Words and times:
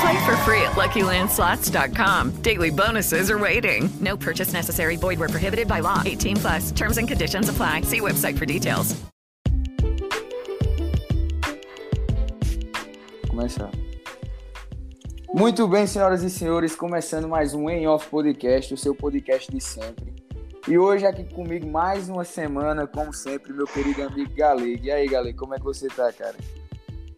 Play 0.00 0.26
for 0.26 0.36
free 0.44 0.62
at 0.62 0.76
LuckyLandSlots.com. 0.76 2.42
Daily 2.42 2.70
bonuses 2.70 3.30
are 3.30 3.38
waiting. 3.38 3.88
No 4.00 4.16
purchase 4.16 4.52
necessary. 4.52 4.96
Void 4.96 5.18
where 5.18 5.28
prohibited 5.28 5.66
by 5.66 5.80
law. 5.80 6.02
18 6.04 6.36
plus. 6.36 6.70
Terms 6.72 6.98
and 6.98 7.08
conditions 7.08 7.48
apply. 7.48 7.82
See 7.82 8.00
website 8.00 8.38
for 8.38 8.46
details. 8.46 8.94
Começar. 13.28 13.70
Muito 15.32 15.68
bem, 15.68 15.86
senhoras 15.86 16.22
e 16.22 16.30
senhores, 16.30 16.74
começando 16.74 17.28
mais 17.28 17.54
um 17.54 17.68
Em 17.68 17.86
Off 17.86 18.08
Podcast, 18.08 18.72
o 18.72 18.76
seu 18.76 18.94
podcast 18.94 19.52
de 19.52 19.60
sempre. 19.60 20.12
E 20.66 20.76
hoje 20.76 21.06
aqui 21.06 21.22
comigo 21.32 21.66
mais 21.66 22.08
uma 22.08 22.24
semana, 22.24 22.86
como 22.86 23.12
sempre, 23.12 23.52
meu 23.52 23.66
querido 23.66 24.02
amigo 24.02 24.34
Galeg. 24.34 24.80
E 24.82 24.90
aí, 24.90 25.06
Galeg, 25.06 25.36
como 25.36 25.54
é 25.54 25.58
que 25.58 25.64
você 25.64 25.86
tá, 25.88 26.10
cara? 26.12 26.34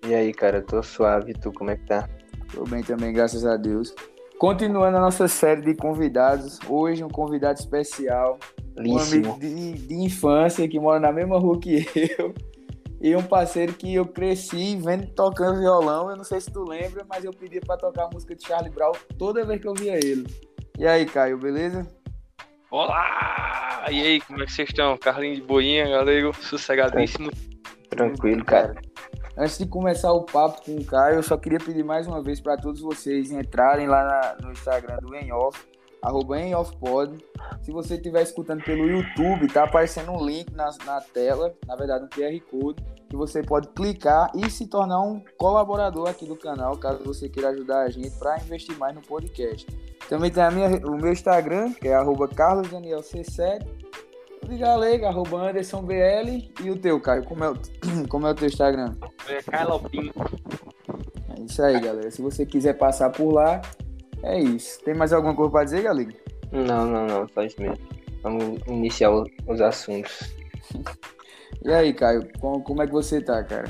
E 0.06 0.14
aí, 0.14 0.32
cara, 0.34 0.60
tô 0.60 0.82
suave, 0.82 1.32
tu 1.34 1.52
como 1.52 1.70
é 1.70 1.76
que 1.76 1.86
tá? 1.86 2.08
Tô 2.52 2.64
bem 2.64 2.82
também, 2.82 3.12
graças 3.12 3.44
a 3.44 3.56
Deus. 3.56 3.94
Continuando 4.38 4.96
a 4.96 5.00
nossa 5.00 5.28
série 5.28 5.60
de 5.60 5.74
convidados, 5.74 6.58
hoje 6.66 7.04
um 7.04 7.08
convidado 7.08 7.58
especial, 7.58 8.38
um 8.78 8.98
amigo 8.98 9.38
de, 9.38 9.72
de 9.74 9.94
infância 9.94 10.66
que 10.66 10.80
mora 10.80 10.98
na 10.98 11.12
mesma 11.12 11.38
rua 11.38 11.60
que 11.60 11.86
eu, 12.18 12.34
e 13.00 13.14
um 13.14 13.22
parceiro 13.22 13.72
que 13.72 13.94
eu 13.94 14.06
cresci 14.06 14.76
vendo 14.76 15.06
tocando 15.08 15.60
violão. 15.60 16.10
Eu 16.10 16.16
não 16.16 16.24
sei 16.24 16.40
se 16.40 16.50
tu 16.50 16.64
lembra, 16.64 17.04
mas 17.08 17.24
eu 17.24 17.32
pedia 17.32 17.60
para 17.60 17.76
tocar 17.76 18.04
a 18.04 18.10
música 18.10 18.34
de 18.34 18.46
Charlie 18.46 18.72
Brown 18.72 18.92
toda 19.18 19.44
vez 19.44 19.60
que 19.60 19.68
eu 19.68 19.74
via 19.74 19.96
ele. 19.96 20.26
E 20.78 20.86
aí, 20.86 21.06
Caio, 21.06 21.38
beleza? 21.38 21.86
Olá! 22.70 23.86
E 23.90 24.00
aí, 24.00 24.20
como 24.20 24.42
é 24.42 24.46
que 24.46 24.52
vocês 24.52 24.68
estão? 24.68 24.96
Carlinhos 24.96 25.38
de 25.38 25.42
Boinha, 25.42 25.88
galego, 25.88 26.34
sossegadíssimo. 26.42 27.30
Tranquilo, 27.88 28.44
cara. 28.44 28.74
Antes 29.40 29.56
de 29.56 29.64
começar 29.64 30.12
o 30.12 30.20
papo 30.20 30.62
com 30.66 30.76
o 30.76 30.84
Caio, 30.84 31.16
eu 31.16 31.22
só 31.22 31.34
queria 31.34 31.58
pedir 31.58 31.82
mais 31.82 32.06
uma 32.06 32.20
vez 32.20 32.38
para 32.42 32.58
todos 32.58 32.82
vocês 32.82 33.30
entrarem 33.30 33.88
lá 33.88 34.04
na, 34.04 34.46
no 34.46 34.52
Instagram 34.52 34.98
do 34.98 35.16
Enhoff, 35.16 35.66
arroba 36.02 36.38
Enhoffpod. 36.38 37.16
Se 37.62 37.72
você 37.72 37.94
estiver 37.94 38.20
escutando 38.20 38.62
pelo 38.62 38.86
YouTube, 38.86 39.50
tá 39.50 39.64
aparecendo 39.64 40.12
um 40.12 40.22
link 40.22 40.52
na, 40.52 40.68
na 40.84 41.00
tela, 41.00 41.54
na 41.66 41.74
verdade 41.74 42.04
um 42.04 42.08
QR 42.08 42.38
Code, 42.50 42.84
que 43.08 43.16
você 43.16 43.42
pode 43.42 43.68
clicar 43.68 44.30
e 44.34 44.50
se 44.50 44.66
tornar 44.66 45.00
um 45.00 45.24
colaborador 45.38 46.10
aqui 46.10 46.26
do 46.26 46.36
canal, 46.36 46.76
caso 46.76 47.02
você 47.02 47.26
queira 47.26 47.48
ajudar 47.48 47.84
a 47.84 47.88
gente 47.88 48.10
para 48.18 48.36
investir 48.36 48.76
mais 48.76 48.94
no 48.94 49.00
podcast. 49.00 49.66
Também 50.06 50.30
tem 50.30 50.50
minha, 50.50 50.68
o 50.86 51.00
meu 51.00 51.12
Instagram, 51.12 51.72
que 51.72 51.88
é 51.88 51.94
arroba 51.94 52.28
carlosdanielc7, 52.28 53.66
o 53.79 53.79
de 54.50 54.58
Galega, 54.58 55.08
arroba 55.08 55.48
AndersonBL, 55.48 56.50
e 56.62 56.70
o 56.70 56.76
teu, 56.76 57.00
Caio, 57.00 57.24
como 57.24 57.44
é 57.44 57.50
o, 57.50 57.56
como 58.08 58.26
é 58.26 58.30
o 58.30 58.34
teu 58.34 58.48
Instagram? 58.48 58.94
É 59.28 59.42
Carlopinho. 59.42 60.12
É 61.30 61.40
isso 61.40 61.62
aí, 61.62 61.80
galera. 61.80 62.10
Se 62.10 62.20
você 62.20 62.44
quiser 62.44 62.74
passar 62.74 63.08
por 63.10 63.32
lá, 63.32 63.62
é 64.22 64.38
isso. 64.38 64.80
Tem 64.84 64.94
mais 64.94 65.12
alguma 65.12 65.34
coisa 65.34 65.50
para 65.50 65.64
dizer, 65.64 65.82
Galega? 65.82 66.14
Não, 66.52 66.86
não, 66.86 67.06
não, 67.06 67.28
só 67.28 67.42
isso 67.42 67.60
mesmo. 67.60 67.78
Vamos 68.22 68.60
iniciar 68.66 69.10
os 69.10 69.60
assuntos. 69.60 70.34
e 71.64 71.72
aí, 71.72 71.92
Caio, 71.94 72.28
como, 72.38 72.62
como 72.62 72.82
é 72.82 72.86
que 72.86 72.92
você 72.92 73.20
tá, 73.20 73.42
cara? 73.44 73.68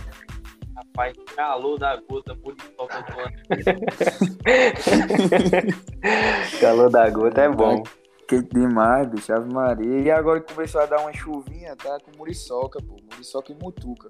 Rapaz, 0.74 1.14
calor 1.36 1.78
da 1.78 1.97
gota, 2.08 2.34
muito 2.42 2.64
Calor 6.60 6.91
da 6.91 7.08
gota 7.10 7.42
é 7.42 7.48
bom. 7.48 7.82
Quente 8.30 8.54
demais, 8.54 9.08
bicho, 9.08 9.32
Ave 9.32 9.52
Maria. 9.52 10.02
E 10.02 10.08
agora 10.08 10.41
que 10.41 10.54
começou 10.54 10.80
a 10.80 10.86
dar 10.86 11.00
uma 11.00 11.12
chuvinha, 11.12 11.74
tá 11.74 11.98
com 11.98 12.16
muriçoca, 12.16 12.78
pô. 12.80 12.94
Muriçoca 13.10 13.50
e 13.50 13.56
mutuca. 13.56 14.06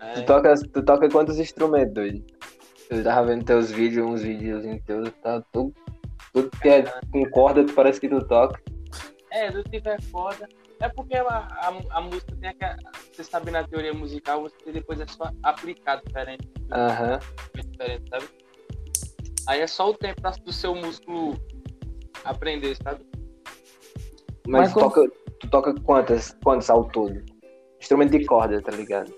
É. 0.00 0.12
Tu, 0.12 0.24
toca, 0.24 0.54
tu 0.72 0.84
toca 0.84 1.10
quantos 1.10 1.40
instrumentos, 1.40 1.92
doido? 1.92 2.24
Eu 2.88 3.02
tava 3.02 3.26
vendo 3.26 3.44
teus 3.44 3.72
vídeos, 3.72 4.06
uns 4.06 4.22
vídeos 4.22 4.62
teus, 4.84 5.10
tá 5.20 5.42
tudo, 5.50 5.74
tudo 6.32 6.48
que 6.62 6.68
é 6.68 6.84
com 7.10 7.28
corda, 7.30 7.64
tu 7.64 7.72
parece 7.72 8.00
que 8.00 8.08
tu 8.08 8.24
toca. 8.28 8.62
É, 9.32 9.50
do 9.50 9.64
tipo 9.64 9.88
é 9.88 10.00
foda. 10.00 10.48
É 10.78 10.88
porque 10.88 11.16
ela, 11.16 11.48
a, 11.50 11.98
a 11.98 12.00
música 12.02 12.36
tem 12.40 12.50
aquela. 12.50 12.76
Você 13.12 13.24
sabe 13.24 13.50
na 13.50 13.64
teoria 13.64 13.92
musical, 13.92 14.42
você 14.42 14.70
depois 14.70 15.00
é 15.00 15.06
só 15.08 15.28
aplicar 15.42 16.00
diferente. 16.06 16.48
Aham. 16.70 17.18
Diferente, 17.52 18.08
sabe? 18.10 18.28
Aí 19.48 19.60
é 19.60 19.66
só 19.66 19.90
o 19.90 19.94
tempo 19.94 20.22
do 20.44 20.52
seu 20.52 20.72
músculo 20.72 21.36
aprender, 22.24 22.76
sabe? 22.76 23.04
Mas, 24.46 24.60
Mas 24.60 24.72
tu, 24.72 24.78
toca, 24.78 25.10
tu 25.40 25.50
toca 25.50 25.74
quantas, 25.82 26.36
quantos 26.42 26.70
ao 26.70 26.84
todo? 26.84 27.22
Instrumento 27.80 28.16
de 28.16 28.24
corda, 28.24 28.62
tá 28.62 28.72
ligado? 28.72 29.12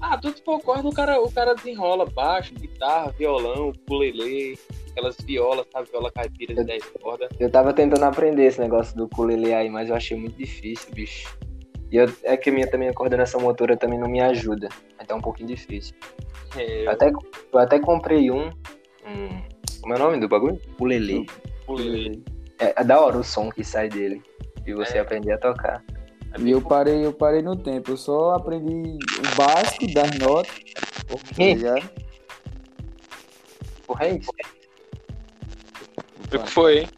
Ah, 0.00 0.16
tudo 0.16 0.40
for 0.44 0.60
corda, 0.60 0.88
o 0.88 0.92
cara, 0.92 1.20
o 1.20 1.30
cara 1.30 1.54
desenrola 1.54 2.06
baixo, 2.06 2.54
guitarra, 2.54 3.12
violão, 3.18 3.70
ukulele, 3.70 4.56
aquelas 4.90 5.16
violas, 5.16 5.66
sabe? 5.72 5.90
Viola 5.90 6.10
caipira 6.12 6.54
de 6.54 6.64
10 6.64 6.84
cordas. 7.02 7.28
Eu 7.40 7.50
tava 7.50 7.72
tentando 7.72 8.04
aprender 8.04 8.44
esse 8.44 8.60
negócio 8.60 8.96
do 8.96 9.04
ukulele 9.04 9.52
aí, 9.52 9.68
mas 9.68 9.88
eu 9.88 9.96
achei 9.96 10.16
muito 10.16 10.36
difícil, 10.36 10.92
bicho. 10.92 11.36
E 11.90 11.96
eu, 11.96 12.06
é 12.22 12.36
que 12.36 12.50
a 12.50 12.52
minha 12.52 12.70
também 12.70 12.88
a 12.88 12.92
coordenação 12.92 13.40
motora 13.40 13.76
também 13.76 13.98
não 13.98 14.08
me 14.08 14.20
ajuda. 14.20 14.68
Então 15.02 15.16
é 15.16 15.18
um 15.18 15.22
pouquinho 15.22 15.48
difícil. 15.48 15.94
É, 16.56 16.86
eu... 16.86 16.90
Até, 16.90 17.10
eu 17.10 17.58
até 17.58 17.80
comprei 17.80 18.30
um, 18.30 18.50
um. 19.06 19.42
Como 19.80 19.94
é 19.94 19.96
o 19.96 19.98
nome 19.98 20.20
do 20.20 20.28
bagulho? 20.28 20.60
Ukulele. 20.74 21.26
Ukulele. 21.62 22.22
É, 22.60 22.80
é 22.80 22.84
da 22.84 23.00
hora 23.00 23.18
o 23.18 23.24
som 23.24 23.50
que 23.50 23.64
sai 23.64 23.88
dele 23.88 24.22
e 24.70 24.74
você 24.74 24.98
é. 24.98 25.00
aprender 25.00 25.32
a 25.32 25.38
tocar. 25.38 25.82
É 26.32 26.40
e 26.40 26.50
eu 26.50 26.60
parei, 26.60 27.06
eu 27.06 27.12
parei 27.12 27.42
no 27.42 27.56
tempo, 27.56 27.92
eu 27.92 27.96
só 27.96 28.34
aprendi 28.34 28.98
o 29.18 29.36
básico 29.36 29.92
das 29.92 30.10
notas. 30.18 30.52
O 31.10 31.18
quê? 31.34 31.56
Tá 31.56 31.88
Porra, 33.86 34.04
é 34.04 34.16
isso? 34.16 34.30
O 36.24 36.28
que 36.28 36.50
foi, 36.50 36.80
hein? 36.80 36.88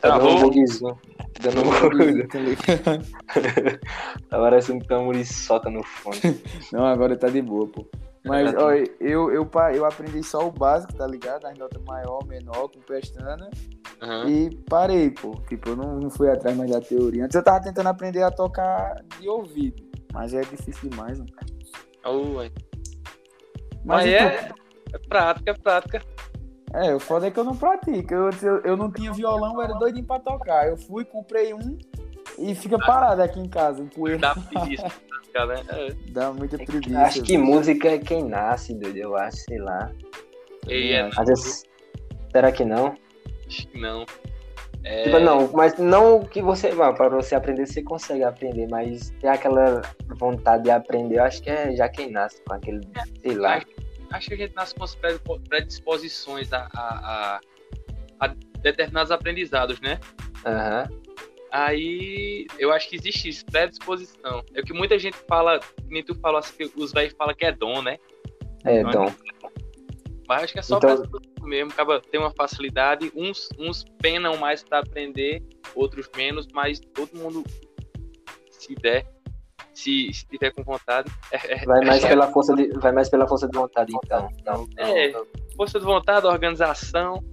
Tá 0.00 0.18
dando 0.18 0.28
um 0.28 0.40
bugzinho. 0.40 0.98
Dando 1.40 1.60
um 1.62 1.70
bug. 1.70 2.28
tá 4.28 4.38
parecendo 4.38 4.80
que 4.84 4.88
tem 4.88 4.96
uma 4.98 5.06
muriçota 5.06 5.70
no 5.70 5.82
fundo. 5.82 6.18
Não, 6.70 6.84
agora 6.84 7.16
tá 7.16 7.28
de 7.28 7.40
boa, 7.40 7.66
pô. 7.66 7.86
Mas, 8.22 8.54
ó, 8.54 8.72
eu, 8.72 9.32
eu, 9.32 9.50
eu 9.74 9.84
aprendi 9.86 10.22
só 10.22 10.46
o 10.46 10.50
básico, 10.50 10.94
tá 10.94 11.06
ligado? 11.06 11.46
As 11.46 11.56
notas 11.56 11.82
maior, 11.82 12.22
menor, 12.26 12.68
com 12.68 12.80
pestana. 12.80 13.48
Uhum. 14.02 14.28
E 14.28 14.56
parei, 14.68 15.10
pô. 15.10 15.34
Tipo, 15.48 15.70
eu 15.70 15.76
não, 15.76 15.98
não 15.98 16.10
fui 16.10 16.30
atrás 16.30 16.56
mais 16.56 16.70
da 16.70 16.80
teoria. 16.80 17.24
Antes 17.24 17.34
eu 17.34 17.44
tava 17.44 17.62
tentando 17.62 17.88
aprender 17.88 18.22
a 18.22 18.30
tocar 18.30 19.04
de 19.20 19.28
ouvido. 19.28 19.82
Mas 20.12 20.34
é 20.34 20.40
difícil 20.40 20.88
demais, 20.90 21.18
mano. 21.18 21.30
Oh, 22.04 22.24
mas, 22.34 22.52
mas 23.84 24.06
é, 24.06 24.50
é 24.92 24.98
prática, 25.08 25.50
é 25.50 25.54
prática. 25.54 26.02
É, 26.72 26.94
o 26.94 27.00
foda 27.00 27.26
é 27.26 27.30
que 27.30 27.38
eu 27.38 27.44
não 27.44 27.56
pratico. 27.56 28.14
Eu, 28.14 28.30
eu, 28.42 28.60
eu 28.60 28.76
não 28.76 28.90
tinha 28.90 29.12
violão, 29.12 29.54
eu 29.54 29.62
era 29.62 29.74
doidinho 29.74 30.06
pra 30.06 30.18
tocar. 30.18 30.66
Eu 30.68 30.76
fui, 30.76 31.04
comprei 31.04 31.52
um 31.52 31.78
e 32.38 32.54
fica 32.54 32.78
parado 32.78 33.22
aqui 33.22 33.38
em 33.38 33.48
casa, 33.48 33.82
em 33.82 33.86
poeira. 33.86 34.18
Dá 34.18 34.34
preguiça, 34.34 34.84
né? 34.84 35.64
É. 35.68 35.94
Dá 36.10 36.32
muita 36.32 36.56
preguiça. 36.56 37.00
Acho 37.00 37.22
que 37.22 37.36
música 37.36 37.88
é 37.88 37.98
quem 37.98 38.24
nasce, 38.24 38.74
doido. 38.74 38.96
Eu 38.96 39.16
acho, 39.16 39.36
sei 39.38 39.58
lá. 39.58 39.90
E 40.66 40.92
é, 40.92 41.10
Às 41.16 41.26
vezes... 41.26 41.62
Será 42.32 42.52
que 42.52 42.64
não? 42.64 42.94
Acho 43.50 43.66
que 43.66 43.78
não. 43.78 44.06
É... 44.84 45.02
Tipo, 45.02 45.18
não, 45.18 45.50
mas 45.52 45.76
não 45.76 46.24
que 46.24 46.40
você. 46.40 46.70
para 46.72 47.08
você 47.08 47.34
aprender, 47.34 47.66
você 47.66 47.82
consegue 47.82 48.22
aprender, 48.22 48.68
mas 48.70 49.10
ter 49.20 49.26
aquela 49.26 49.82
vontade 50.18 50.62
de 50.62 50.70
aprender, 50.70 51.18
eu 51.18 51.24
acho 51.24 51.42
que 51.42 51.50
é 51.50 51.74
já 51.74 51.88
quem 51.88 52.10
nasce 52.10 52.40
com 52.44 52.54
aquele. 52.54 52.80
Sei 53.20 53.34
lá. 53.34 53.56
Acho, 53.56 53.66
acho 54.12 54.28
que 54.28 54.34
a 54.34 54.36
gente 54.36 54.54
nasce 54.54 54.74
com 54.74 54.84
as 54.84 54.96
predisposições 55.48 56.52
a, 56.52 56.68
a, 56.72 57.40
a, 58.20 58.26
a 58.26 58.34
determinados 58.62 59.10
aprendizados, 59.10 59.80
né? 59.80 59.98
Aham. 60.46 60.88
Uhum. 60.88 61.00
Aí 61.52 62.46
eu 62.60 62.72
acho 62.72 62.88
que 62.88 62.94
existe 62.94 63.28
isso, 63.28 63.44
predisposição. 63.46 64.44
É 64.54 64.60
o 64.60 64.64
que 64.64 64.72
muita 64.72 64.96
gente 65.00 65.16
fala, 65.28 65.58
nem 65.88 66.00
tu 66.00 66.14
falou 66.14 66.38
assim, 66.38 66.70
os 66.76 66.92
velhos 66.92 67.12
falam 67.18 67.34
que 67.34 67.44
é 67.44 67.50
dom, 67.50 67.82
né? 67.82 67.98
É, 68.64 68.76
é 68.76 68.84
dom. 68.84 69.12
Mas 70.30 70.44
acho 70.44 70.52
que 70.52 70.60
é 70.60 70.62
só 70.62 70.76
Então- 70.76 71.02
mesmo, 71.42 71.72
acaba 71.72 72.00
tem 72.00 72.20
uma 72.20 72.30
facilidade, 72.30 73.10
uns, 73.16 73.48
uns 73.58 73.84
penam 74.00 74.36
mais 74.36 74.62
pra 74.62 74.78
aprender, 74.78 75.42
outros 75.74 76.08
menos, 76.16 76.46
mas 76.54 76.78
todo 76.78 77.12
mundo 77.18 77.42
se 78.48 78.76
der, 78.76 79.04
se, 79.74 80.08
se 80.12 80.24
tiver 80.28 80.52
com 80.52 80.62
vontade, 80.62 81.10
é, 81.32 81.54
é- 81.54 81.64
Vai 81.66 81.80
mais 81.80 81.88
acho 81.96 82.02
que 82.02 82.08
pela 82.10 82.28
força 82.30 82.54
de, 82.54 82.68
vai 82.78 82.92
mais 82.92 83.08
pela 83.08 83.26
força 83.26 83.48
de 83.48 83.58
vontade, 83.58 83.92
então. 84.04 84.28
Não, 84.46 84.68
não, 84.76 84.86
É. 84.86 85.10
não. 85.10 85.26
força 85.56 85.80
de 85.80 85.84
vontade, 85.84 86.24
organização. 86.28 87.24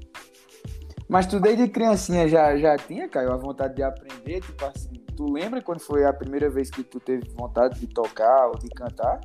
Mas 1.07 1.27
tu 1.27 1.39
desde 1.39 1.67
criancinha 1.67 2.27
já, 2.27 2.57
já 2.57 2.75
tinha, 2.77 3.07
Caio, 3.07 3.31
a 3.31 3.37
vontade 3.37 3.75
de 3.75 3.83
aprender? 3.83 4.41
Tipo 4.41 4.65
assim, 4.65 4.91
tu 5.15 5.31
lembra 5.31 5.61
quando 5.61 5.79
foi 5.81 6.03
a 6.03 6.11
primeira 6.11 6.49
vez 6.49 6.71
que 6.71 6.83
tu 6.83 6.99
teve 6.99 7.29
vontade 7.35 7.79
de 7.79 7.85
tocar 7.87 8.47
ou 8.47 8.57
de 8.57 8.67
cantar? 8.69 9.21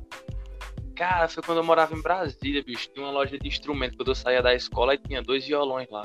Cara, 0.95 1.27
foi 1.27 1.41
quando 1.43 1.57
eu 1.59 1.63
morava 1.63 1.95
em 1.95 2.01
Brasília, 2.01 2.63
bicho. 2.63 2.89
Tinha 2.93 3.05
uma 3.05 3.11
loja 3.11 3.37
de 3.37 3.47
instrumento 3.47 3.97
quando 3.97 4.09
eu 4.09 4.15
saía 4.15 4.41
da 4.41 4.53
escola 4.53 4.93
e 4.93 4.97
tinha 4.97 5.21
dois 5.21 5.45
violões 5.45 5.89
lá. 5.89 6.03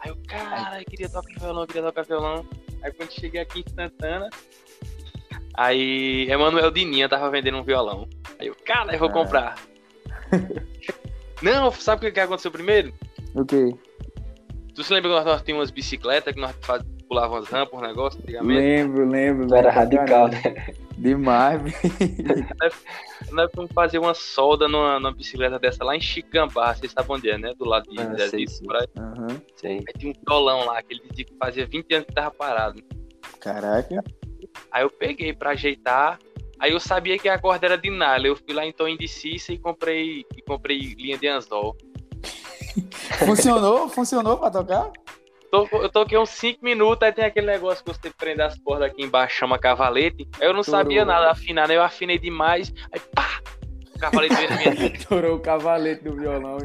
Aí 0.00 0.10
eu, 0.10 0.16
cara, 0.26 0.80
eu 0.80 0.84
queria 0.84 1.08
tocar 1.08 1.38
violão, 1.38 1.62
eu 1.62 1.66
queria 1.66 1.82
tocar 1.82 2.02
violão. 2.04 2.46
Aí 2.82 2.92
quando 2.92 3.12
cheguei 3.12 3.40
aqui 3.40 3.60
em 3.66 3.70
Santana, 3.74 4.28
aí 5.54 6.26
Emanuel 6.30 6.70
Dininha 6.70 7.08
tava 7.08 7.30
vendendo 7.30 7.58
um 7.58 7.62
violão. 7.62 8.08
Aí 8.38 8.46
eu, 8.48 8.56
cara, 8.64 8.92
eu 8.94 8.98
vou 8.98 9.08
Ah. 9.08 9.12
comprar. 9.12 9.54
Não, 11.42 11.70
sabe 11.72 11.98
o 11.98 12.08
que 12.08 12.12
que 12.12 12.20
aconteceu 12.20 12.50
primeiro? 12.50 12.92
O 13.34 13.44
quê? 13.44 13.74
Tu 14.74 14.82
se 14.84 14.92
lembra 14.92 15.10
quando 15.10 15.26
nós 15.26 15.42
tínhamos 15.42 15.62
umas 15.64 15.70
bicicletas 15.70 16.34
que 16.34 16.40
nós 16.40 16.54
faz, 16.62 16.82
pulávamos 17.08 17.48
umas 17.48 17.50
rampas, 17.50 17.78
um 17.78 17.82
negócio 17.82 18.20
antigamente? 18.22 18.60
Lembro, 18.60 19.08
lembro. 19.08 19.54
Era 19.54 19.70
radical, 19.70 20.28
né? 20.28 20.40
Demais, 20.96 21.60
bicho. 21.62 21.76
Nós 23.32 23.50
fomos 23.54 23.70
fazer 23.72 23.98
uma 23.98 24.14
solda 24.14 24.68
numa, 24.68 24.98
numa 24.98 25.12
bicicleta 25.12 25.58
dessa 25.58 25.84
lá 25.84 25.96
em 25.96 26.00
Chicambá, 26.00 26.74
vocês 26.74 26.92
sabem 26.92 27.16
onde 27.16 27.30
é, 27.30 27.38
né? 27.38 27.52
Do 27.56 27.64
lado 27.64 27.88
de 27.90 28.00
Ah, 28.00 28.28
sei, 28.28 28.44
por 28.64 28.76
aí. 28.76 28.88
Sei. 29.56 29.72
Aí 29.78 29.98
tinha 29.98 30.12
um 30.12 30.14
violão 30.26 30.66
lá, 30.66 30.82
que 30.82 30.94
ele 30.94 31.02
dizia 31.10 31.24
que 31.24 31.36
fazia 31.36 31.66
20 31.66 31.94
anos 31.94 32.06
que 32.06 32.14
tava 32.14 32.30
parado. 32.30 32.82
Caraca. 33.40 34.02
Aí 34.70 34.82
eu 34.82 34.90
peguei 34.90 35.32
pra 35.32 35.50
ajeitar. 35.50 36.18
Aí 36.58 36.72
eu 36.72 36.80
sabia 36.80 37.18
que 37.18 37.28
a 37.28 37.38
corda 37.38 37.66
era 37.66 37.78
de 37.78 37.88
nylon. 37.88 38.26
Eu 38.26 38.36
fui 38.36 38.52
lá 38.52 38.66
em 38.66 38.72
Tom 38.72 38.94
de 38.94 39.08
Cissa 39.08 39.52
e 39.52 39.58
comprei, 39.58 40.26
e 40.36 40.42
comprei 40.42 40.78
linha 40.78 41.16
de 41.16 41.26
anzol. 41.26 41.76
Funcionou? 43.18 43.88
Funcionou 43.88 44.36
pra 44.36 44.50
tocar? 44.50 44.90
To- 45.50 45.68
Eu 45.72 45.88
toquei 45.88 46.16
uns 46.18 46.30
5 46.30 46.64
minutos, 46.64 47.02
aí 47.02 47.12
tem 47.12 47.24
aquele 47.24 47.46
negócio 47.46 47.84
que 47.84 47.92
você 47.92 48.10
prende 48.10 48.40
as 48.42 48.56
cordas 48.58 48.90
aqui 48.90 49.02
embaixo, 49.02 49.36
chama 49.36 49.58
cavalete. 49.58 50.28
Aí 50.40 50.46
eu 50.46 50.52
não 50.52 50.60
Estourou. 50.60 50.82
sabia 50.84 51.04
nada 51.04 51.30
afinar, 51.30 51.66
né? 51.68 51.76
Eu 51.76 51.82
afinei 51.82 52.18
demais. 52.18 52.72
Aí 52.92 53.00
pá! 53.14 53.40
O 53.94 53.98
cavalete 53.98 54.34
veio 54.36 54.50
na 54.50 54.56
minha 54.56 54.70
Estourou 54.96 55.36
o 55.36 55.40
cavalete 55.40 56.04
do 56.04 56.14
violão. 56.16 56.58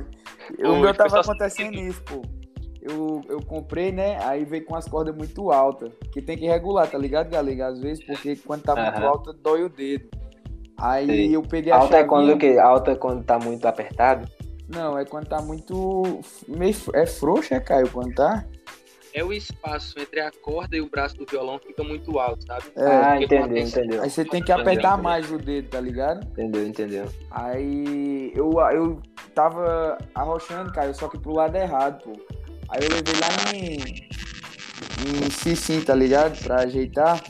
Pô, 0.62 0.70
o 0.72 0.80
meu 0.80 0.94
tava 0.94 1.20
acontecendo 1.20 1.76
isso, 1.80 2.02
pô. 2.04 2.22
Eu, 2.82 3.22
eu 3.28 3.42
comprei, 3.42 3.92
né? 3.92 4.20
Aí 4.24 4.46
veio 4.46 4.64
com 4.64 4.76
as 4.76 4.88
cordas 4.88 5.16
muito 5.16 5.52
altas. 5.52 5.92
Que 6.14 6.22
tem 6.22 6.38
que 6.38 6.46
regular, 6.46 6.88
tá 6.88 7.00
ligado, 7.00 7.32
galega? 7.32 7.66
Às 7.68 7.80
vezes, 7.80 8.06
porque 8.06 8.36
quando 8.36 8.62
tá 8.62 8.76
muito 8.76 8.98
Aham. 9.00 9.08
alta, 9.08 9.34
dói 9.34 9.64
o 9.64 9.70
dedo. 9.70 10.08
Aí 10.78 11.08
Sei. 11.08 11.36
eu 11.36 11.42
peguei 11.42 11.72
a 11.72 11.78
Alta 11.78 11.86
é 11.86 11.90
chavinha... 12.02 12.08
quando 12.08 12.34
o 12.34 12.38
quê? 12.38 12.58
Alta 12.62 12.92
é 12.92 12.96
quando 12.96 13.24
tá 13.24 13.40
muito 13.40 13.66
apertado? 13.66 14.30
Não, 14.68 14.98
é 14.98 15.06
quando 15.06 15.28
tá 15.28 15.42
muito... 15.42 16.20
Meio... 16.48 16.76
É 16.94 17.06
frouxo, 17.06 17.54
é, 17.54 17.60
Caio? 17.60 17.90
Quando 17.90 18.14
tá? 18.14 18.46
É 19.14 19.24
o 19.24 19.32
espaço 19.32 19.98
entre 19.98 20.20
a 20.20 20.30
corda 20.30 20.76
e 20.76 20.82
o 20.82 20.90
braço 20.90 21.16
do 21.16 21.26
violão 21.26 21.58
fica 21.58 21.82
muito 21.86 22.20
alto, 22.20 22.46
sabe? 22.46 22.66
É. 22.76 22.86
ah, 22.86 23.22
entendeu, 23.22 23.58
entendeu. 23.58 24.04
Aí 24.04 24.10
você 24.10 24.26
tem 24.26 24.44
que 24.44 24.52
Entendeu, 24.52 24.62
apertar 24.62 24.90
entendeu. 24.90 25.04
mais 25.04 25.32
o 25.32 25.38
dedo, 25.38 25.70
tá 25.70 25.80
ligado? 25.80 26.28
Entendeu, 26.32 26.68
entendeu. 26.68 27.06
Aí 27.32 28.34
eu, 28.36 28.52
eu 28.74 29.02
tava 29.34 29.98
arrochando, 30.14 30.74
Caio, 30.74 30.94
só 30.94 31.08
que 31.08 31.18
pro 31.18 31.34
lado 31.34 31.56
errado, 31.56 32.04
pô. 32.04 32.12
Aí 32.68 32.82
eu 32.84 32.90
levei 32.90 33.14
lá 33.22 33.54
em, 33.54 33.78
em 35.08 35.30
Cicim, 35.32 35.80
tá 35.80 35.96
ligado? 35.96 36.38
Pra 36.44 36.64
ajeitar. 36.64 37.24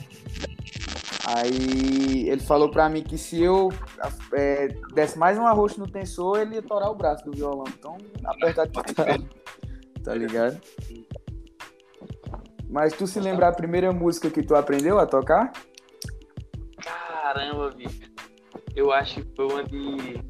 Aí 1.27 2.29
ele 2.29 2.41
falou 2.41 2.69
pra 2.69 2.87
mim 2.87 3.01
que 3.01 3.17
se 3.17 3.41
eu 3.41 3.69
é, 4.33 4.67
desse 4.93 5.17
mais 5.17 5.37
um 5.37 5.47
arroxo 5.47 5.79
no 5.79 5.89
tensor, 5.89 6.39
ele 6.39 6.55
ia 6.55 6.61
torar 6.61 6.91
o 6.91 6.95
braço 6.95 7.25
do 7.25 7.31
violão. 7.31 7.65
Então, 7.67 7.97
apertado 8.25 8.71
pra 8.71 8.83
trás. 8.93 9.21
Tá 10.03 10.13
ligado? 10.13 10.61
Mas 12.69 12.93
tu 12.93 13.07
se 13.07 13.19
lembra 13.19 13.47
a 13.47 13.51
primeira 13.51 13.91
música 13.91 14.29
que 14.29 14.43
tu 14.43 14.55
aprendeu 14.55 14.99
a 14.99 15.05
tocar? 15.07 15.51
Caramba, 16.77 17.71
bicho. 17.71 18.11
Eu 18.75 18.91
acho 18.91 19.23
que 19.23 19.35
foi 19.35 19.45
uma 19.47 19.63
de 19.63 20.21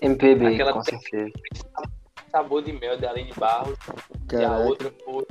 MPB, 0.00 0.46
Aquela 0.46 0.72
com 0.74 0.82
certeza. 0.82 1.32
Sabor 2.30 2.62
de 2.62 2.72
Mel, 2.72 2.98
de 2.98 3.06
Aline 3.06 3.32
Barros. 3.36 3.78
E 4.32 4.44
a 4.44 4.58
outra 4.58 4.92
foi. 5.04 5.26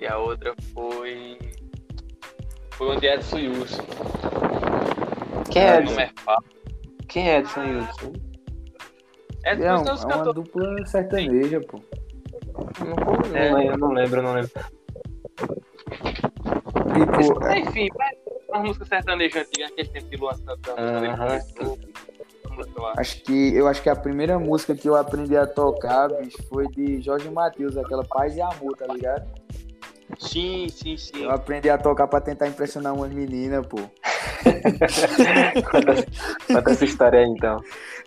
E 0.00 0.06
a 0.06 0.18
outra 0.18 0.54
foi. 0.72 1.38
Foi 2.76 2.88
onde 2.88 3.06
Edson 3.06 3.36
Wilson. 3.36 3.82
Quem 5.50 5.62
é 5.62 5.78
O 5.78 5.84
nome 5.84 6.02
Edson? 6.02 6.30
é. 6.32 6.36
Quem 7.08 7.28
é 7.30 7.38
Edson 7.38 7.60
Wilson? 7.60 8.12
Edson 9.44 9.64
É, 9.64 9.72
um- 9.74 9.78
Wilson 9.78 9.90
é 9.90 9.94
os 9.94 10.02
é 10.02 10.06
uma 10.06 10.32
dupla 10.34 10.86
sertaneja, 10.86 11.60
pô. 11.60 11.80
Não, 13.30 13.36
É. 13.36 13.52
lembro, 13.54 13.78
não 13.78 13.92
lembro, 13.92 14.22
não 14.22 14.32
lembro. 14.34 14.50
Tipo, 16.94 17.44
é, 17.46 17.58
Enfim, 17.60 17.88
uma 18.48 18.60
música 18.62 18.84
sertaneja 18.84 19.40
antiga, 19.40 19.66
aquele 19.66 19.88
tempo 19.88 20.08
de 20.08 20.16
Luan 20.16 20.34
Santana. 20.34 21.42
Acho 22.96 23.22
que 23.22 23.54
eu 23.54 23.68
acho 23.68 23.82
que 23.82 23.90
a 23.90 23.96
primeira 23.96 24.38
música 24.38 24.74
que 24.74 24.88
eu 24.88 24.96
aprendi 24.96 25.36
a 25.36 25.46
tocar, 25.46 26.08
bicho, 26.08 26.42
foi 26.48 26.66
de 26.68 27.00
Jorge 27.02 27.28
Matheus, 27.30 27.76
aquela 27.76 28.02
Paz 28.04 28.34
e 28.36 28.40
Amor, 28.40 28.74
tá 28.76 28.86
ligado? 28.86 29.26
Sim, 30.18 30.66
sim, 30.68 30.96
sim. 30.96 31.22
Eu 31.24 31.30
aprendi 31.30 31.68
a 31.70 31.78
tocar 31.78 32.06
pra 32.06 32.20
tentar 32.20 32.48
impressionar 32.48 32.94
umas 32.94 33.10
meninas, 33.12 33.66
pô. 33.66 33.78
Conta, 35.70 36.06
conta 36.46 36.70
essa 36.70 36.84
história 36.84 37.20
aí, 37.20 37.26
então. 37.26 37.60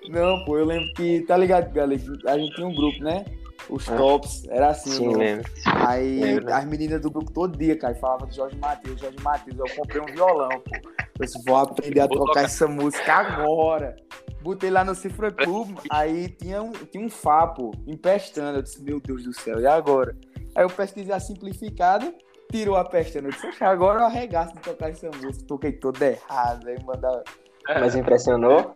Não, 0.10 0.44
pô, 0.46 0.58
eu 0.58 0.66
lembro 0.66 0.92
que, 0.94 1.22
tá 1.22 1.38
ligado, 1.38 1.72
galera? 1.72 2.02
A 2.28 2.38
gente 2.38 2.56
tinha 2.56 2.68
um 2.68 2.74
grupo, 2.76 3.04
né? 3.04 3.26
Os 3.70 3.88
Ah. 3.90 3.96
tops, 3.98 4.46
era 4.50 4.70
assim, 4.70 4.90
Sim, 4.92 5.16
lembro. 5.16 5.52
Aí 5.66 6.20
Lembro. 6.22 6.54
as 6.54 6.66
meninas 6.66 7.02
do 7.02 7.12
grupo 7.12 7.32
todo 7.32 7.58
dia, 7.58 7.78
cara, 7.78 7.94
falavam 7.96 8.28
de 8.28 8.36
Jorge 8.36 8.56
Matheus, 8.58 9.00
Jorge 9.00 9.18
Matheus. 9.22 9.58
Eu 9.60 9.76
comprei 9.76 10.02
um 10.02 10.06
violão, 10.06 10.50
pô. 10.50 10.76
Eu 11.20 11.26
disse, 11.26 11.40
vou 11.46 11.58
aprender 11.58 12.00
a 12.00 12.08
Vou 12.08 12.18
tocar 12.18 12.28
tocar. 12.34 12.44
essa 12.46 12.68
música 12.68 13.14
agora. 13.14 13.96
Botei 14.42 14.70
lá 14.70 14.86
no 14.86 14.96
Cifra 14.96 15.30
Club, 15.32 15.78
aí 15.92 16.30
tinha 16.30 16.64
um, 16.64 16.72
tinha 16.72 17.06
um 17.06 17.10
Fá, 17.10 17.46
pô, 17.46 17.72
empestando. 17.86 18.58
Eu 18.60 18.62
disse, 18.64 18.82
meu 18.82 19.00
Deus 19.02 19.26
do 19.26 19.34
céu, 19.34 19.60
e 19.60 19.68
agora? 19.68 20.16
Aí 20.56 20.64
eu 20.64 20.70
pesquisei 20.70 21.14
a 21.14 21.20
simplificada, 21.20 22.14
tirou 22.52 22.76
a 22.76 22.84
pestana. 22.86 23.28
Eu 23.28 23.32
disse, 23.32 23.48
"Oxe, 23.48 23.64
agora 23.64 24.00
eu 24.02 24.06
arregaço 24.06 24.54
de 24.54 24.60
tocar 24.62 24.90
essa 24.90 25.08
música. 25.08 25.46
Toquei 25.48 25.72
toda 25.74 26.06
errada, 26.06 26.70
aí 26.70 26.78
mandava. 26.84 27.24
Mas 27.68 27.96
impressionou? 27.96 28.76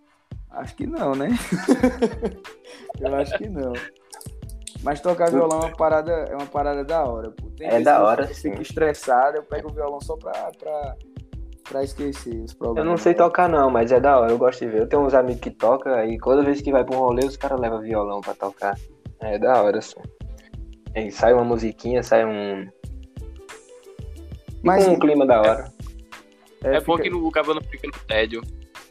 Acho 0.51 0.75
que 0.75 0.85
não, 0.85 1.15
né? 1.15 1.29
eu 2.99 3.15
acho 3.15 3.37
que 3.37 3.49
não. 3.49 3.73
Mas 4.83 4.99
tocar 5.01 5.31
violão 5.31 5.61
é 5.61 5.65
uma 5.67 5.75
parada, 5.75 6.11
é 6.11 6.35
uma 6.35 6.45
parada 6.45 6.83
da 6.83 7.03
hora, 7.05 7.31
pô. 7.31 7.47
Tem 7.57 7.67
É 7.67 7.79
da 7.81 7.95
que 7.95 7.99
eu 8.01 8.05
hora, 8.05 8.27
fico 8.27 8.39
sim. 8.39 8.61
estressado, 8.61 9.37
eu 9.37 9.43
pego 9.43 9.69
o 9.71 9.73
violão 9.73 10.01
só 10.01 10.15
pra, 10.17 10.51
pra, 10.59 10.95
pra 11.69 11.83
esquecer 11.83 12.35
os 12.41 12.51
Eu 12.51 12.57
problemas. 12.57 12.89
não 12.89 12.97
sei 12.97 13.13
tocar 13.13 13.47
não, 13.47 13.69
mas 13.71 13.91
é 13.91 13.99
da 13.99 14.19
hora, 14.19 14.31
eu 14.31 14.37
gosto 14.37 14.59
de 14.59 14.67
ver. 14.71 14.81
Eu 14.81 14.87
tenho 14.87 15.01
uns 15.03 15.13
amigos 15.13 15.41
que 15.41 15.51
tocam 15.51 16.03
e 16.05 16.17
toda 16.17 16.43
vez 16.43 16.61
que 16.61 16.71
vai 16.71 16.83
pra 16.83 16.95
um 16.97 16.99
rolê 16.99 17.25
os 17.25 17.37
caras 17.37 17.59
levam 17.59 17.79
violão 17.81 18.19
pra 18.21 18.33
tocar. 18.35 18.75
É 19.21 19.39
da 19.39 19.63
hora, 19.63 19.79
assim. 19.79 20.01
Aí 20.95 21.11
sai 21.11 21.33
uma 21.33 21.43
musiquinha, 21.43 22.03
sai 22.03 22.25
um. 22.25 22.67
Mas 24.61 24.87
um 24.87 24.97
clima 24.97 25.25
da 25.25 25.39
hora. 25.41 25.73
É, 26.63 26.79
bom 26.79 26.93
fica- 26.97 27.03
que 27.03 27.09
no, 27.09 27.27
o 27.27 27.31
cabelo 27.31 27.55
não 27.55 27.63
fica 27.69 27.87
no 27.87 27.99
tédio. 28.07 28.41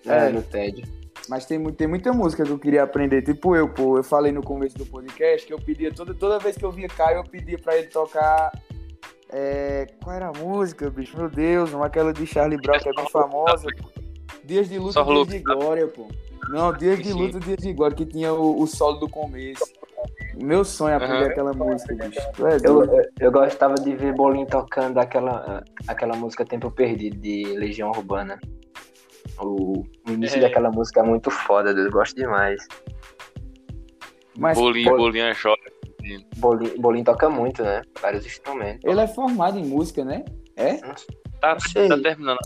É, 0.06 0.26
É. 0.26 0.28
no 0.30 0.42
TED. 0.42 0.84
Mas 1.28 1.46
tem, 1.46 1.62
tem 1.72 1.86
muita 1.86 2.12
música 2.12 2.44
que 2.44 2.50
eu 2.50 2.58
queria 2.58 2.82
aprender. 2.82 3.22
Tipo 3.22 3.54
eu, 3.56 3.68
pô. 3.68 3.96
Eu 3.96 4.02
falei 4.04 4.32
no 4.32 4.42
começo 4.42 4.76
do 4.76 4.84
podcast 4.84 5.46
que 5.46 5.52
eu 5.52 5.58
pedia, 5.60 5.92
toda, 5.92 6.12
toda 6.12 6.38
vez 6.38 6.56
que 6.56 6.64
eu 6.64 6.72
via 6.72 6.88
Caio, 6.88 7.18
eu 7.18 7.24
pedia 7.24 7.58
pra 7.58 7.76
ele 7.78 7.86
tocar. 7.86 8.50
é, 9.30 9.86
qual 10.02 10.14
era 10.16 10.28
a 10.28 10.32
música, 10.32 10.90
bicho? 10.90 11.16
Meu 11.16 11.30
Deus, 11.30 11.72
uma 11.72 11.86
aquela 11.86 12.12
de 12.12 12.26
Charlie 12.26 12.60
Brown 12.60 12.78
que 12.80 12.88
é 12.88 12.92
bem 12.92 13.08
famosa. 13.08 13.66
pô. 13.80 13.88
Dias 14.44 14.68
de 14.68 14.78
luta, 14.78 14.92
Só 14.94 15.04
dias 15.04 15.28
de 15.28 15.38
glória, 15.38 15.86
pô. 15.86 16.08
Não, 16.50 16.72
Dias 16.76 16.98
de 17.00 17.12
luta, 17.12 17.38
dias 17.38 17.56
de 17.58 17.72
glória, 17.72 17.96
que 17.96 18.04
tinha 18.04 18.34
o, 18.34 18.60
o 18.60 18.66
solo 18.66 18.98
do 18.98 19.08
começo. 19.08 19.64
Meu 20.40 20.64
sonho 20.64 20.92
é 20.92 20.96
aprender 20.96 21.14
Aham. 21.24 21.26
aquela 21.30 21.52
música, 21.52 21.94
bicho. 21.94 22.20
É 22.20 22.66
Eu, 22.68 22.84
eu, 22.84 23.04
eu 23.20 23.32
gostava 23.32 23.74
de 23.74 23.94
ver 23.94 24.14
Bolinho 24.14 24.46
tocando 24.46 24.98
aquela, 24.98 25.62
aquela 25.86 26.16
música 26.16 26.44
Tempo 26.44 26.70
Perdido 26.70 27.16
de 27.18 27.44
Legião 27.56 27.90
Urbana. 27.90 28.38
O, 29.38 29.80
o 30.06 30.10
início 30.12 30.38
É. 30.38 30.40
daquela 30.42 30.70
música 30.70 31.00
é 31.00 31.02
muito 31.02 31.30
foda, 31.30 31.70
eu 31.70 31.90
gosto 31.90 32.14
demais. 32.16 32.66
Mas, 34.38 34.56
bolinho, 34.58 34.90
pô- 34.90 34.96
bolinho 34.96 35.24
é 35.26 35.34
joia. 35.34 35.56
Bolinho, 36.36 36.80
Bolinho 36.80 37.04
toca 37.04 37.28
muito, 37.30 37.62
né? 37.62 37.82
Vários 38.00 38.26
instrumentos. 38.26 38.80
Ele 38.84 39.00
é 39.00 39.06
formado 39.06 39.58
em 39.58 39.64
música, 39.64 40.04
né? 40.04 40.24
É? 40.56 40.74
Tá, 41.40 41.56
tá 41.56 41.98
terminando. 42.02 42.38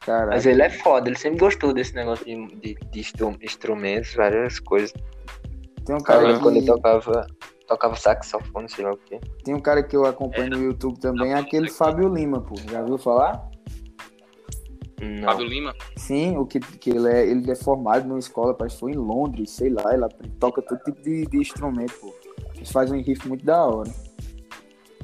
Caralho. 0.00 0.30
Mas 0.30 0.46
ele 0.46 0.62
é 0.62 0.70
foda, 0.70 1.08
ele 1.08 1.18
sempre 1.18 1.38
gostou 1.38 1.72
desse 1.72 1.94
negócio 1.94 2.24
de, 2.24 2.46
de, 2.56 2.74
de 2.74 3.00
instru- 3.00 3.36
instrumentos, 3.40 4.14
várias 4.14 4.58
coisas. 4.60 4.92
Tem 5.84 5.94
um 5.94 5.98
Eu 5.98 6.04
cara 6.04 6.20
lembro 6.26 6.42
quando 6.42 6.56
ele 6.56 6.66
que, 6.66 6.72
tocava, 6.72 7.26
tocava 7.66 7.96
saxofone, 7.96 8.68
sei 8.68 8.84
lá 8.84 8.92
o 8.92 8.96
quê. 8.96 9.18
tem 9.44 9.54
um 9.54 9.60
cara 9.60 9.82
que 9.82 9.96
eu 9.96 10.04
acompanho 10.06 10.50
no 10.50 10.62
YouTube 10.62 10.98
também, 11.00 11.34
aquele 11.34 11.70
Fábio 11.70 12.08
Lima, 12.12 12.40
pô. 12.40 12.54
Já 12.70 12.82
viu 12.82 12.96
falar? 12.98 13.48
Não. 15.00 15.24
Fábio 15.24 15.46
Lima. 15.46 15.74
Sim, 15.96 16.36
o 16.36 16.46
que, 16.46 16.60
que 16.60 16.90
ele, 16.90 17.08
é, 17.08 17.26
ele 17.26 17.50
é 17.50 17.56
formado 17.56 18.06
numa 18.06 18.20
escola, 18.20 18.54
parece 18.54 18.76
que 18.76 18.80
foi 18.80 18.92
em 18.92 18.96
Londres, 18.96 19.50
sei 19.50 19.68
lá, 19.70 19.92
ele 19.92 20.06
toca 20.38 20.62
todo 20.62 20.78
tipo 20.84 21.02
de, 21.02 21.26
de 21.26 21.38
instrumento, 21.38 21.92
pô. 22.00 22.14
Eles 22.54 22.70
fazem 22.70 23.00
um 23.00 23.02
riff 23.02 23.26
muito 23.26 23.44
da 23.44 23.64
hora. 23.66 23.90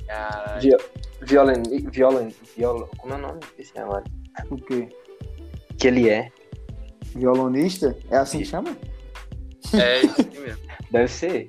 Caralho. 0.06 0.60
Vi- 0.60 0.98
Violin, 1.20 1.62
violin, 1.90 2.32
violin, 2.56 2.86
como 2.96 3.12
é 3.12 3.16
o 3.16 3.20
nome 3.20 3.40
desse 3.56 3.76
agora? 3.76 4.04
O 4.48 4.56
quê? 4.56 4.88
Que 5.76 5.88
ele 5.88 6.08
é. 6.08 6.30
Violonista? 7.16 7.96
É 8.08 8.18
assim 8.18 8.38
que 8.38 8.44
chama? 8.44 8.76
É 9.74 10.02
isso 10.02 10.22
mesmo. 10.40 10.67
Deve 10.90 11.08
ser. 11.08 11.46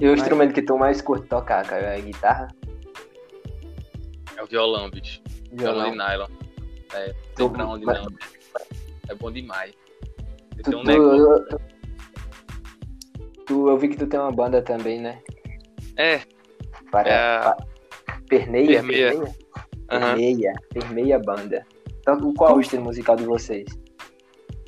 E 0.00 0.06
o 0.06 0.10
Mas- 0.12 0.20
instrumento 0.20 0.54
que 0.54 0.62
tu 0.62 0.78
mais 0.78 1.00
curte 1.02 1.26
tocar, 1.28 1.64
cara, 1.66 1.82
é 1.94 1.96
a 1.96 2.00
guitarra? 2.00 2.48
É 4.36 4.42
o 4.42 4.46
violão, 4.46 4.88
bicho. 4.90 5.20
Violão 5.52 5.90
de 5.90 5.96
nylon. 5.98 6.26
É, 6.94 7.08
Tu- 7.12 7.16
tem 7.36 7.50
pra 7.50 7.66
onde 7.66 7.84
mas- 7.84 7.98
não. 8.02 8.08
É 9.08 9.14
bom 9.14 9.30
demais. 9.30 9.72
Tu, 10.62 10.70
Tem 10.70 10.78
um 10.78 10.82
tu- 10.82 10.86
negócio. 10.86 11.46
tu- 11.48 11.60
tu- 13.46 13.68
eu 13.68 13.78
vi 13.78 13.88
que 13.88 13.96
tu 13.96 14.06
tem 14.06 14.18
uma 14.20 14.32
banda 14.32 14.62
também, 14.62 15.00
né? 15.00 15.20
É, 15.96 16.20
Para, 16.90 17.08
É. 17.08 17.38
pa- 17.40 17.56
Permeia? 18.28 18.66
Permeia. 18.80 19.10
Permeia? 19.12 19.34
aham. 19.90 20.14
Permeia. 20.16 20.52
Permeia 20.72 21.18
banda. 21.20 21.66
Então, 22.00 22.34
qual 22.34 22.50
é 22.50 22.54
o 22.54 22.60
estilo 22.60 22.82
musical 22.82 23.14
de 23.16 23.24
vocês? 23.24 23.64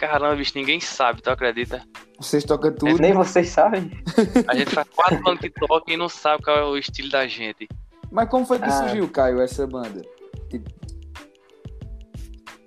Caramba, 0.03 0.35
bicho, 0.35 0.51
ninguém 0.57 0.81
sabe, 0.81 1.23
tu 1.23 1.31
acredita? 1.31 1.81
Vocês 2.19 2.43
tocam 2.43 2.75
tudo. 2.75 2.99
Nem 2.99 3.13
vocês 3.13 3.51
sabem. 3.51 3.89
A 4.49 4.57
gente 4.57 4.75
faz 4.75 4.89
quatro 4.89 5.29
anos 5.29 5.41
que 5.41 5.49
toca 5.49 5.93
e 5.93 5.97
não 5.97 6.09
sabe 6.09 6.43
qual 6.43 6.57
é 6.59 6.65
o 6.65 6.77
estilo 6.77 7.09
da 7.09 7.25
gente. 7.29 7.69
Mas 8.11 8.29
como 8.29 8.45
foi 8.45 8.59
que 8.59 8.65
Ah. 8.65 8.71
surgiu, 8.73 9.09
Caio, 9.09 9.41
essa 9.41 9.65
banda? 9.65 10.03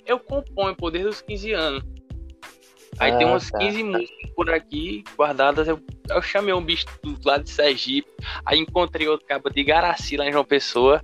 Eu 0.05 0.17
componho, 0.17 0.73
pô, 0.77 0.89
desde 0.89 1.09
os 1.09 1.19
15 1.19 1.51
anos. 1.51 1.83
Aí 2.99 3.11
Ah, 3.11 3.17
tem 3.17 3.27
umas 3.27 3.51
tá. 3.51 3.57
15 3.57 3.83
músicas 3.83 4.29
por 4.33 4.49
aqui 4.49 5.03
guardadas. 5.17 5.67
Eu, 5.67 5.77
eu 6.09 6.21
chamei 6.21 6.53
um 6.53 6.63
bicho 6.63 6.85
do 7.03 7.19
lado 7.27 7.43
de 7.43 7.49
Sergipe. 7.49 8.09
Aí 8.45 8.59
encontrei 8.59 9.09
outro 9.09 9.27
cabo 9.27 9.49
de 9.49 9.61
Garaci 9.61 10.15
lá 10.15 10.25
em 10.25 10.31
João 10.31 10.45
Pessoa. 10.45 11.01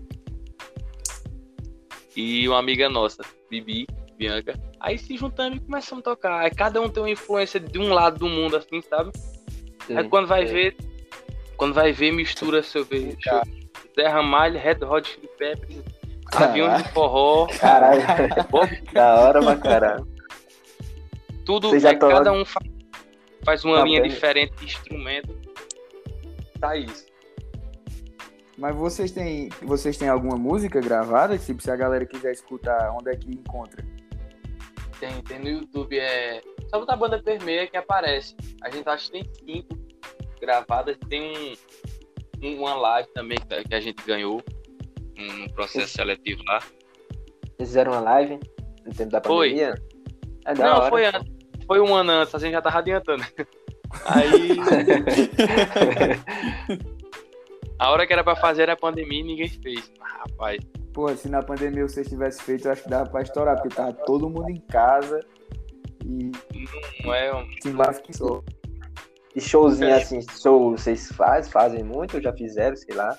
E 2.15 2.47
uma 2.47 2.57
amiga 2.57 2.87
nossa, 2.87 3.21
Bibi, 3.49 3.85
Bianca. 4.17 4.57
Aí 4.81 4.97
se 4.97 5.15
juntamos 5.15 5.57
e 5.57 5.61
começamos 5.61 6.01
a 6.01 6.03
tocar. 6.09 6.39
Aí 6.39 6.49
cada 6.51 6.81
um 6.81 6.89
tem 6.89 7.03
uma 7.03 7.09
influência 7.09 7.59
de 7.59 7.77
um 7.77 7.93
lado 7.93 8.17
do 8.17 8.27
mundo, 8.27 8.57
assim, 8.57 8.81
sabe? 8.81 9.11
Aí 9.95 10.07
quando 10.09 10.27
vai 10.27 10.45
ver, 10.45 10.75
quando 11.55 11.73
vai 11.73 11.91
ver, 11.91 12.11
mistura 12.11 12.63
seu 12.63 12.83
ver. 12.83 13.15
Zé 13.95 14.07
Ramalho, 14.07 14.59
Red 14.59 14.83
Hot 14.83 15.07
Chili 15.07 15.29
Peppers, 15.37 15.83
Aviões 16.33 16.81
de 16.83 16.89
Forró, 16.89 17.47
Caralho. 17.59 18.01
da 18.93 19.15
hora 19.19 19.41
pra 19.41 19.55
caralho. 19.57 20.07
tudo, 21.45 21.75
é, 21.75 21.95
cada 21.95 22.31
um 22.31 22.45
faz, 22.45 22.65
faz 23.45 23.65
uma 23.65 23.77
Tá 23.79 23.83
linha 23.83 24.01
bem. 24.01 24.09
diferente 24.09 24.55
de 24.55 24.65
instrumento. 24.65 25.37
Tá 26.59 26.75
isso. 26.75 27.05
Mas 28.57 28.75
vocês 28.75 29.11
têm, 29.11 29.49
vocês 29.61 29.97
têm 29.97 30.07
alguma 30.07 30.37
música 30.37 30.79
gravada? 30.79 31.37
Tipo, 31.37 31.61
se 31.61 31.69
a 31.71 31.75
galera 31.75 32.05
quiser 32.05 32.31
escutar, 32.31 32.91
onde 32.91 33.09
é 33.11 33.15
que 33.15 33.29
encontra? 33.31 33.83
Tem, 35.01 35.21
tem 35.23 35.39
no 35.39 35.49
YouTube, 35.49 35.97
é. 35.99 36.41
Só 36.69 36.79
botar 36.79 36.93
a 36.93 36.97
banda 36.97 37.21
Permeia 37.21 37.65
que 37.67 37.75
aparece. 37.75 38.35
A 38.63 38.69
gente 38.69 38.87
acha 38.87 39.11
que 39.11 39.23
tem 39.23 39.29
cinco 39.33 39.75
gravadas. 40.39 40.95
Tem 41.09 41.55
um, 42.41 42.47
um- 42.47 42.59
uma 42.59 42.75
live 42.75 43.09
também 43.13 43.37
que 43.39 43.63
que 43.67 43.73
a 43.75 43.81
gente 43.81 44.03
ganhou. 44.05 44.41
Um 45.17 45.47
processo 45.49 45.87
seletivo 45.93 46.43
lá. 46.45 46.59
Vocês 46.59 47.69
fizeram 47.69 47.91
uma 47.93 48.01
live 48.01 48.39
no 48.85 48.93
tempo 48.93 49.09
da 49.11 49.21
Foi. 49.21 49.49
pandemia? 49.49 49.75
É 50.45 50.53
da 50.53 50.63
Não, 50.65 50.77
hora. 50.81 50.89
foi 50.89 51.05
antes. 51.05 51.33
Foi 51.67 51.79
um 51.81 51.95
ano 51.95 52.11
antes, 52.11 52.35
a 52.35 52.39
gente 52.39 52.51
já 52.51 52.61
tava 52.61 52.77
adiantando. 52.79 53.23
Aí. 54.05 54.57
a 57.79 57.89
hora 57.91 58.05
que 58.05 58.13
era 58.13 58.23
pra 58.23 58.35
fazer 58.35 58.63
era 58.63 58.73
a 58.73 58.77
pandemia 58.77 59.19
e 59.19 59.23
ninguém 59.23 59.49
fez. 59.49 59.91
Ah, 59.99 60.23
rapaz. 60.29 60.59
Pô, 60.93 61.07
se 61.15 61.29
na 61.29 61.41
pandemia 61.41 61.87
vocês 61.87 62.07
tivessem 62.07 62.43
feito, 62.43 62.67
eu 62.67 62.71
acho 62.73 62.83
que 62.83 62.89
dava 62.89 63.09
pra 63.09 63.21
estourar, 63.21 63.55
porque 63.61 63.73
tava 63.75 63.93
todo 63.93 64.29
mundo 64.29 64.49
em 64.49 64.59
casa 64.69 65.19
e 66.05 66.31
Não 67.05 67.13
é 67.13 67.33
um. 67.33 67.47
lá 67.77 67.93
que 67.93 68.15
só. 68.15 68.43
E 69.33 69.39
showzinho 69.39 69.89
É. 69.89 70.01
assim, 70.01 70.19
show 70.21 70.71
vocês 70.71 71.09
faz, 71.13 71.49
fazem 71.49 71.83
muito, 71.83 72.15
ou 72.17 72.21
já 72.21 72.33
fizeram, 72.33 72.75
sei 72.75 72.93
lá. 72.95 73.17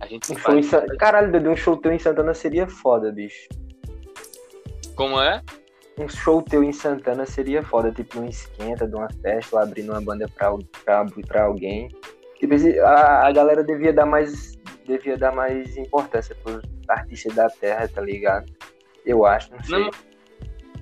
A 0.00 0.06
gente 0.06 0.32
Um 0.32 0.36
faz. 0.36 0.66
Sa- 0.66 0.84
Caralho, 0.98 1.30
Dudu, 1.30 1.50
um 1.50 1.56
show 1.56 1.76
teu 1.76 1.92
em 1.92 1.98
Santana 1.98 2.34
seria 2.34 2.66
foda, 2.66 3.12
bicho. 3.12 3.48
Como 4.96 5.20
é? 5.20 5.40
Um 5.98 6.08
show 6.08 6.42
teu 6.42 6.64
em 6.64 6.72
Santana 6.72 7.26
seria 7.26 7.62
foda, 7.62 7.92
tipo 7.92 8.18
um 8.20 8.26
esquenta 8.28 8.88
de 8.88 8.94
uma 8.96 9.08
festa, 9.22 9.56
ou 9.56 9.62
abrindo 9.62 9.92
uma 9.92 10.00
banda 10.00 10.26
pra, 10.34 10.50
pra, 10.84 11.04
pra 11.28 11.44
alguém. 11.44 11.88
Tipo, 12.38 12.54
a, 12.84 13.28
a 13.28 13.32
galera 13.32 13.62
devia 13.62 13.92
dar 13.92 14.06
mais. 14.06 14.58
Devia 14.86 15.16
dar 15.16 15.32
mais 15.32 15.76
importância 15.76 16.34
pros 16.42 16.62
artistas 16.90 17.34
da 17.34 17.48
terra, 17.48 17.88
tá 17.88 18.00
ligado? 18.00 18.46
Eu 19.04 19.24
acho, 19.24 19.50
não 19.52 19.62
sei. 19.64 19.78
Não, 19.84 19.90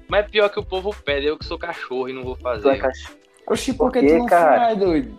mas 0.09 0.25
é 0.25 0.29
pior 0.29 0.49
que 0.49 0.59
o 0.59 0.65
povo 0.65 0.95
pede, 1.05 1.27
eu 1.27 1.38
que 1.38 1.45
sou 1.45 1.59
cachorro 1.59 2.09
e 2.09 2.12
não 2.12 2.23
vou 2.25 2.37
Tu 2.37 2.43
fazer. 2.43 2.69
é 2.71 2.77
cach- 2.79 3.17
Oxi, 3.47 3.73
Por 3.75 3.91
que 3.93 4.00
tu 4.07 4.19
não 4.19 4.27
cara? 4.27 4.57
faz, 4.61 4.79
doido? 4.79 5.15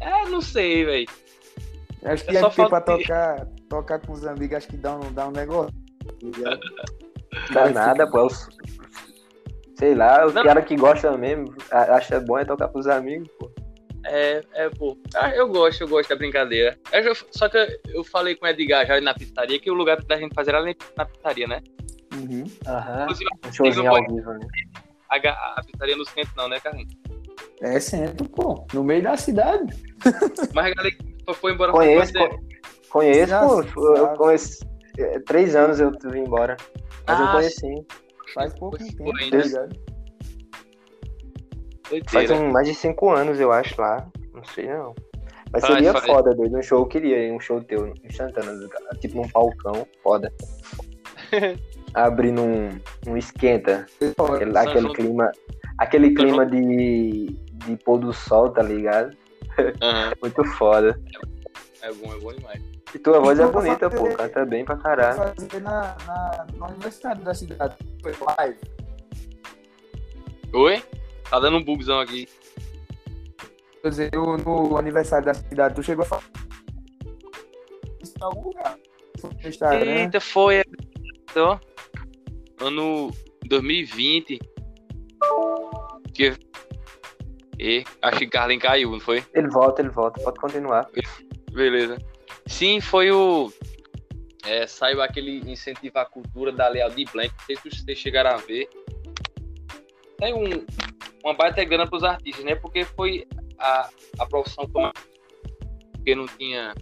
É, 0.00 0.26
não 0.28 0.40
sei, 0.40 0.84
velho. 0.84 1.06
Acho 2.04 2.24
que 2.24 2.30
É 2.30 2.34
ia 2.34 2.40
só 2.40 2.50
pra 2.50 2.68
falta 2.68 2.96
de- 2.96 3.02
tocar, 3.02 3.46
tocar 3.68 4.00
com 4.00 4.12
os 4.12 4.26
amigos, 4.26 4.56
acho 4.56 4.68
que 4.68 4.76
dá 4.76 4.94
um, 4.96 5.12
dá 5.12 5.26
um 5.28 5.30
negócio. 5.30 5.74
Dá 7.52 7.70
nada, 7.70 8.06
pô. 8.06 8.26
é 8.26 8.28
Sei 9.78 9.94
lá, 9.94 10.24
os 10.26 10.32
Não. 10.34 10.42
caras 10.42 10.64
que 10.64 10.76
gostam 10.76 11.18
mesmo, 11.18 11.54
acha 11.70 12.18
bom 12.20 12.38
é 12.38 12.44
tocar 12.44 12.68
pros 12.68 12.86
amigos, 12.86 13.28
pô. 13.38 13.50
É, 14.08 14.42
é, 14.54 14.68
pô. 14.70 14.96
Ah, 15.14 15.30
eu 15.34 15.48
gosto, 15.48 15.80
eu 15.82 15.88
gosto 15.88 16.08
da 16.08 16.16
brincadeira. 16.16 16.78
Eu 16.92 17.02
já- 17.02 17.24
só 17.32 17.48
que 17.48 17.56
eu- 17.56 17.68
eu 17.94 18.04
falei 18.04 18.36
com 18.36 18.46
o 18.46 18.48
Edgar 18.48 18.86
já 18.86 19.00
na 19.00 19.14
pizzaria 19.14 19.58
que 19.58 19.70
o 19.70 19.74
lugar 19.74 20.00
da 20.02 20.16
gente 20.16 20.34
fazer 20.34 20.54
era 20.54 20.62
na 20.96 21.04
pizzaria, 21.04 21.46
né? 21.48 21.60
Uhum. 22.14 22.44
Aham. 22.66 23.06
Um 23.46 23.52
showzinho 23.52 23.90
ao 23.90 24.06
vivo, 24.06 24.32
né? 24.34 24.46
a, 25.10 25.16
a 25.58 25.62
pizzaria 25.64 25.96
no 25.96 26.04
centro 26.04 26.32
não, 26.36 26.48
né, 26.48 26.60
Carlinhos? 26.60 26.92
É 27.60 27.80
centro, 27.80 28.28
pô. 28.28 28.66
No 28.72 28.84
meio 28.84 29.02
da 29.02 29.16
cidade. 29.16 29.74
Mas 30.54 30.66
a 30.66 30.74
galera 30.74 30.90
que 30.90 31.34
foi 31.34 31.52
embora 31.52 31.72
Conheço, 31.72 32.12
faz 32.12 32.30
co- 32.30 32.40
conheço, 32.90 33.34
pô. 33.74 33.96
Eu 33.96 34.08
conheço. 34.16 34.64
é, 34.98 35.18
Três 35.20 35.56
anos 35.56 35.80
eu 35.80 35.90
vim 36.10 36.20
embora. 36.20 36.56
Mas 37.06 37.18
eu 37.18 37.26
Ah, 37.26 37.30
conheci. 37.32 37.86
Faz 38.34 38.52
pouco 38.58 38.76
tempo, 38.76 38.96
foi, 39.04 39.30
tá 39.30 39.36
né? 39.36 39.68
Ligado? 41.94 42.10
Faz 42.10 42.28
doideira. 42.28 42.48
um, 42.48 42.52
mais 42.52 42.66
de 42.68 42.74
cinco 42.74 43.10
anos, 43.10 43.38
eu 43.40 43.52
acho, 43.52 43.80
lá. 43.80 44.06
Não 44.34 44.44
sei 44.44 44.66
não. 44.66 44.94
Mas 45.52 45.62
Faz, 45.62 45.74
seria 45.74 45.92
faz. 45.92 46.04
foda, 46.06 46.34
doido. 46.34 46.58
Um 46.58 46.62
show 46.62 46.80
eu 46.80 46.86
queria, 46.86 47.18
ir, 47.18 47.32
um 47.32 47.40
show 47.40 47.62
teu 47.62 47.94
em 48.04 48.10
Santana, 48.12 48.52
tipo 49.00 49.16
num 49.16 49.28
palcão, 49.28 49.86
foda. 50.02 50.32
Abrindo 51.94 52.42
um, 52.42 52.78
um 53.06 53.16
esquenta. 53.16 53.86
Aquele, 54.34 54.58
aquele 54.58 54.92
clima. 54.92 55.32
Aquele 55.78 56.14
clima 56.14 56.44
de, 56.46 57.26
de 57.64 57.76
pôr 57.84 57.98
do 57.98 58.12
sol, 58.12 58.50
tá 58.50 58.62
ligado? 58.62 59.16
Aham, 59.80 60.12
Muito 60.20 60.44
foda. 60.56 60.98
é 61.82 61.92
bom, 61.92 62.12
é 62.12 62.18
bom 62.18 62.32
demais. 62.32 62.62
E 62.94 62.98
tua 62.98 63.20
voz 63.20 63.38
é 63.38 63.42
Então, 63.44 63.52
bonita, 63.60 63.90
pra 63.90 63.98
pô. 63.98 64.04
fazer- 64.06 64.16
Canta 64.16 64.44
bem 64.46 64.64
pra 64.64 64.76
caralho. 64.76 65.16
Fazer 65.16 65.60
na, 65.60 65.96
na, 66.06 66.46
na 66.56 66.66
universidade 66.68 67.22
da 67.22 67.34
cidade. 67.34 67.76
Foi 68.02 68.12
live. 68.38 68.58
Oi? 70.52 70.82
Tá 71.30 71.40
dando 71.40 71.58
um 71.58 71.64
bugzão 71.64 72.00
aqui. 72.00 72.28
Quer 73.82 73.88
dizer, 73.88 74.10
no, 74.14 74.36
no 74.36 74.76
aniversário 74.76 75.26
da 75.26 75.34
cidade, 75.34 75.74
tu 75.74 75.82
chegou 75.82 76.04
a 76.04 76.08
falar 76.08 76.24
isso 78.06 78.14
em 78.18 78.24
algum 78.24 78.42
lugar. 78.48 78.78
Foi 79.20 79.30
no 79.30 79.48
Instagram. 79.48 79.90
Eita, 79.90 80.20
foi. 80.20 80.62
Ó, 81.36 81.58
ano 82.60 83.10
2020. 83.44 84.38
Que... 86.14 86.34
E, 87.58 87.84
acho 88.02 88.18
que 88.18 88.26
Carlin 88.26 88.58
caiu, 88.58 88.90
não 88.90 89.00
foi? 89.00 89.24
Ele 89.34 89.48
volta, 89.48 89.82
ele 89.82 89.90
volta. 89.90 90.20
Pode 90.22 90.38
continuar. 90.38 90.88
Beleza. 91.52 91.96
Sim, 92.46 92.80
foi 92.80 93.10
o. 93.10 93.50
É, 94.44 94.66
saiu 94.66 95.02
aquele 95.02 95.38
incentivo 95.50 95.98
à 95.98 96.04
cultura 96.04 96.52
da 96.52 96.68
Leal 96.68 96.90
de 96.90 97.04
Blank. 97.06 97.32
Não 97.32 97.46
sei 97.46 97.56
se 97.56 97.84
vocês 97.84 97.98
chegaram 97.98 98.30
a 98.30 98.36
ver. 98.36 98.68
Tem 100.18 100.32
um, 100.32 100.64
uma 101.26 101.34
baita 101.34 101.64
grana 101.64 101.86
para 101.88 101.96
os 101.96 102.04
artistas, 102.04 102.44
né? 102.44 102.54
Porque 102.54 102.84
foi 102.84 103.26
a, 103.58 103.90
a 104.20 104.26
profissão 104.26 104.68
mais 104.72 104.92
porque 106.06 106.14
não 106.14 106.26
tinha. 106.26 106.72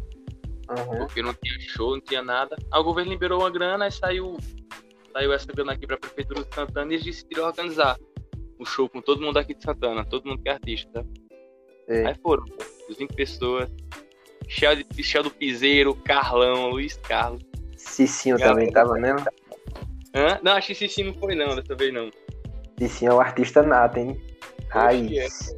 Uhum. 0.68 1.06
Porque 1.06 1.22
não 1.22 1.32
tinha 1.32 1.58
show, 1.60 1.92
não 1.92 2.00
tinha 2.00 2.22
nada. 2.22 2.56
Aí 2.70 2.78
o 2.78 2.84
governo 2.84 3.10
liberou 3.10 3.40
uma 3.40 3.50
grana, 3.50 3.86
aí 3.86 3.90
saiu. 3.90 4.36
Saiu 5.12 5.32
essa 5.32 5.46
grana 5.46 5.72
aqui 5.72 5.86
pra 5.86 5.96
Prefeitura 5.96 6.44
de 6.44 6.54
Santana 6.54 6.92
e 6.92 6.96
eles 6.96 7.06
decidiram 7.06 7.44
organizar 7.44 7.96
um 8.60 8.64
show 8.64 8.88
com 8.88 9.00
todo 9.00 9.22
mundo 9.22 9.38
aqui 9.38 9.54
de 9.54 9.62
Santana, 9.62 10.04
todo 10.04 10.26
mundo 10.26 10.42
que 10.42 10.48
é 10.48 10.52
artista, 10.52 10.90
tá? 10.92 11.04
Sei. 11.86 12.06
Aí 12.06 12.14
foram, 12.16 12.44
pô, 12.44 12.64
20 12.98 13.14
pessoas. 13.14 13.70
Michel, 14.94 15.22
do 15.22 15.30
Piseiro, 15.30 15.94
Carlão, 15.94 16.68
Luiz 16.68 16.96
Carlos. 16.98 17.42
Cicinho 17.76 18.38
também 18.38 18.70
tava 18.70 18.94
mesmo? 18.94 19.20
Hã? 20.14 20.38
Não, 20.42 20.52
acho 20.52 20.74
que 20.74 20.88
sim 20.88 21.04
não 21.04 21.14
foi 21.14 21.34
não, 21.34 21.56
dessa 21.56 21.74
vez 21.74 21.94
não. 21.94 22.10
Cicinho 22.78 23.12
é 23.12 23.14
um 23.14 23.20
artista 23.20 23.62
nato, 23.62 23.98
hein? 23.98 24.20
Raiz. 24.74 25.56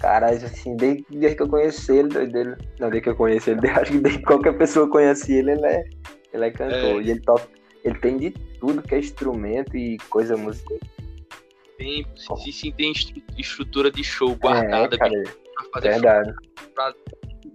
Caralho, 0.00 0.36
assim, 0.36 0.76
desde, 0.76 1.04
desde 1.10 1.36
que 1.36 1.42
eu 1.42 1.48
conheci 1.48 1.92
ele, 1.96 2.08
doido, 2.08 2.36
ele. 2.38 2.50
Não, 2.78 2.88
desde 2.88 3.00
que 3.02 3.08
eu 3.10 3.16
conheci 3.16 3.50
ele, 3.50 3.60
acho 3.68 3.92
que 3.92 3.98
desde 3.98 4.18
que 4.20 4.24
qualquer 4.26 4.56
pessoa 4.56 4.88
conhece 4.88 5.32
ele, 5.34 5.52
ele 5.52 5.66
é, 5.66 5.84
ele 6.32 6.44
é 6.44 6.50
cantor. 6.50 7.00
É. 7.00 7.04
E 7.04 7.10
ele 7.10 7.20
toca. 7.20 7.48
Ele 7.84 7.98
tem 7.98 8.16
de 8.16 8.30
tudo 8.60 8.82
que 8.82 8.94
é 8.94 8.98
instrumento 8.98 9.76
e 9.76 9.96
coisa 10.10 10.36
musical. 10.36 10.78
Tem, 11.78 12.04
sim, 12.16 12.52
sim, 12.52 12.72
tem 12.72 12.90
estru- 12.92 13.22
estrutura 13.36 13.90
de 13.90 14.02
show 14.02 14.34
guardada 14.34 14.96
é, 14.96 14.98
cara, 14.98 15.12
pra 15.72 15.80
verdade. 15.80 16.32
pra 16.74 16.92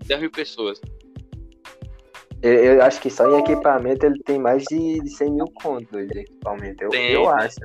10 0.05 0.21
mil 0.21 0.31
pessoas. 0.31 0.79
Eu, 2.41 2.53
eu 2.53 2.81
acho 2.83 3.01
que 3.01 3.09
só 3.09 3.29
em 3.29 3.39
equipamento 3.39 4.05
ele 4.05 4.17
tem 4.23 4.37
mais 4.39 4.63
de, 4.63 4.99
de 5.01 5.09
100 5.09 5.31
mil 5.31 5.45
contos 5.61 6.07
de 6.07 6.19
equipamento. 6.19 6.83
Eu, 6.83 6.89
Tem, 6.89 7.11
eu 7.11 7.21
tem. 7.21 7.29
acho. 7.31 7.59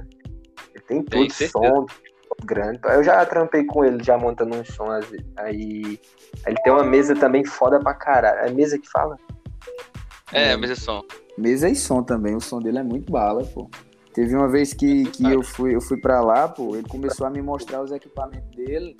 Ele 0.74 0.84
tem 0.86 1.02
Tem, 1.04 1.20
tudo, 1.22 1.32
certeza. 1.32 1.52
som 1.52 1.86
grande. 2.44 2.80
Eu 2.84 3.02
já 3.02 3.24
trampei 3.26 3.64
com 3.64 3.84
ele, 3.84 4.02
já 4.02 4.16
montando 4.18 4.56
um 4.56 4.64
som. 4.64 4.88
Aí. 5.36 6.00
Ele 6.46 6.56
tem 6.62 6.72
uma 6.72 6.84
mesa 6.84 7.14
também 7.14 7.44
foda 7.44 7.78
pra 7.78 7.94
caralho. 7.94 8.48
É 8.48 8.50
mesa 8.50 8.78
que 8.78 8.88
fala? 8.90 9.16
É, 10.32 10.56
mas 10.56 10.70
é 10.70 10.74
som. 10.74 11.02
Mesa 11.36 11.68
e 11.68 11.76
som 11.76 12.02
também, 12.02 12.34
o 12.34 12.40
som 12.40 12.60
dele 12.60 12.78
é 12.78 12.82
muito 12.82 13.12
bala, 13.12 13.44
pô. 13.44 13.70
Teve 14.12 14.34
uma 14.34 14.48
vez 14.48 14.74
que, 14.74 15.04
que 15.04 15.24
eu, 15.24 15.42
fui, 15.42 15.74
eu 15.74 15.80
fui 15.80 16.00
pra 16.00 16.20
lá, 16.20 16.48
pô, 16.48 16.74
ele 16.74 16.88
começou 16.88 17.26
a 17.26 17.30
me 17.30 17.40
mostrar 17.40 17.82
os 17.82 17.92
equipamentos 17.92 18.50
dele 18.56 18.96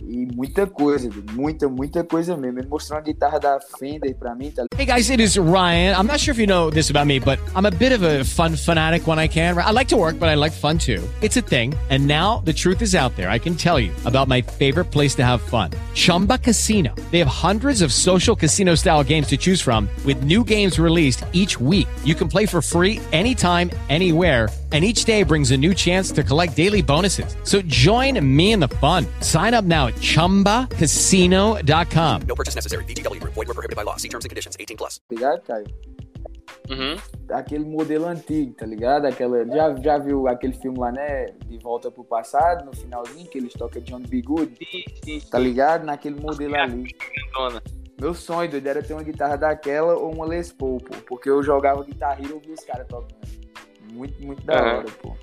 e 0.00 0.26
muita 0.34 0.66
coisa, 0.66 1.08
muita, 1.32 1.68
muita 1.68 2.04
coisa 2.04 2.36
mesmo. 2.36 2.58
Ele 2.58 2.68
mostrou 2.68 2.98
uma 2.98 3.04
guitarra 3.04 3.38
da 3.38 3.58
Fender 3.78 4.14
pra 4.14 4.34
mim, 4.34 4.50
tá 4.50 4.64
Hey 4.76 4.86
guys, 4.86 5.10
it 5.10 5.22
is 5.22 5.36
Ryan. 5.36 5.94
I'm 5.96 6.06
not 6.06 6.20
sure 6.20 6.32
if 6.32 6.38
you 6.38 6.46
know 6.46 6.70
this 6.70 6.90
about 6.90 7.06
me, 7.06 7.18
but 7.18 7.38
I'm 7.54 7.66
a 7.66 7.70
bit 7.70 7.92
of 7.92 8.02
a 8.02 8.24
fun 8.24 8.56
fanatic 8.56 9.06
when 9.06 9.18
I 9.18 9.28
can. 9.28 9.56
I 9.56 9.70
like 9.70 9.88
to 9.88 9.96
work, 9.96 10.18
but 10.18 10.28
I 10.28 10.34
like 10.34 10.52
fun 10.52 10.78
too. 10.78 11.02
It's 11.22 11.36
a 11.36 11.42
thing. 11.42 11.74
And 11.90 12.06
now 12.06 12.42
the 12.44 12.52
truth 12.52 12.82
is 12.82 12.94
out 12.94 13.14
there. 13.16 13.30
I 13.30 13.38
can 13.38 13.54
tell 13.54 13.78
you 13.78 13.92
about 14.04 14.28
my 14.28 14.42
favorite 14.42 14.86
place 14.90 15.14
to 15.16 15.24
have 15.24 15.40
fun 15.40 15.70
Chumba 15.94 16.38
Casino. 16.38 16.94
They 17.10 17.18
have 17.18 17.28
hundreds 17.28 17.82
of 17.82 17.92
social 17.92 18.36
casino 18.36 18.74
style 18.74 19.04
games 19.04 19.28
to 19.28 19.36
choose 19.36 19.60
from, 19.60 19.88
with 20.04 20.24
new 20.24 20.44
games 20.44 20.78
released 20.78 21.24
each 21.32 21.60
week. 21.60 21.88
You 22.04 22.14
can 22.14 22.28
play 22.28 22.46
for 22.46 22.60
free 22.60 23.00
anytime, 23.12 23.70
anywhere. 23.88 24.48
And 24.72 24.84
each 24.84 25.04
day 25.04 25.22
brings 25.22 25.52
a 25.52 25.56
new 25.56 25.74
chance 25.74 26.10
to 26.10 26.24
collect 26.24 26.56
daily 26.56 26.82
bonuses. 26.82 27.36
So 27.44 27.62
join 27.62 28.18
me 28.36 28.50
in 28.50 28.58
the 28.58 28.66
fun. 28.80 29.06
Sign 29.20 29.54
up 29.54 29.64
now 29.64 29.86
at 29.86 29.94
chumbacasino.com. 30.00 32.22
No 32.26 32.34
purchase 32.34 32.56
necessary. 32.56 32.84
Group. 32.84 33.34
Void 33.34 33.46
were 33.46 33.54
prohibited 33.54 33.76
by 33.76 33.84
law. 33.84 33.94
See 33.96 34.08
terms 34.08 34.24
and 34.24 34.30
conditions. 34.30 34.56
18 34.58 34.76
plus. 34.76 35.00
ligado, 35.10 35.40
Caio? 35.42 35.66
Uhum. 36.68 36.96
Aquele 37.30 37.64
modelo 37.64 38.06
antigo, 38.06 38.52
tá 38.54 38.66
ligado? 38.66 39.06
Aquela, 39.06 39.46
já, 39.46 39.72
já 39.76 39.98
viu 39.98 40.26
aquele 40.26 40.52
filme 40.54 40.80
lá, 40.80 40.90
né? 40.90 41.26
De 41.46 41.58
Volta 41.58 41.92
pro 41.92 42.02
Passado, 42.02 42.64
no 42.64 42.74
finalzinho, 42.74 43.24
que 43.28 43.38
eles 43.38 43.52
tocam 43.52 43.80
John 43.82 44.00
B. 44.00 44.20
Good, 44.20 44.56
Sim, 44.58 44.82
sim, 45.04 45.20
sim. 45.20 45.28
tá 45.30 45.38
ligado? 45.38 45.84
Naquele 45.84 46.20
modelo 46.20 46.56
ali. 46.56 46.88
Dona. 47.34 47.62
Meu 48.00 48.12
sonho, 48.14 48.50
doido, 48.50 48.66
era 48.66 48.82
ter 48.82 48.94
uma 48.94 49.04
guitarra 49.04 49.36
daquela 49.36 49.94
ou 49.94 50.12
uma 50.12 50.26
Les 50.26 50.50
Paul, 50.52 50.78
pô. 50.80 50.96
Porque 51.06 51.30
eu 51.30 51.40
jogava 51.42 51.84
guitarra 51.84 52.18
e 52.20 52.32
ouvia 52.32 52.54
os 52.54 52.64
caras 52.64 52.86
tocando. 52.88 53.14
Muito, 53.92 54.20
muito 54.24 54.44
da 54.44 54.58
Aham. 54.58 54.76
hora, 54.78 54.86
pô. 55.02 55.16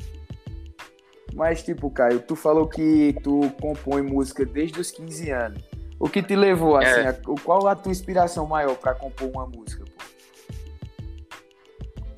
Mas, 1.33 1.63
tipo, 1.63 1.89
Caio, 1.91 2.21
tu 2.21 2.35
falou 2.35 2.67
que 2.67 3.13
tu 3.21 3.49
compõe 3.61 4.01
música 4.01 4.45
desde 4.45 4.79
os 4.79 4.89
15 4.91 5.29
anos. 5.31 5.61
O 5.99 6.07
que 6.09 6.21
te 6.23 6.35
levou, 6.35 6.77
assim, 6.77 7.01
É. 7.01 7.09
a- 7.09 7.19
o- 7.27 7.35
qual 7.39 7.67
a 7.67 7.75
tua 7.75 7.91
inspiração 7.91 8.45
maior 8.47 8.75
pra 8.77 8.93
compor 8.93 9.29
uma 9.29 9.45
música, 9.45 9.83
pô? 9.83 10.03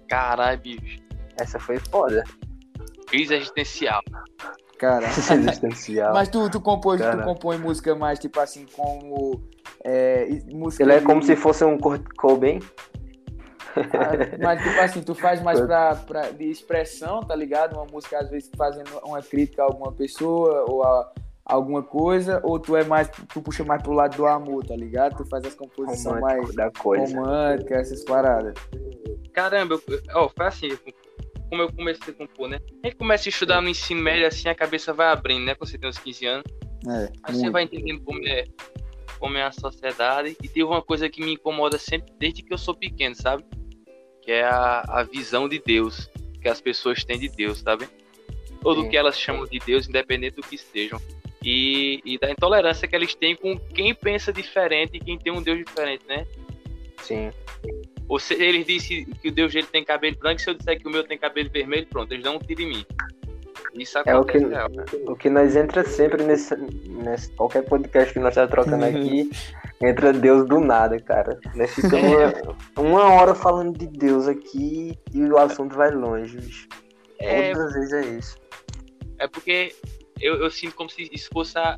Caralho, 0.08 0.60
bicho. 0.62 1.00
Essa 1.40 1.60
foi 1.60 1.78
foda. 1.80 2.24
Crise 3.08 3.34
existencial. 3.36 4.02
Cara, 4.78 5.08
Existencial. 5.08 6.14
mas 6.14 6.30
tu, 6.30 6.50
tu, 6.50 6.62
compõe, 6.62 6.98
tu 6.98 7.24
compõe 7.24 7.58
música 7.58 7.96
mais, 7.96 8.20
tipo 8.20 8.40
assim, 8.40 8.66
como... 8.74 9.42
É, 9.84 10.28
e- 10.30 10.54
música 10.56 10.84
Ele 10.84 10.94
é 10.94 11.00
de- 11.00 11.06
como 11.06 11.22
se 11.24 11.36
fosse 11.36 11.64
um 11.64 11.78
Kurt 11.78 12.04
Cobain. 12.18 12.60
Ah, 13.94 14.38
Mas, 14.42 14.62
tipo 14.64 14.80
assim, 14.80 15.02
tu 15.02 15.16
faz 15.16 15.42
mais 15.42 15.60
pra, 15.60 15.96
pra, 15.96 16.32
de 16.32 16.46
expressão, 16.50 17.22
tá 17.22 17.36
ligado? 17.36 17.74
Uma 17.76 17.86
música, 17.86 18.20
às 18.20 18.30
vezes, 18.30 18.50
fazendo 18.56 18.90
uma 19.04 19.22
crítica 19.22 19.64
a 19.64 19.66
alguma 19.66 19.92
pessoa 19.92 20.66
ou 20.68 20.84
a 20.84 21.12
alguma 21.46 21.82
coisa, 21.82 22.42
ou 22.44 22.60
tu 22.60 22.76
é 22.76 22.84
mais, 22.84 23.10
tu 23.10 23.42
puxa 23.42 23.64
mais 23.64 23.82
pro 23.82 23.94
lado 23.94 24.18
do 24.18 24.26
amor, 24.26 24.66
tá 24.66 24.76
ligado? 24.76 25.18
Tu 25.18 25.26
faz 25.30 25.46
as 25.46 25.56
composições 25.56 26.20
mais 26.20 26.54
da 26.54 26.70
coisa. 26.72 27.16
românticas, 27.18 27.92
essas 27.92 28.04
paradas. 28.04 28.54
Caramba, 29.34 29.76
eu, 29.76 30.02
ó, 30.14 30.30
foi 30.30 30.46
assim, 30.46 30.78
como 31.50 31.62
eu 31.62 31.72
comecei 31.72 32.14
a 32.14 32.18
compor, 32.18 32.50
né? 32.50 32.60
A 32.84 32.88
gente 32.88 32.98
começa 32.98 33.28
a 33.28 33.32
estudar 33.32 33.62
no 33.62 33.70
ensino 33.70 34.02
médio, 34.02 34.28
assim, 34.28 34.50
a 34.50 34.56
cabeça 34.56 34.94
vai 34.94 35.08
abrindo, 35.08 35.46
né? 35.46 35.56
Quando 35.56 35.70
você 35.70 35.78
tem 35.78 35.90
uns 35.90 35.98
15 35.98 36.26
anos. 36.26 36.46
É, 36.88 37.10
Aí 37.24 37.34
você 37.34 37.42
muito. 37.42 37.52
vai 37.54 37.64
entendendo 37.64 38.02
como 38.02 38.28
é, 38.28 38.44
como 39.20 39.38
é 39.38 39.44
a 39.44 39.52
sociedade. 39.52 40.36
E 40.44 40.48
teve 40.48 40.64
uma 40.64 40.82
coisa 40.82 41.10
que 41.10 41.24
me 41.24 41.34
incomoda 41.34 41.78
sempre, 41.78 42.14
desde 42.20 42.44
que 42.44 42.54
eu 42.54 42.58
sou 42.58 42.76
pequeno, 42.76 43.16
sabe? 43.16 43.46
Que 44.28 44.34
é 44.34 44.44
a, 44.44 44.84
a 44.86 45.04
visão 45.04 45.48
de 45.48 45.58
Deus 45.58 46.10
que 46.42 46.50
as 46.50 46.60
pessoas 46.60 47.02
têm 47.02 47.18
de 47.18 47.30
Deus, 47.30 47.60
sabe? 47.60 47.88
Ou 48.62 48.76
do 48.76 48.82
Sim. 48.82 48.90
que 48.90 48.98
elas 48.98 49.18
chamam 49.18 49.46
de 49.46 49.58
Deus, 49.58 49.88
independente 49.88 50.36
do 50.36 50.42
que 50.42 50.56
estejam. 50.56 51.00
E, 51.42 52.02
e 52.04 52.20
da 52.20 52.30
intolerância 52.30 52.86
que 52.90 52.94
eles 52.94 53.16
têm 53.16 53.38
com 53.38 53.58
quem 53.58 53.96
pensa 53.96 54.34
diferente 54.34 54.98
e 54.98 55.00
quem 55.00 55.18
tem 55.18 55.32
um 55.32 55.42
Deus 55.42 55.60
diferente, 55.60 56.04
né? 56.10 56.28
Sim. 56.98 57.32
Ou 58.10 58.20
se 58.20 58.34
eles 58.34 58.66
dizem 58.66 59.06
que 59.06 59.30
o 59.30 59.32
Deus 59.32 59.54
dele 59.54 59.68
tem 59.68 59.82
cabelo 59.82 60.18
branco, 60.18 60.42
se 60.42 60.50
eu 60.50 60.56
disser 60.56 60.78
que 60.78 60.86
o 60.90 60.92
meu 60.92 61.06
tem 61.06 61.18
cabelo 61.18 61.50
vermelho, 61.50 61.88
pronto, 61.88 62.12
eles 62.12 62.22
dão 62.22 62.36
um 62.36 62.40
tiro 62.40 62.64
em 62.64 62.68
mim. 62.68 62.86
Isso 63.74 63.98
É 64.06 64.16
o 64.16 64.24
que, 64.24 64.38
real, 64.38 64.70
né? 64.70 64.86
o 65.08 65.16
que 65.16 65.30
nós 65.30 65.56
entra 65.56 65.84
sempre 65.84 66.24
nesse, 66.24 66.56
nesse 66.56 67.32
qualquer 67.34 67.64
podcast 67.64 68.14
que 68.14 68.20
nós 68.20 68.30
estamos 68.30 68.52
trocando 68.52 68.86
aqui, 68.86 69.30
entra 69.82 70.14
Deus 70.14 70.48
do 70.48 70.60
nada, 70.60 71.00
cara. 71.00 71.40
Nós 71.56 71.74
ficamos 71.74 72.12
uma, 72.12 72.58
uma 72.78 73.14
hora 73.14 73.36
falando 73.36 73.78
de 73.78 73.88
Deus 73.88 74.28
aqui 74.28 74.98
e 75.14 75.24
o 75.24 75.38
assunto 75.38 75.76
vai 75.76 75.92
longe, 75.92 76.38
bicho. 76.38 76.68
É, 77.20 77.52
Todas 77.54 77.68
as 77.68 77.74
vezes 77.74 77.94
é 77.94 78.06
isso. 78.18 78.38
É 79.20 79.28
porque 79.28 79.76
eu, 80.20 80.36
eu 80.36 80.50
sinto 80.50 80.76
como 80.76 80.90
se 80.90 81.10
isso 81.12 81.30
fosse 81.32 81.58
a, 81.58 81.78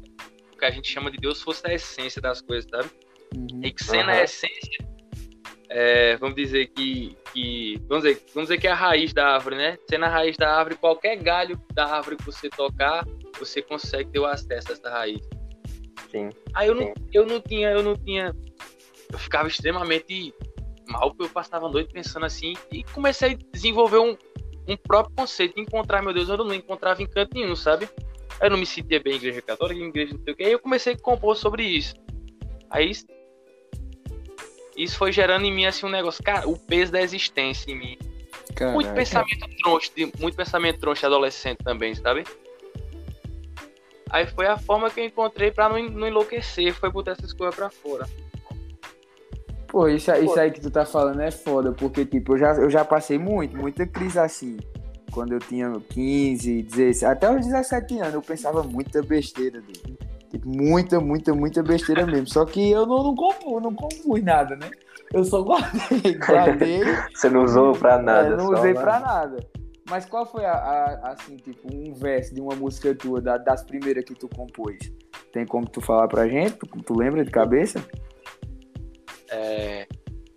o 0.54 0.58
que 0.58 0.66
a 0.66 0.72
gente 0.72 0.92
chama 0.92 1.10
de 1.12 1.18
Deus 1.18 1.42
fosse 1.42 1.66
a 1.68 1.74
essência 1.74 2.22
das 2.22 2.42
coisas, 2.42 2.70
sabe? 2.70 2.90
Uhum. 3.36 3.62
E 3.64 3.72
que 3.72 3.84
sendo 3.84 4.10
a 4.10 4.14
Aham. 4.14 4.24
essência, 4.24 4.86
é, 5.70 6.18
vamos 6.18 6.36
dizer 6.36 6.68
que, 6.68 7.16
que 7.32 7.80
vamos, 7.88 8.04
dizer, 8.04 8.22
vamos 8.34 8.50
dizer 8.50 8.60
que 8.60 8.68
é 8.68 8.72
a 8.72 8.76
raiz 8.76 9.14
da 9.14 9.36
árvore, 9.36 9.56
né? 9.56 9.78
Sendo 9.88 10.06
a 10.06 10.10
raiz 10.10 10.36
da 10.36 10.52
árvore, 10.52 10.76
qualquer 10.76 11.16
galho 11.18 11.62
da 11.74 11.86
árvore 11.86 12.18
que 12.18 12.26
você 12.26 12.50
tocar, 12.50 13.06
você 13.38 13.62
consegue 13.62 14.10
ter 14.10 14.20
o 14.20 14.26
acesso 14.26 14.72
a 14.72 14.74
essa 14.74 14.90
raiz. 14.90 15.22
Sim. 16.10 16.30
Aí 16.56 16.68
eu 16.68 16.76
não, 16.76 16.94
eu 17.14 17.26
não 17.26 17.40
tinha, 17.40 17.70
eu 17.70 17.84
não 17.84 17.96
tinha, 17.96 18.36
eu 19.12 19.20
ficava 19.20 19.48
extremamente 19.48 20.34
mal, 20.88 21.12
porque 21.12 21.26
eu 21.26 21.30
passava 21.30 21.68
a 21.68 21.70
noite 21.70 21.94
pensando 21.94 22.26
assim 22.26 22.56
e 22.72 22.84
comecei 22.86 23.34
a 23.34 23.38
desenvolver 23.54 24.00
um, 24.00 24.18
um 24.68 24.76
próprio 24.76 25.16
conceito 25.16 25.56
de 25.56 25.62
encontrar, 25.62 26.02
meu 26.02 26.14
Deus, 26.14 26.30
eu 26.30 26.38
não 26.38 26.54
encontrava 26.54 27.04
em 27.04 27.08
canto 27.08 27.36
nenhum, 27.36 27.56
sabe? 27.56 27.88
Eu 28.42 28.50
não 28.50 28.58
me 28.58 28.66
sentia 28.66 29.00
bem 29.00 29.14
em 29.14 29.18
igreja 29.18 29.42
católica, 29.44 29.80
em 29.80 29.88
igreja 29.90 30.16
não 30.16 30.24
sei 30.24 30.34
o 30.34 30.36
que, 30.36 30.44
aí 30.44 30.52
eu 30.52 30.60
comecei 30.60 30.94
a 30.94 30.98
compor 30.98 31.36
sobre 31.36 31.64
isso. 31.64 31.94
Aí 32.72 32.92
isso- 34.84 34.98
foi 34.98 35.12
gerando 35.12 35.46
em 35.46 35.54
mim 35.54 35.66
assim 35.66 35.86
um 35.86 35.90
negócio, 35.90 36.24
cara, 36.24 36.48
o 36.48 36.58
peso 36.58 36.92
da 36.92 37.02
existência 37.02 37.72
em 37.72 37.76
mim. 37.78 37.98
Muito 38.00 38.56
Caraca. 38.56 38.94
pensamento 38.96 39.48
troncho, 39.62 39.92
muito 40.20 40.36
pensamento 40.36 40.80
troncho 40.80 41.06
adolescente 41.06 41.60
também, 41.64 41.94
sabe? 41.96 42.24
Aí 44.10 44.26
foi 44.28 44.48
a 44.48 44.58
forma 44.58 44.90
que 44.90 45.00
eu 45.00 45.06
encontrei 45.06 45.52
pra 45.52 45.70
não, 45.70 45.78
não 45.88 46.08
enlouquecer, 46.08 46.74
foi 46.74 46.90
botar 46.92 47.12
essas 47.12 47.32
coisas 47.32 47.56
pra 47.56 47.70
fora. 47.70 48.08
Pô, 49.68 49.88
isso, 49.88 50.12
isso 50.12 50.40
aí 50.40 50.50
que 50.50 50.60
tu 50.60 50.72
tá 50.72 50.84
falando 50.84 51.22
é 51.22 51.30
foda, 51.30 51.72
porque, 51.72 52.04
tipo, 52.04 52.34
eu 52.34 52.38
já, 52.40 52.54
eu 52.56 52.70
já 52.72 52.84
passei 52.84 53.20
muito, 53.20 53.56
muita 53.56 53.86
crise 53.86 54.18
assim. 54.18 54.58
Quando 55.12 55.34
eu 55.34 55.40
tinha 55.40 55.72
15, 55.90 56.64
16, 56.64 57.04
até 57.04 57.32
os 57.32 57.46
17 57.46 58.00
anos, 58.00 58.14
eu 58.16 58.22
pensava 58.22 58.64
muita 58.64 59.02
besteira, 59.04 59.62
dude. 59.62 59.98
Tipo, 60.30 60.48
muita, 60.48 61.00
muita, 61.00 61.34
muita 61.34 61.64
besteira 61.64 62.06
mesmo. 62.06 62.28
Só 62.28 62.46
que 62.46 62.70
eu 62.72 62.86
não, 62.86 63.04
não, 63.04 63.16
compus, 63.16 63.64
não 63.64 63.74
compus 63.74 64.24
nada, 64.24 64.56
né? 64.56 64.70
Eu 65.14 65.24
só 65.24 65.42
guardei, 65.42 66.14
guardei. 66.20 66.82
Você 67.14 67.30
não 67.30 67.44
usou 67.44 67.74
pra 67.74 67.98
nada. 67.98 68.28
É, 68.28 68.38
não 68.38 68.48
só 68.48 68.54
usei 68.54 68.74
lá. 68.74 68.82
pra 68.82 69.00
nada. 69.00 69.38
Mas 69.90 70.06
qual 70.06 70.24
foi, 70.26 70.46
a, 70.46 70.52
a- 70.54 71.12
assim, 71.14 71.36
tipo, 71.38 71.68
um 71.74 71.96
verso 71.96 72.34
de 72.36 72.40
uma 72.42 72.56
música 72.56 72.94
tua, 72.94 73.20
da- 73.20 73.38
das 73.40 73.64
primeiras 73.64 74.06
que 74.06 74.14
tu 74.14 74.30
compôs? 74.30 74.78
Tem 75.34 75.46
como 75.48 75.68
tu 75.68 75.82
falar 75.82 76.08
pra 76.08 76.28
gente? 76.28 76.58
Tu, 76.58 76.68
tu 76.84 76.94
lembra 76.96 77.26
de 77.26 77.32
cabeça? 77.32 77.84
É, 79.32 79.88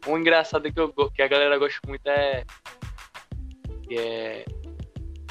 um 0.09 0.17
engraçado 0.19 0.73
que, 0.73 0.81
eu, 0.81 0.91
que 1.15 1.21
a 1.23 1.29
galera 1.29 1.59
gosta 1.59 1.79
muito 1.87 2.07
é. 2.07 2.45
Que 3.87 3.99
é. 3.99 4.45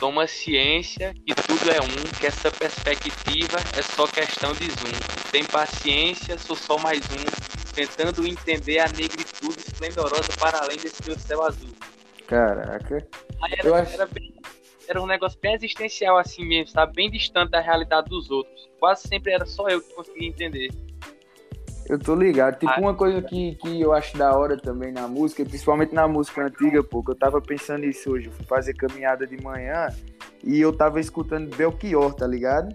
Toma 0.02 0.26
ciência 0.26 1.14
que 1.14 1.32
tudo 1.36 1.70
é 1.70 1.80
um, 1.80 2.20
que 2.20 2.26
essa 2.26 2.50
perspectiva 2.50 3.56
é 3.78 3.84
só 3.84 4.08
questão 4.08 4.52
de 4.56 4.66
zoom. 4.72 5.30
Tem 5.32 5.46
paciência, 5.46 6.40
sou 6.40 6.56
só 6.56 6.76
mais 6.80 7.02
um, 7.12 7.72
tentando 7.76 8.26
entender 8.26 8.80
a 8.80 8.88
negritude 8.88 9.60
esplendorosa 9.60 10.28
para 10.40 10.58
além 10.64 10.78
desse 10.78 11.08
meu 11.08 11.16
céu 11.20 11.44
azul. 11.44 11.70
Caraca. 12.26 13.08
Aí 13.44 13.54
era, 13.60 13.80
acho- 13.80 13.94
era, 13.94 14.06
bem- 14.08 14.34
era 14.88 15.00
um 15.00 15.06
negócio 15.06 15.40
bem 15.40 15.54
existencial 15.54 16.18
assim 16.18 16.44
mesmo, 16.46 16.72
sabe? 16.72 16.94
Bem 16.96 17.12
distante 17.12 17.52
da 17.52 17.60
realidade 17.62 18.10
dos 18.10 18.32
outros. 18.32 18.72
Quase 18.80 19.08
sempre 19.08 19.32
era 19.32 19.46
só 19.46 19.70
eu 19.70 19.82
que 19.84 19.94
conseguia 19.94 20.28
entender. 20.28 20.70
Eu 21.90 22.00
tô 22.00 22.16
ligado. 22.16 22.58
Tipo, 22.60 22.72
Ah. 22.72 22.80
uma 22.80 22.94
coisa 22.96 23.22
que, 23.22 23.56
que 23.56 23.82
eu 23.82 23.92
acho 23.94 24.18
da 24.18 24.36
hora 24.38 24.56
também 24.58 24.92
na 24.92 25.08
música, 25.08 25.44
principalmente 25.44 25.94
na 25.94 26.08
música 26.08 26.46
antiga, 26.46 26.84
pô, 26.84 27.04
que 27.04 27.12
eu 27.12 27.16
tava 27.16 27.42
pensando 27.42 27.82
nisso 27.82 28.12
hoje. 28.12 28.28
Eu 28.28 28.32
fui 28.32 28.46
fazer 28.46 28.74
caminhada 28.74 29.26
de 29.28 29.42
manhã 29.42 29.88
e 30.44 30.60
eu 30.60 30.72
tava 30.72 31.00
escutando 31.00 31.54
Belchior, 31.56 32.14
tá 32.14 32.26
ligado? 32.26 32.74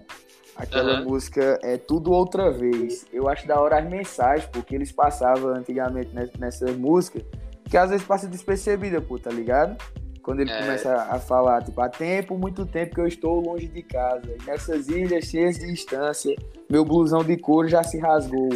Aquela 0.55 0.93
Aham. 0.93 1.03
música 1.05 1.59
é 1.63 1.77
Tudo 1.77 2.11
Outra 2.11 2.51
Vez. 2.51 3.05
Eu 3.13 3.27
acho 3.29 3.47
da 3.47 3.59
hora 3.59 3.79
as 3.79 3.89
mensagens, 3.89 4.47
pô, 4.49 4.61
que 4.61 4.75
eles 4.75 4.91
passavam 4.91 5.51
antigamente 5.51 6.13
ness- 6.13 6.33
nessas 6.39 6.75
músicas, 6.75 7.23
que 7.69 7.77
às 7.77 7.89
vezes 7.89 8.05
passa 8.05 8.27
despercebida, 8.27 8.99
pô, 9.01 9.17
tá 9.19 9.29
ligado? 9.31 9.77
Quando 10.21 10.41
ele 10.41 10.51
É. 10.51 10.59
começa 10.59 10.93
a 10.93 11.19
falar, 11.19 11.63
tipo, 11.63 11.79
há 11.79 11.87
tempo, 11.89 12.37
muito 12.37 12.65
tempo 12.65 12.95
que 12.95 13.01
eu 13.01 13.07
estou 13.07 13.39
longe 13.39 13.67
de 13.67 13.81
casa. 13.81 14.23
E 14.27 14.45
nessas 14.45 14.87
ilhas 14.89 15.25
cheias 15.25 15.57
de 15.57 15.67
distância, 15.67 16.35
meu 16.69 16.83
blusão 16.83 17.23
de 17.23 17.37
couro 17.37 17.67
já 17.67 17.81
se 17.83 17.97
rasgou. 17.97 18.49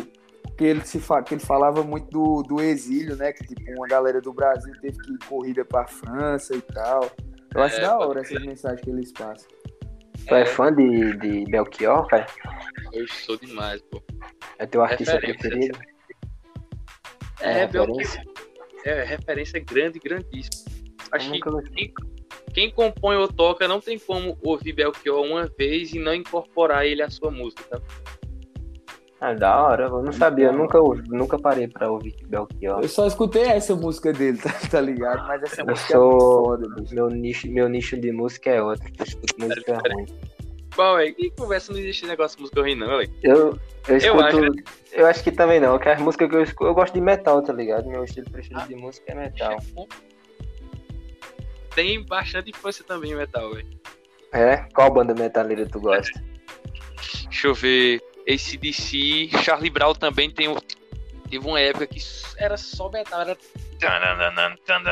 Porque 0.61 0.69
ele, 0.69 0.85
se 0.85 0.99
fa... 0.99 1.23
que 1.23 1.33
ele 1.33 1.41
falava 1.41 1.81
muito 1.81 2.07
do, 2.11 2.43
do 2.43 2.61
exílio, 2.61 3.15
né? 3.15 3.33
Que 3.33 3.43
tipo, 3.43 3.63
uma 3.71 3.87
galera 3.87 4.21
do 4.21 4.31
Brasil 4.31 4.71
teve 4.79 4.95
que 4.99 5.11
ir 5.11 5.17
corrida 5.27 5.65
pra 5.65 5.87
França 5.87 6.55
e 6.55 6.61
tal. 6.61 7.09
Eu 7.55 7.63
acho 7.63 7.77
É, 7.77 7.81
da 7.81 7.97
hora 7.97 8.21
essas 8.21 8.45
mensagens 8.45 8.79
que 8.81 8.91
eles 8.91 9.11
passam. 9.11 9.49
Tu 10.27 10.35
é 10.35 10.45
fã 10.45 10.71
de, 10.71 11.17
de 11.17 11.45
Belchior, 11.45 12.05
cara? 12.05 12.27
Eu 12.93 13.07
sou 13.07 13.37
demais, 13.37 13.81
pô. 13.81 14.03
É 14.59 14.67
teu 14.67 14.83
artista 14.83 15.13
Referência. 15.13 15.49
preferido? 15.49 15.79
É, 17.39 17.61
É, 17.61 17.67
Belchior. 17.67 17.97
referência? 17.97 18.23
É, 18.85 19.03
referência 19.03 19.59
grande, 19.61 19.97
grandíssima. 19.97 20.71
Acho 21.11 21.31
que 21.31 21.39
quem, 21.73 21.93
quem 22.53 22.71
compõe 22.71 23.15
ou 23.15 23.27
toca 23.27 23.67
não 23.67 23.81
tem 23.81 23.97
como 23.97 24.37
ouvir 24.43 24.73
Belchior 24.73 25.25
uma 25.25 25.47
vez 25.57 25.91
e 25.91 25.97
não 25.97 26.13
incorporar 26.13 26.85
ele 26.85 27.01
à 27.01 27.09
sua 27.09 27.31
música, 27.31 27.63
tá? 27.63 27.81
Ah, 29.23 29.35
da 29.35 29.61
hora, 29.63 29.83
eu 29.85 30.01
não 30.01 30.11
sabia, 30.11 30.47
eu 30.47 30.53
nunca, 30.53 30.79
nunca 31.09 31.37
parei 31.37 31.67
pra 31.67 31.91
ouvir 31.91 32.15
Belchior. 32.25 32.81
Eu 32.81 32.89
só 32.89 33.05
escutei 33.05 33.43
essa 33.43 33.75
música 33.75 34.11
dele, 34.11 34.37
tá, 34.41 34.49
tá 34.69 34.81
ligado? 34.81 35.27
Mas 35.27 35.43
essa 35.43 35.61
Eu 35.61 35.67
música 35.67 35.93
é 35.93 35.97
muito 35.99 36.19
sou. 36.19 36.43
foda, 36.45 36.67
bicho. 36.75 36.95
Meu 36.95 37.07
nicho, 37.09 37.51
meu 37.51 37.69
nicho 37.69 37.97
de 38.01 38.11
música 38.11 38.49
é 38.49 38.61
outro. 38.63 38.83
Eu 38.97 39.05
escuto 39.05 39.35
música 39.39 39.77
ruim. 39.93 40.05
Qual 40.75 40.97
é? 40.99 41.11
Que 41.11 41.29
conversa 41.31 41.71
não 41.71 41.79
existe 41.79 42.07
negócio 42.07 42.35
de 42.37 42.41
música 42.41 42.61
ruim, 42.61 42.73
não, 42.75 42.87
velho. 42.97 43.13
Eu, 43.21 43.59
eu 43.87 43.97
escuto. 43.97 44.23
acho, 44.23 44.37
Eu 44.93 45.05
acho 45.05 45.23
que 45.23 45.31
também 45.31 45.59
não, 45.59 45.77
que 45.77 45.87
as 45.89 46.01
músicas 46.01 46.27
que 46.29 46.35
eu 46.35 46.41
escuto. 46.41 46.69
Eu 46.71 46.73
gosto 46.73 46.93
de 46.95 47.01
metal, 47.01 47.43
tá 47.43 47.53
ligado? 47.53 47.87
Meu 47.87 48.03
estilo 48.03 48.27
preferido 48.31 48.61
Ah. 48.63 48.67
de 48.67 48.75
música 48.75 49.11
é 49.11 49.15
metal. 49.15 49.57
Tem 51.75 52.03
bastante 52.05 52.49
influência 52.49 52.83
também 52.85 53.11
em 53.11 53.15
metal, 53.15 53.53
velho. 53.53 53.67
É? 54.33 54.57
Qual 54.73 54.91
banda 54.91 55.13
metaleira 55.13 55.65
tu 55.67 55.79
gosta? 55.79 56.21
Deixa 57.25 57.47
eu 57.47 57.53
ver. 57.53 58.01
ACDC, 58.27 59.29
Charlie 59.43 59.69
Brown 59.69 59.93
também 59.93 60.29
tem 60.29 60.47
um. 60.47 60.55
Teve 61.29 61.47
uma 61.47 61.59
época 61.59 61.87
que 61.87 61.99
era 62.37 62.57
só 62.57 62.89
metal, 62.89 63.21
era. 63.21 63.37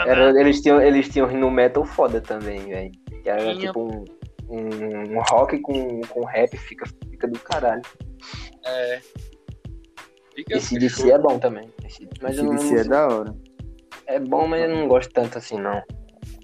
Era- 0.08 0.40
eles, 0.40 0.62
tinham, 0.62 0.82
eles 0.82 1.10
tinham 1.10 1.30
no 1.32 1.52
metal 1.52 1.86
foda 1.86 2.22
também, 2.22 2.68
velho. 2.68 2.92
Que 3.24 3.30
era 3.30 3.54
Tinha. 3.54 3.68
tipo 3.68 3.82
um, 3.82 4.06
um, 4.50 5.18
um 5.18 5.22
rock 5.30 5.60
com, 5.60 6.02
com 6.02 6.26
rap, 6.26 6.56
fica, 6.58 6.86
fica 7.10 7.28
do 7.28 7.40
caralho. 7.40 7.82
É. 8.66 9.02
Fica 10.34 10.58
Esse 10.58 10.80
DC 10.80 11.12
é 11.12 11.18
bom 11.18 11.38
também. 11.38 11.70
Esse, 11.86 12.08
mas 12.22 12.38
eu 12.38 12.46
não, 12.46 12.58
CDC 12.58 12.88
é 12.88 12.90
da 12.90 13.08
hora. 13.08 13.36
é 14.08 14.20
bom, 14.20 14.48
mas 14.48 14.64
eu 14.64 14.70
não 14.76 14.88
gosto 14.88 15.12
tanto 15.12 15.38
assim, 15.38 15.60
não. 15.60 15.82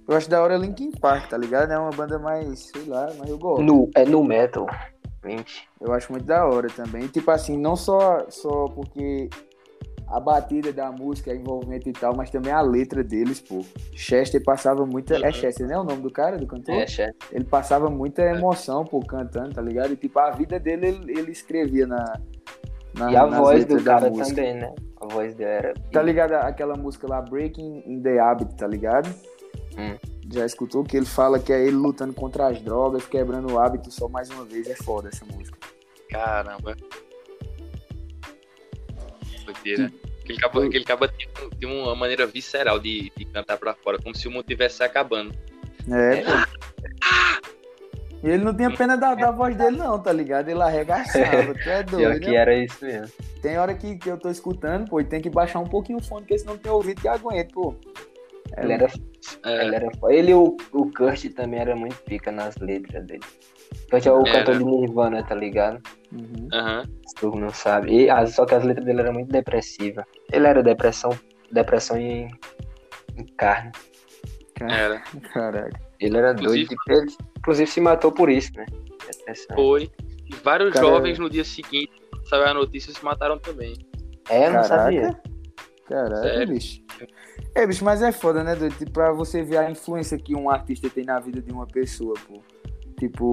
Eu 0.07 0.15
acho 0.15 0.29
da 0.29 0.43
hora 0.43 0.57
Linkin 0.57 0.91
Park, 0.91 1.29
tá 1.29 1.37
ligado? 1.37 1.71
É 1.71 1.79
uma 1.79 1.89
banda 1.89 2.19
mais, 2.19 2.67
sei 2.67 2.83
lá, 2.85 3.09
mas 3.17 3.29
eu 3.29 3.39
gosto. 3.39 3.63
No, 3.63 3.89
é 3.95 4.05
no 4.05 4.23
metal. 4.23 4.67
Eu 5.81 5.93
acho 5.93 6.11
muito 6.11 6.25
da 6.25 6.45
hora 6.45 6.67
também. 6.69 7.07
Tipo 7.07 7.31
assim, 7.31 7.57
não 7.57 7.75
só, 7.75 8.25
só 8.29 8.65
porque 8.65 9.29
a 10.07 10.19
batida 10.19 10.71
da 10.71 10.91
música, 10.91 11.31
a 11.31 11.35
envolvimento 11.35 11.89
e 11.89 11.93
tal, 11.93 12.15
mas 12.15 12.29
também 12.29 12.51
a 12.51 12.61
letra 12.61 13.03
deles, 13.03 13.41
pô. 13.41 13.63
Chester 13.93 14.43
passava 14.43 14.85
muita. 14.85 15.15
É 15.25 15.31
Chester, 15.31 15.67
né? 15.67 15.77
O 15.77 15.83
nome 15.83 16.01
do 16.01 16.11
cara, 16.11 16.37
do 16.37 16.45
cantor? 16.45 16.75
é, 16.75 16.87
chefe. 16.87 17.15
Ele 17.31 17.45
passava 17.45 17.89
muita 17.89 18.21
emoção, 18.21 18.85
pô, 18.85 18.99
cantando, 18.99 19.55
tá 19.55 19.61
ligado? 19.61 19.93
E 19.93 19.95
tipo, 19.95 20.19
a 20.19 20.31
vida 20.31 20.59
dele 20.59 20.87
ele, 20.87 21.19
ele 21.19 21.31
escrevia 21.31 21.87
na. 21.87 22.19
na 22.97 23.11
E 23.11 23.15
a 23.15 23.25
voz 23.25 23.65
do 23.65 23.83
cara 23.83 24.09
música. 24.09 24.35
também, 24.35 24.53
né? 24.55 24.73
A 25.01 25.07
voz 25.07 25.33
dele 25.33 25.49
era. 25.49 25.73
Tá 25.91 26.01
ligado 26.01 26.33
aquela 26.33 26.75
música 26.75 27.07
lá, 27.07 27.21
Breaking 27.21 27.83
in 27.85 28.01
the 28.01 28.19
Habit, 28.19 28.55
tá 28.55 28.67
ligado? 28.67 29.09
Hum. 29.77 30.14
Já 30.31 30.45
escutou 30.45 30.83
que 30.83 30.97
ele 30.97 31.05
fala 31.05 31.39
que 31.39 31.53
é 31.53 31.61
ele 31.61 31.75
lutando 31.75 32.13
contra 32.13 32.47
as 32.47 32.61
drogas, 32.61 33.05
quebrando 33.05 33.53
o 33.53 33.59
hábito 33.59 33.91
só 33.91 34.07
mais 34.07 34.29
uma 34.29 34.43
vez. 34.43 34.67
É 34.67 34.75
foda 34.75 35.09
essa 35.09 35.25
música. 35.25 35.57
Caramba. 36.09 36.75
Doideira. 39.45 39.91
Aquele 40.23 40.39
cabo, 40.39 40.61
aquele 40.61 40.83
cabo 40.83 41.07
tem, 41.07 41.27
tem 41.59 41.69
uma 41.69 41.95
maneira 41.95 42.25
visceral 42.25 42.79
de, 42.79 43.11
de 43.15 43.25
cantar 43.25 43.57
pra 43.57 43.75
fora, 43.75 43.99
como 44.01 44.15
se 44.15 44.27
o 44.27 44.31
mundo 44.31 44.41
estivesse 44.41 44.81
acabando. 44.81 45.35
É, 45.91 46.23
pô. 46.23 46.31
E 48.23 48.29
ele 48.29 48.43
não 48.43 48.55
tinha 48.55 48.71
pena 48.71 48.97
da, 48.97 49.13
da 49.13 49.29
voz 49.29 49.55
dele, 49.55 49.77
não, 49.77 50.01
tá 50.01 50.11
ligado? 50.11 50.49
Ele 50.49 50.59
arregaçava, 50.59 51.53
tu 51.53 51.69
é 51.69 51.83
Pior 51.85 51.99
doido. 52.13 52.19
que 52.21 52.31
né? 52.31 52.35
era 52.37 52.55
isso 52.55 52.83
mesmo. 52.83 53.11
Tem 53.39 53.59
hora 53.59 53.75
que, 53.75 53.97
que 53.97 54.09
eu 54.09 54.17
tô 54.17 54.31
escutando, 54.31 54.89
pô, 54.89 54.99
e 54.99 55.05
tem 55.05 55.21
que 55.21 55.29
baixar 55.29 55.59
um 55.59 55.67
pouquinho 55.67 55.99
o 55.99 56.03
fone, 56.03 56.21
porque 56.21 56.39
senão 56.39 56.57
tem 56.57 56.71
ouvido 56.71 56.99
que 56.99 57.07
aguenta, 57.07 57.53
pô. 57.53 57.75
Ele 58.57 58.73
era, 58.73 58.87
É, 59.45 59.65
ele 59.65 59.75
era 59.75 59.89
Ele 60.09 60.31
e 60.31 60.33
o, 60.35 60.55
o 60.71 60.91
Kurt 60.91 61.25
também 61.33 61.59
era 61.59 61.75
muito 61.75 61.95
pica 62.03 62.31
nas 62.31 62.55
letras 62.57 63.05
dele. 63.05 63.23
Kurt 63.89 64.05
é 64.05 64.11
o 64.11 64.21
Era. 64.25 64.31
cantor 64.39 64.57
de 64.57 64.63
Nirvana, 64.63 65.23
tá 65.23 65.35
ligado? 65.35 65.81
Uhum. 66.11 66.47
aham. 66.53 66.83
Se 67.07 67.15
tu 67.15 67.31
não 67.35 67.49
sabe. 67.49 68.05
E, 68.07 68.27
só 68.27 68.45
que 68.45 68.55
as 68.55 68.63
letras 68.63 68.85
dele 68.85 69.01
eram 69.01 69.13
muito 69.13 69.31
depressivas. 69.31 70.05
Ele 70.31 70.47
era 70.47 70.61
depressão, 70.63 71.09
depressão 71.51 71.97
em, 71.97 72.29
em 73.17 73.25
carne. 73.37 73.71
Era. 74.61 74.99
Caraca. 75.33 75.81
Ele 75.99 76.17
era 76.17 76.31
Inclusive- 76.31 76.75
doido. 76.87 77.01
Ele, 77.03 77.15
inclusive 77.37 77.69
se 77.69 77.81
matou 77.81 78.11
por 78.11 78.29
isso, 78.29 78.51
né? 78.55 78.65
Depressão. 79.11 79.55
Foi. 79.55 79.89
E 80.27 80.35
vários 80.43 80.73
jovens 80.73 81.19
no 81.19 81.29
dia 81.29 81.43
seguinte, 81.43 81.91
saiu 82.29 82.45
a 82.45 82.53
notícia, 82.53 82.93
se 82.93 83.03
mataram 83.03 83.37
também. 83.37 83.73
É, 84.29 84.47
eu 84.47 84.53
não 84.53 84.63
sabia. 84.63 85.01
Caraca. 85.01 85.23
Caraca, 85.87 86.15
Sério? 86.21 86.47
bicho. 86.47 86.81
É, 87.55 87.65
bicho, 87.65 87.85
mas 87.85 88.01
é 88.01 88.11
foda, 88.11 88.43
né, 88.43 88.53
doido? 88.53 88.75
Tipo, 88.77 88.91
pra 88.91 89.11
você 89.13 89.41
ver 89.41 89.57
a 89.57 89.71
influência 89.71 90.17
que 90.17 90.35
um 90.35 90.49
artista 90.49 90.89
tem 90.89 91.05
na 91.05 91.19
vida 91.19 91.41
de 91.41 91.51
uma 91.51 91.65
pessoa, 91.65 92.13
pô. 92.27 92.41
Tipo, 92.99 93.25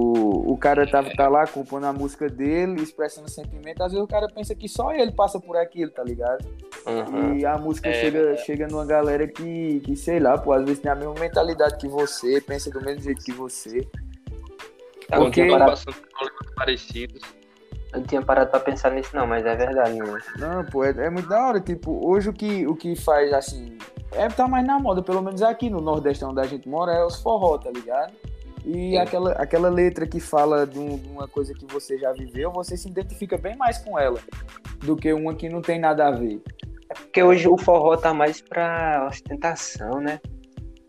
o 0.51 0.57
cara 0.57 0.89
tá, 0.89 1.01
tá 1.15 1.27
lá 1.29 1.45
compondo 1.47 1.85
a 1.85 1.93
música 1.93 2.27
dele, 2.29 2.81
expressando 2.81 3.29
sentimento. 3.29 3.81
Às 3.81 3.91
vezes 3.93 4.03
o 4.03 4.07
cara 4.07 4.27
pensa 4.27 4.53
que 4.53 4.67
só 4.67 4.91
ele 4.93 5.11
passa 5.11 5.39
por 5.39 5.55
aquilo, 5.55 5.89
tá 5.91 6.03
ligado? 6.03 6.45
Uhum. 6.85 7.37
E 7.37 7.45
a 7.45 7.57
música 7.57 7.89
É, 7.89 7.93
chega, 7.93 8.37
chega 8.37 8.67
numa 8.67 8.85
galera 8.85 9.25
que, 9.27 9.79
que, 9.81 9.95
sei 9.95 10.19
lá, 10.19 10.37
pô, 10.37 10.51
às 10.51 10.63
vezes 10.65 10.79
tem 10.79 10.91
a 10.91 10.95
mesma 10.95 11.13
mentalidade 11.17 11.77
que 11.77 11.87
você, 11.87 12.41
pensa 12.41 12.69
do 12.69 12.81
mesmo 12.81 13.01
jeito 13.03 13.23
que 13.23 13.31
você. 13.31 13.87
Não 15.11 15.23
Porque- 15.25 15.47
passando 15.47 15.95
por 15.95 16.09
problemas 16.09 16.55
parecidos. 16.55 17.21
Eu 17.93 17.99
não 17.99 18.07
tinha 18.07 18.21
parado 18.21 18.49
pra 18.49 18.59
pensar 18.59 18.91
nisso, 18.91 19.15
não, 19.15 19.25
mas 19.27 19.45
é 19.45 19.55
verdade, 19.55 19.97
né? 19.97 20.19
Não, 20.37 20.65
pô, 20.65 20.83
é, 20.83 20.89
é 20.89 21.09
muito 21.09 21.29
da 21.29 21.47
hora. 21.47 21.59
Tipo, 21.59 22.05
hoje 22.07 22.29
o 22.29 22.33
que, 22.33 22.65
o 22.67 22.75
que 22.75 22.95
faz, 22.95 23.31
assim, 23.33 23.77
é 24.11 24.27
tá 24.27 24.47
mais 24.47 24.65
na 24.65 24.79
moda, 24.79 25.01
pelo 25.01 25.21
menos 25.21 25.41
aqui 25.41 25.69
no 25.69 25.79
Nordeste 25.79 26.25
onde 26.25 26.39
a 26.41 26.45
gente 26.45 26.67
mora, 26.67 26.91
é 26.93 27.05
os 27.05 27.21
forró, 27.21 27.57
tá 27.57 27.69
ligado? 27.71 28.11
E 28.65 28.91
Sim. 28.91 28.97
aquela, 28.97 29.31
aquela 29.33 29.69
letra 29.69 30.07
que 30.07 30.19
fala 30.19 30.65
de, 30.65 30.79
um- 30.79 30.97
de 30.97 31.07
uma 31.09 31.27
coisa 31.27 31.53
que 31.53 31.65
você 31.65 31.97
já 31.97 32.11
viveu, 32.13 32.49
você 32.51 32.77
se 32.77 32.87
identifica 32.87 33.37
bem 33.37 33.55
mais 33.57 33.77
com 33.77 33.99
ela 33.99 34.19
do 34.83 34.95
que 34.95 35.11
uma 35.13 35.33
que 35.35 35.49
não 35.49 35.61
tem 35.61 35.79
nada 35.79 36.07
a 36.07 36.11
ver. 36.11 36.41
Porque 36.87 37.21
hoje 37.21 37.47
o 37.47 37.57
forró 37.57 37.97
tá 37.97 38.13
mais 38.13 38.39
pra 38.39 39.07
ostentação, 39.09 39.99
né? 39.99 40.19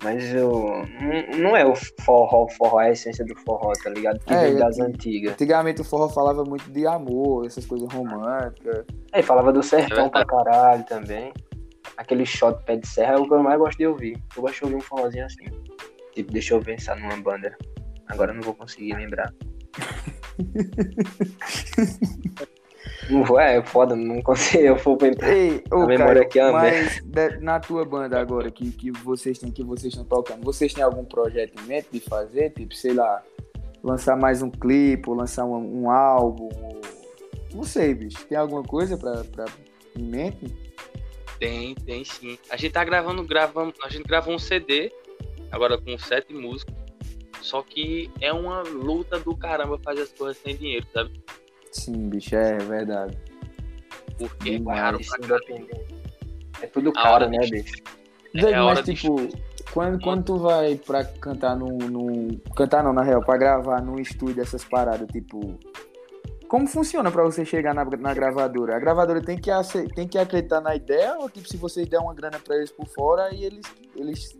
Mas 0.05 0.23
o, 0.35 0.85
não- 1.01 1.39
não 1.39 1.57
é 1.57 1.65
o 1.67 1.75
forró, 2.03 2.45
o 2.45 2.49
forró 2.51 2.81
é 2.81 2.89
a 2.89 2.93
essência 2.93 3.25
do 3.25 3.35
forró, 3.41 3.73
tá 3.83 3.89
ligado? 3.91 4.21
Que 4.21 4.33
É, 4.33 4.45
vem 4.45 4.53
é 4.53 4.59
das 4.59 4.77
que- 4.77 4.83
antigas. 4.83 5.33
Antigamente 5.33 5.81
o 5.81 5.85
forró 5.85 6.09
falava 6.11 6.45
muito 6.45 6.71
de 6.71 6.87
amor, 6.87 7.47
essas 7.47 7.65
coisas 7.65 7.91
românticas. 7.93 8.85
Aí 9.13 9.23
falava 9.23 9.51
do 9.53 9.63
sertão 9.63 10.07
É 10.07 10.11
pra 10.11 10.25
caralho 10.27 10.85
também. 10.85 11.33
Aquele 11.97 12.27
shot 12.27 12.63
pé 12.65 12.77
de 12.77 12.87
serra 12.87 13.15
é 13.15 13.17
o 13.17 13.27
que 13.27 13.33
eu 13.35 13.43
mais 13.43 13.59
gosto 13.59 13.79
de 13.79 13.87
ouvir. 13.87 14.23
Eu 14.37 14.43
gosto 14.43 14.57
de 14.59 14.65
ouvir 14.65 14.77
um 14.77 14.81
forrozinho 14.81 15.25
assim. 15.25 15.45
Tipo, 16.13 16.33
deixa 16.33 16.55
eu 16.55 16.61
pensar 16.61 16.97
numa 16.97 17.17
banda. 17.17 17.57
Agora 18.09 18.33
eu 18.33 18.37
não 18.37 18.43
vou 18.43 18.55
conseguir 18.55 18.95
lembrar. 18.95 19.33
Não 23.11 23.23
vou, 23.25 23.39
é 23.39 23.63
foda, 23.63 23.95
não 23.95 24.21
consigo. 24.23 24.63
Eu 24.65 24.77
vou 24.77 24.97
pra 24.97 25.09
Ei, 25.29 25.63
ô, 25.73 25.83
A 25.83 25.87
memória 25.87 26.27
Caio, 26.27 26.27
aqui 26.27 26.39
é 26.39 26.51
mas 26.51 27.03
de- 27.05 27.37
na 27.39 27.61
tua 27.61 27.85
banda 27.85 28.19
agora 28.19 28.51
que, 28.51 28.71
que 28.73 28.91
vocês 28.91 29.39
têm, 29.39 29.51
que 29.51 29.63
vocês 29.63 29.93
estão 29.93 30.05
tocando, 30.05 30.43
vocês 30.45 30.73
têm 30.73 30.83
algum 30.83 31.05
projeto 31.05 31.61
em 31.61 31.67
mente 31.67 31.89
de 31.93 32.01
fazer? 32.01 32.51
Tipo, 32.51 32.75
sei 32.75 32.95
lá, 32.95 33.23
lançar 33.83 34.17
mais 34.17 34.41
um 34.43 34.51
clipe, 34.51 35.09
ou 35.09 35.15
lançar 35.15 35.45
um, 35.45 35.83
um 35.83 35.91
álbum? 35.91 36.49
Ou... 36.63 36.81
Não 37.55 37.63
sei, 37.65 37.95
bicho. 37.95 38.25
Tem 38.27 38.39
alguma 38.39 38.63
coisa 38.63 38.97
pra, 38.97 39.23
pra 39.25 39.45
em 39.97 40.03
mente? 40.03 40.47
Tem, 41.39 41.75
tem 41.75 42.05
sim. 42.05 42.39
A 42.51 42.57
gente 42.57 42.73
tá 42.73 42.85
gravando, 42.85 43.23
gravando, 43.25 43.75
a 43.85 43.89
gente 43.89 44.05
gravou 44.05 44.35
um 44.35 44.39
CD, 44.39 44.91
agora 45.51 45.77
com 45.79 45.97
sete 45.99 46.33
músicas. 46.33 46.75
Só 47.43 47.61
que 47.63 48.11
é 48.23 48.33
uma 48.33 48.63
luta 48.63 49.19
do 49.21 49.37
caramba 49.37 49.79
fazer 49.85 50.03
as 50.03 50.13
coisas 50.13 50.39
sem 50.43 50.57
dinheiro, 50.57 50.87
sabe? 50.95 51.13
Sim, 51.75 52.09
bicho, 52.09 52.35
é 52.37 52.57
verdade. 52.59 53.19
Porque 54.17 54.51
é 54.55 54.61
caro 54.61 54.99
pra. 54.99 55.39
É 56.63 56.67
tudo 56.69 56.93
caro, 56.93 57.15
hora 57.15 57.29
né, 57.29 57.39
bicho? 57.39 57.83
É 58.35 58.61
mas 58.61 58.85
de 58.85 58.95
tipo, 58.95 59.17
quando, 59.73 60.01
quando 60.01 60.25
tu 60.25 60.39
vai 60.39 60.77
pra 60.77 61.05
cantar 61.05 61.57
num, 61.57 61.77
num. 61.79 62.39
Cantar 62.57 62.83
não, 62.85 62.93
na 62.93 63.03
real, 63.03 63.23
pra 63.25 63.37
gravar 63.37 63.83
num 63.83 63.99
estúdio 63.99 64.41
essas 64.43 64.65
paradas, 64.65 65.09
tipo. 65.09 65.59
Como 66.49 66.69
funciona 66.69 67.11
pra 67.11 67.25
você 67.25 67.45
chegar 67.45 67.75
na, 67.75 67.85
na 67.85 68.15
gravadora? 68.15 68.77
A 68.77 68.79
gravadora 68.79 69.21
tem 69.21 69.37
que, 69.37 69.51
ace- 69.51 69.89
tem 69.89 70.07
que 70.07 70.17
acreditar 70.17 70.61
na 70.61 70.77
ideia 70.77 71.17
ou 71.19 71.29
tipo, 71.29 71.49
se 71.49 71.57
você 71.57 71.85
der 71.85 71.99
uma 71.99 72.15
grana 72.15 72.39
pra 72.39 72.55
eles 72.57 72.71
por 72.71 72.87
fora, 72.87 73.25
aí 73.25 73.45
eles, 73.45 73.67
eles 73.97 74.39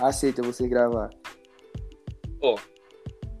aceitam 0.00 0.42
você 0.44 0.66
gravar? 0.66 1.10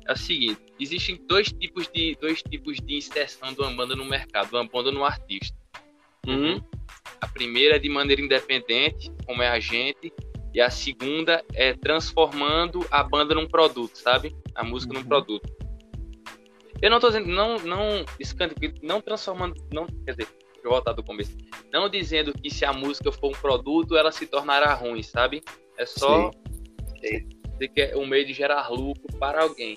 É 0.06 0.12
o 0.12 0.16
seguinte, 0.16 0.60
existem 0.82 1.20
dois 1.26 1.48
tipos 1.52 1.88
de 1.88 2.16
dois 2.20 2.42
tipos 2.42 2.78
de 2.78 2.96
inserção 2.96 3.52
de 3.52 3.60
uma 3.60 3.70
banda 3.70 3.94
no 3.94 4.04
mercado, 4.04 4.48
de 4.48 4.54
uma 4.56 4.64
banda 4.66 4.90
no 4.90 5.04
artista. 5.04 5.56
Um, 6.26 6.60
a 7.20 7.26
primeira 7.26 7.76
é 7.76 7.78
de 7.78 7.88
maneira 7.88 8.22
independente, 8.22 9.10
como 9.26 9.42
é 9.42 9.48
a 9.48 9.58
gente, 9.58 10.12
e 10.54 10.60
a 10.60 10.70
segunda 10.70 11.44
é 11.54 11.72
transformando 11.72 12.86
a 12.90 13.02
banda 13.02 13.34
num 13.34 13.46
produto, 13.46 13.96
sabe? 13.96 14.34
A 14.54 14.62
música 14.62 14.92
num 14.92 15.00
Uhum. 15.00 15.06
produto. 15.06 15.50
Eu 16.80 16.90
não 16.90 16.98
tô 16.98 17.08
dizendo, 17.08 17.28
não, 17.28 17.58
não, 17.58 18.04
não 18.82 19.00
transformando, 19.00 19.54
não, 19.72 19.86
quer 19.86 20.12
dizer, 20.16 20.26
deixa 20.26 20.62
eu 20.64 20.70
voltar 20.70 20.92
do 20.92 21.02
começo. 21.02 21.36
Não 21.72 21.88
dizendo 21.88 22.32
que 22.32 22.50
se 22.50 22.64
a 22.64 22.72
música 22.72 23.10
for 23.12 23.28
um 23.28 23.40
produto, 23.40 23.96
ela 23.96 24.10
se 24.10 24.26
tornará 24.26 24.74
ruim, 24.74 25.02
sabe? 25.02 25.42
É 25.78 25.86
só 25.86 26.30
dizer 27.00 27.68
que 27.72 27.80
é 27.80 27.96
um 27.96 28.06
meio 28.06 28.26
de 28.26 28.32
gerar 28.32 28.68
lucro 28.68 29.06
para 29.18 29.42
alguém. 29.42 29.76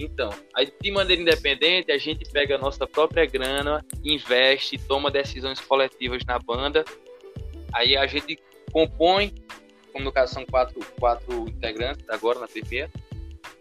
Então, 0.00 0.30
aí 0.54 0.72
de 0.80 0.90
maneira 0.90 1.20
independente, 1.20 1.92
a 1.92 1.98
gente 1.98 2.24
pega 2.30 2.54
a 2.54 2.58
nossa 2.58 2.86
própria 2.86 3.26
grana, 3.26 3.84
investe, 4.02 4.78
toma 4.78 5.10
decisões 5.10 5.60
coletivas 5.60 6.24
na 6.24 6.38
banda. 6.38 6.82
Aí 7.70 7.96
a 7.96 8.06
gente 8.06 8.38
compõe, 8.72 9.34
como 9.92 10.06
no 10.06 10.12
caso 10.12 10.32
são 10.32 10.46
quatro, 10.46 10.80
quatro 10.98 11.46
integrantes 11.48 12.08
agora 12.08 12.40
na 12.40 12.48
PP. 12.48 12.88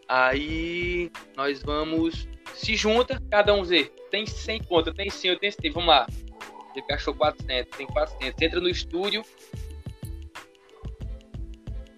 Aí 0.07 1.11
nós 1.35 1.61
vamos, 1.61 2.25
se 2.55 2.75
junta, 2.77 3.21
cada 3.29 3.53
um 3.53 3.61
dizer, 3.61 3.89
tem 4.09 4.25
100 4.25 4.63
conta, 4.63 4.93
tem 4.93 5.09
100, 5.09 5.31
eu 5.31 5.39
tenho 5.39 5.51
100, 5.51 5.71
vamos 5.71 5.89
lá. 5.89 6.07
Ele 6.73 6.85
achou 6.93 7.13
400, 7.13 7.77
tem 7.77 7.85
400. 7.85 8.41
Entra 8.41 8.61
no 8.61 8.69
estúdio, 8.69 9.23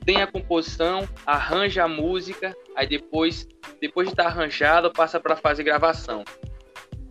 tem 0.04 0.22
a 0.22 0.28
composição, 0.28 1.08
arranja 1.26 1.84
a 1.84 1.88
música, 1.88 2.56
aí 2.76 2.88
depois, 2.88 3.48
depois 3.80 4.08
de 4.08 4.14
estar 4.14 4.28
arranjado, 4.28 4.92
passa 4.92 5.20
para 5.20 5.36
fase 5.36 5.64
gravação. 5.64 6.24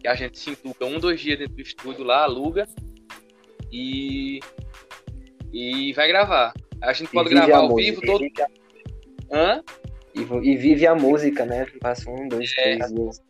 Que 0.01 0.09
a 0.09 0.15
gente 0.15 0.39
se 0.39 0.51
entuca 0.51 0.85
um, 0.87 0.99
dois 0.99 1.21
dias 1.21 1.39
dentro 1.39 1.55
do 1.57 1.61
estúdio 1.63 2.05
lá, 2.05 2.23
aluga 2.25 2.67
e 3.71 4.41
e 5.53 5.93
vai 5.95 6.09
gravar. 6.09 6.53
A 6.83 6.93
gente 6.93 7.11
pode 7.11 7.29
gravar 7.31 7.55
a 7.55 7.59
ao 7.59 7.69
música, 7.69 7.91
vivo 7.91 8.01
todo. 8.07 8.25
e 8.25 8.29
vive 8.29 8.43
a- 8.43 8.49
Hã? 9.33 9.63
E, 10.15 10.21
e 10.21 10.57
vive 10.57 10.87
a 10.87 10.95
música, 10.95 11.45
né? 11.45 11.67
Passa 11.81 12.11
um, 12.11 12.29
dois, 12.29 12.53
É. 12.59 12.77
três 12.77 12.93
dias. 12.93 13.23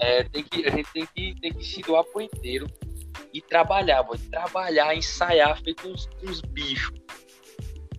É, 0.00 0.22
tem 0.24 0.44
que, 0.44 0.64
a 0.66 0.70
gente 0.70 0.92
tem 0.92 1.06
que, 1.14 1.34
tem 1.40 1.52
que 1.52 1.64
se 1.64 1.80
doar 1.82 2.04
por 2.04 2.22
inteiro 2.22 2.66
e 3.34 3.40
trabalhar, 3.42 4.04
pode 4.04 4.22
trabalhar, 4.30 4.94
ensaiar, 4.96 5.60
feito 5.60 5.88
uns, 5.88 6.08
uns 6.22 6.40
bichos. 6.40 6.96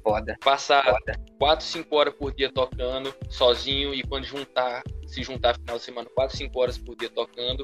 Foda. 0.10 0.38
Passar 0.44 0.84
4, 1.38 1.66
5 1.66 1.96
horas 1.96 2.14
por 2.16 2.34
dia 2.34 2.52
tocando, 2.52 3.14
sozinho, 3.30 3.94
e 3.94 4.02
quando 4.02 4.26
juntar, 4.26 4.82
se 5.06 5.22
juntar 5.22 5.56
final 5.56 5.78
de 5.78 5.84
semana, 5.84 6.10
4, 6.16 6.36
5 6.36 6.60
horas 6.60 6.78
por 6.78 6.96
dia 6.96 7.10
tocando. 7.10 7.64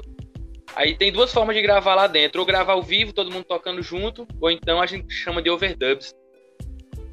Aí 0.74 0.96
tem 0.96 1.10
duas 1.10 1.32
formas 1.32 1.56
de 1.56 1.62
gravar 1.62 1.94
lá 1.94 2.06
dentro, 2.06 2.40
ou 2.40 2.46
gravar 2.46 2.74
ao 2.74 2.82
vivo, 2.82 3.12
todo 3.12 3.32
mundo 3.32 3.44
tocando 3.44 3.82
junto, 3.82 4.26
ou 4.40 4.50
então 4.50 4.80
a 4.80 4.86
gente 4.86 5.12
chama 5.12 5.42
de 5.42 5.50
overdubs. 5.50 6.14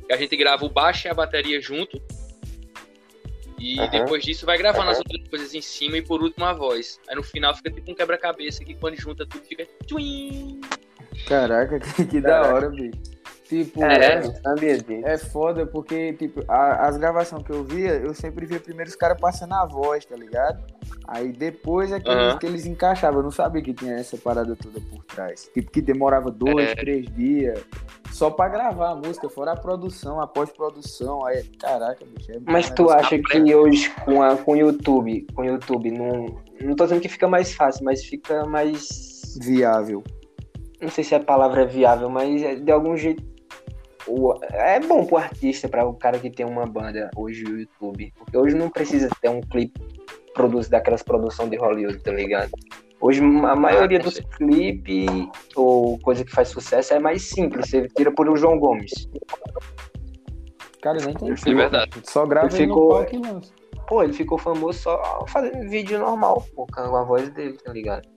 Que 0.06 0.13
a 0.13 0.17
gente 0.17 0.36
grava 0.36 0.65
o 0.65 0.69
baixo 0.69 1.08
e 1.08 1.10
a 1.10 1.13
bateria 1.13 1.60
junto. 1.62 2.00
E 3.58 3.80
Aham. 3.80 3.89
depois 3.89 4.24
disso 4.24 4.46
vai 4.46 4.58
gravando 4.58 4.91
as 4.91 4.98
Aham. 4.98 5.06
outras 5.08 5.30
coisas 5.30 5.56
em 5.56 5.62
cima 5.62 5.98
e 5.98 6.02
por 6.02 6.22
último 6.22 6.46
a 6.46 6.54
voz. 6.54 7.00
Aí 7.08 7.15
no 7.15 7.24
final 7.24 7.56
fica 7.56 7.72
tipo 7.72 7.89
um 7.89 7.96
quebra-cabeça 7.96 8.63
que 8.65 8.76
quando 8.76 9.00
junta 9.00 9.26
tudo 9.26 9.43
fica. 9.46 9.65
Caraca, 11.26 11.80
que, 11.80 12.06
que 12.06 12.22
da 12.22 12.41
Caraca. 12.41 12.54
hora, 12.54 12.69
bicho. 12.69 13.22
Tipo, 13.53 13.83
É, 13.83 14.15
é, 14.15 14.21
sabia 14.23 14.77
disso. 14.79 15.05
é 15.05 15.15
foda 15.17 15.65
porque, 15.67 16.13
tipo, 16.13 16.43
a- 16.47 16.87
as 16.87 16.97
gravações 16.97 17.43
que 17.43 17.51
eu 17.51 17.63
via, 17.63 17.91
eu 17.91 18.11
sempre 18.15 18.47
via 18.47 18.59
primeiro 18.59 18.89
os 18.89 18.95
caras 18.95 19.19
passando 19.21 19.53
a 19.53 19.63
voz, 19.65 20.03
tá 20.05 20.15
ligado? 20.15 20.63
Aí 21.07 21.31
depois 21.31 21.91
é 21.91 21.99
que, 21.99 22.09
eles, 22.09 22.23
Aham. 22.23 22.37
que 22.39 22.45
eles 22.47 22.65
encaixavam. 22.65 23.19
Eu 23.19 23.23
não 23.23 23.31
sabia 23.31 23.61
que 23.61 23.71
tinha 23.73 23.93
essa 23.93 24.17
parada 24.17 24.55
toda 24.55 24.79
por 24.81 25.03
trás. 25.05 25.49
Tipo, 25.53 25.69
que 25.69 25.81
demorava 25.81 26.31
dois, 26.31 26.71
É. 26.71 26.75
três 26.75 27.05
dias 27.13 27.63
só 28.11 28.31
pra 28.31 28.49
gravar 28.49 28.89
a 28.91 28.95
música, 28.95 29.29
fora 29.29 29.51
a 29.51 29.55
produção, 29.55 30.19
a 30.19 30.25
pós-produção. 30.25 31.23
Aí, 31.25 31.43
caraca, 31.59 32.03
bicho. 32.05 32.31
É 32.31 32.39
Mas 32.45 32.71
é 32.71 32.73
tu 32.73 32.89
acha 32.89 33.19
que 33.19 33.53
hoje 33.55 33.91
com 34.05 34.23
a 34.23 34.35
com 34.35 34.53
o 34.53 34.55
YouTube, 34.55 35.27
com 35.35 35.43
o 35.43 35.45
YouTube 35.45 35.91
não 35.91 36.41
não 36.61 36.75
tô 36.75 36.85
dizendo 36.85 37.01
que 37.01 37.09
fica 37.09 37.27
mais 37.27 37.53
fácil, 37.53 37.83
mas 37.83 38.03
fica 38.03 38.45
mais 38.45 39.37
viável? 39.39 40.03
não 40.81 40.89
sei 40.89 41.01
se 41.03 41.15
a 41.15 41.19
palavra 41.21 41.61
é 41.61 41.65
viável, 41.65 42.09
mas 42.09 42.41
é- 42.43 42.55
de 42.55 42.69
algum 42.69 42.97
jeito 42.97 43.23
o- 44.07 44.33
é 44.51 44.79
bom 44.79 45.05
pro 45.05 45.17
artista, 45.17 45.67
para 45.69 45.85
o 45.85 45.93
cara 45.93 46.19
que 46.19 46.29
tem 46.29 46.45
uma 46.45 46.65
banda 46.65 47.09
hoje 47.15 47.43
o 47.45 47.59
YouTube, 47.59 48.13
porque 48.17 48.37
hoje 48.37 48.55
não 48.55 48.69
precisa 48.69 49.09
ter 49.21 49.29
um 49.29 49.41
clipe 49.41 49.79
produzido 50.33 50.71
daquelas 50.71 51.03
produções 51.03 51.49
de 51.49 51.57
Hollywood, 51.57 51.99
tá 51.99 52.11
ligado? 52.11 52.51
Hoje 52.99 53.19
a 53.21 53.55
maioria 53.55 53.99
com 53.99 54.05
dos 54.05 54.19
clipes 54.37 55.07
ou 55.55 55.99
coisa 55.99 56.23
que 56.23 56.31
faz 56.31 56.47
sucesso 56.47 56.93
é 56.93 56.99
mais 56.99 57.21
simples, 57.23 57.69
você 57.69 57.87
tira 57.89 58.11
por 58.11 58.29
o 58.29 58.35
João 58.37 58.57
Gomes. 58.57 58.91
Cara, 60.81 60.97
eu 60.99 61.05
nem 61.05 61.13
tem 61.15 61.31
É 61.31 61.55
verdade. 61.55 61.91
Só 62.03 62.25
grava 62.25 62.47
Ele 62.47 62.55
ele 62.57 62.65
no 62.67 62.73
ficou- 62.73 62.89
palco 62.89 63.15
e 63.15 63.19
lança. 63.19 63.53
Pô, 63.87 64.03
ele 64.03 64.13
ficou 64.13 64.37
famoso 64.37 64.79
só 64.79 65.25
fazendo 65.27 65.69
vídeo 65.69 65.99
normal, 65.99 66.45
pô, 66.55 66.65
com 66.65 66.79
a 66.81 67.03
voz 67.03 67.29
dele, 67.29 67.57
tá 67.57 67.71
ligado? 67.73 68.07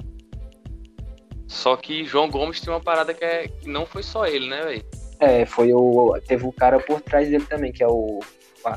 Só 1.48 1.76
que 1.76 2.04
João 2.04 2.30
Gomes 2.30 2.60
tem 2.60 2.72
uma 2.72 2.80
parada 2.80 3.12
que, 3.14 3.24
é, 3.24 3.48
que 3.48 3.68
não 3.68 3.86
foi 3.86 4.02
só 4.02 4.26
ele, 4.26 4.48
né, 4.48 4.62
velho? 4.62 4.84
É, 5.20 5.46
foi 5.46 5.72
o. 5.72 6.18
Teve 6.26 6.44
o 6.46 6.52
cara 6.52 6.78
por 6.78 7.00
trás 7.00 7.28
dele 7.28 7.44
também, 7.46 7.72
que 7.72 7.82
é 7.82 7.86
o. 7.88 8.20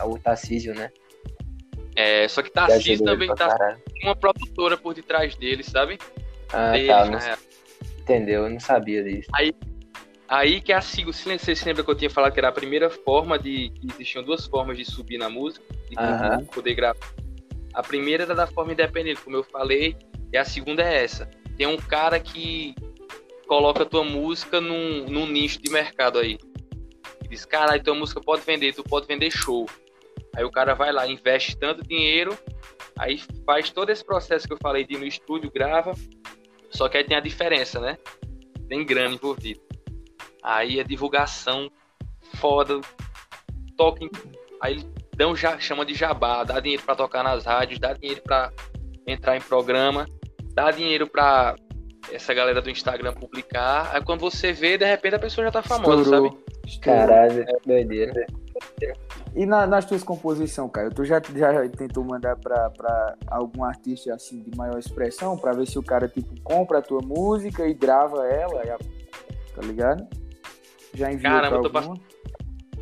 O 0.06 0.20
Tarcísio, 0.20 0.76
né? 0.76 0.92
É, 1.96 2.28
só 2.28 2.44
que 2.44 2.52
Tarcísio 2.52 3.04
também 3.04 3.28
tá 3.30 3.48
caralho. 3.48 3.82
uma 4.04 4.16
produtora 4.16 4.78
por 4.78 4.94
detrás 4.94 5.36
dele, 5.36 5.64
sabe? 5.64 5.98
Ah, 6.54 6.72
Deles, 6.72 6.88
tá. 6.88 7.06
na 7.06 7.12
Não, 7.12 7.20
real. 7.20 7.38
entendeu? 8.00 8.44
Eu 8.44 8.50
não 8.52 8.60
sabia 8.60 9.04
disso. 9.04 9.28
Aí 10.28 10.62
que 10.62 10.72
é 10.72 10.76
a 10.76 10.82
segunda. 10.82 11.18
Você 11.18 11.56
se 11.56 11.66
lembra 11.66 11.84
que 11.84 11.90
eu 11.90 11.96
tinha 11.96 12.10
falado 12.10 12.32
que 12.34 12.40
era 12.40 12.50
a 12.50 12.52
primeira 12.52 12.90
forma 12.90 13.40
de. 13.40 13.72
que 13.72 13.88
existiam 13.94 14.24
duas 14.24 14.46
formas 14.46 14.78
de 14.78 14.86
subir 14.86 15.18
na 15.18 15.28
música 15.30 15.66
e 15.90 15.96
de 16.38 16.46
poder 16.46 16.76
gravar. 16.76 17.00
A 17.74 17.82
primeira 17.82 18.24
era 18.24 18.36
da 18.36 18.46
forma 18.46 18.72
independente, 18.74 19.22
como 19.22 19.36
eu 19.38 19.44
falei, 19.44 19.96
e 20.32 20.38
a 20.38 20.46
segunda 20.46 20.84
é 20.84 21.04
essa. 21.04 21.28
Tem 21.58 21.66
um 21.66 21.78
cara 21.78 22.20
que 22.20 22.76
coloca 23.50 23.84
tua 23.84 24.04
música 24.04 24.62
num, 24.62 25.06
num 25.06 25.26
nicho 25.26 25.60
de 25.60 25.72
mercado 25.72 26.20
aí. 26.20 26.38
E 27.26 27.28
diz, 27.28 27.46
caralho, 27.46 27.84
tua 27.84 27.96
música 27.96 28.22
pode 28.22 28.44
vender, 28.44 28.76
tu 28.76 28.84
pode 28.84 29.08
vender 29.08 29.32
show. 29.32 29.66
Aí 30.36 30.44
o 30.44 30.52
cara 30.52 30.76
vai 30.76 30.92
lá, 30.92 31.08
investe 31.08 31.58
tanto 31.58 31.84
dinheiro, 31.84 32.38
aí 32.98 33.20
faz 33.48 33.72
todo 33.72 33.90
esse 33.90 34.06
processo 34.06 34.48
que 34.48 34.54
eu 34.54 34.60
falei 34.62 34.86
de 34.86 34.94
ir 34.94 35.00
no 35.00 35.06
estúdio, 35.06 35.52
grava, 35.52 35.96
só 36.70 36.88
que 36.88 36.98
aí 36.98 37.04
tem 37.04 37.18
a 37.18 37.20
diferença, 37.20 37.80
né? 37.80 37.98
Tem 38.70 38.86
grana 38.86 39.16
envolvida. 39.16 39.60
Aí 40.44 40.80
a 40.80 40.84
divulgação 40.84 41.72
foda, 42.36 42.80
toca 43.76 44.08
aí 44.62 44.86
dão 45.16 45.36
já 45.36 45.60
chama 45.60 45.84
de 45.84 45.96
jabá, 45.96 46.44
dá 46.44 46.60
dinheiro 46.60 46.84
pra 46.84 46.96
tocar 46.96 47.24
nas 47.24 47.46
rádios, 47.46 47.80
dá 47.80 47.94
dinheiro 47.94 48.22
pra 48.22 48.54
entrar 49.08 49.36
em 49.36 49.42
programa, 49.42 50.06
dá 50.54 50.70
dinheiro 50.70 51.08
pra 51.08 51.56
essa 52.12 52.34
galera 52.34 52.62
do 52.62 52.70
Instagram 52.70 53.14
publicar. 53.14 53.90
Aí 53.94 54.04
quando 54.04 54.22
você 54.22 54.52
vê, 54.52 54.78
de 54.78 54.86
repente 54.86 55.16
a 55.16 55.20
pessoa 55.20 55.46
já 55.46 55.52
tá 55.52 55.62
famosa, 55.62 56.02
Estourou. 56.02 56.32
sabe? 56.32 56.44
Estourou. 56.66 57.00
Caralho, 57.00 57.46
doideira. 57.66 58.26
E 59.36 59.46
na- 59.46 59.66
nas 59.68 59.86
tuas 59.86 60.04
composições, 60.04 60.72
cara, 60.72 60.90
tu 60.90 61.06
já, 61.06 61.22
já 61.36 61.70
tentou 61.70 62.04
mandar 62.04 62.36
pra, 62.38 62.70
pra 62.72 63.16
algum 63.28 63.64
artista 63.64 64.14
assim 64.14 64.42
de 64.44 64.58
maior 64.58 64.78
expressão 64.80 65.38
pra 65.38 65.54
ver 65.54 65.66
se 65.68 65.78
o 65.80 65.84
cara 65.84 66.08
tipo 66.08 66.34
compra 66.42 66.80
a 66.80 66.82
tua 66.82 67.02
música 67.02 67.68
e 67.68 67.74
grava 67.74 68.26
ela, 68.28 68.66
e 68.66 68.70
a- 68.70 68.78
tá 69.56 69.62
ligado? 69.62 70.06
Já 70.94 71.12
enviou 71.12 71.32
Caramba, 71.34 71.70
pra 71.70 71.82
eu 71.82 71.88
tô? 71.88 72.00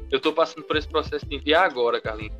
Eu 0.09 0.21
tô 0.21 0.31
passando 0.33 0.63
por 0.63 0.77
esse 0.77 0.87
processo 0.87 1.25
de 1.27 1.35
enviar 1.35 1.65
agora, 1.65 1.99
Carlinhos. 2.01 2.33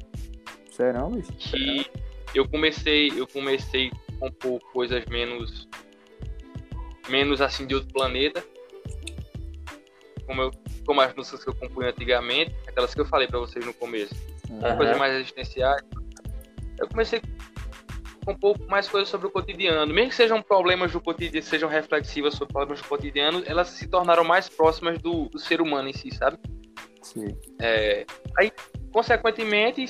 Serão, 0.72 1.12
bicho? 1.12 1.32
que 1.34 1.86
eu 2.34 2.48
comecei, 2.48 3.10
eu 3.16 3.28
comecei 3.28 3.92
a 4.16 4.20
compor 4.20 4.60
coisas 4.72 5.04
menos 5.08 5.68
menos 7.10 7.42
assim 7.42 7.66
de 7.66 7.76
outro 7.76 7.92
planeta. 7.94 8.44
Como, 10.26 10.42
eu, 10.42 10.52
como 10.86 11.02
as 11.02 11.14
músicas 11.16 11.44
que 11.44 11.50
eu 11.50 11.56
compunha 11.56 11.90
antigamente, 11.90 12.54
aquelas 12.68 12.94
que 12.94 13.00
eu 13.00 13.06
falei 13.06 13.28
pra 13.28 13.40
vocês 13.40 13.66
no 13.66 13.74
começo, 13.74 14.14
Aham. 14.62 14.76
coisas 14.76 14.98
mais 14.98 15.14
existenciais. 15.16 15.82
Eu 16.78 16.88
comecei 16.88 17.20
a 17.20 18.26
compor 18.26 18.58
mais 18.68 18.90
coisas 18.90 19.08
sobre 19.08 19.28
o 19.28 19.30
cotidiano, 19.30 19.94
mesmo 19.94 20.10
que 20.10 20.16
sejam 20.16 20.42
problemas 20.42 20.92
do 20.92 21.00
cotidiano, 21.00 21.46
sejam 21.46 21.70
reflexivas 21.70 22.36
sobre 22.36 22.54
problemas 22.54 22.82
do 22.82 22.88
cotidiano, 22.88 23.42
elas 23.46 23.70
se 23.70 23.88
tornaram 23.88 24.24
mais 24.24 24.50
próximas 24.50 25.00
do, 25.00 25.30
do 25.30 25.40
ser 25.40 25.62
humano 25.62 25.88
em 25.88 25.94
si, 25.94 26.14
sabe? 26.14 26.38
Sim. 27.02 27.28
É, 27.62 28.06
aí, 28.38 28.52
consequentemente, 28.92 29.86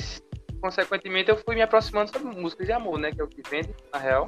consequentemente, 0.61 1.29
eu 1.29 1.37
fui 1.37 1.55
me 1.55 1.61
aproximando 1.61 2.11
sobre 2.11 2.35
músicas 2.35 2.67
de 2.67 2.71
amor, 2.71 2.99
né? 2.99 3.11
Que 3.11 3.21
é 3.21 3.23
o 3.23 3.27
que 3.27 3.41
vende, 3.49 3.73
na 3.91 3.99
real. 3.99 4.27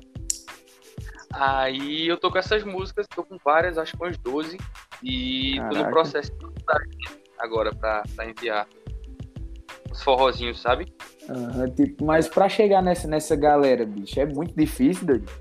Aí 1.33 2.07
eu 2.07 2.17
tô 2.17 2.31
com 2.31 2.37
essas 2.37 2.63
músicas, 2.63 3.07
tô 3.07 3.23
com 3.23 3.37
várias, 3.43 3.77
acho 3.77 3.95
que 3.95 4.03
umas 4.03 4.17
12. 4.17 4.57
E 5.03 5.55
tô 5.55 5.61
Caraca. 5.61 5.83
no 5.83 5.89
processo 5.89 6.31
de 6.33 6.45
agora 7.37 7.73
pra, 7.73 8.03
pra 8.15 8.29
enviar 8.29 8.67
os 9.91 10.01
forrozinhos, 10.03 10.59
sabe? 10.61 10.91
Aham, 11.29 11.69
tipo, 11.69 12.03
mas 12.03 12.27
pra 12.27 12.49
chegar 12.49 12.81
nessa, 12.81 13.07
nessa 13.07 13.35
galera, 13.35 13.85
bicho, 13.85 14.19
é 14.19 14.25
muito 14.25 14.53
difícil, 14.55 15.05
doido? 15.05 15.31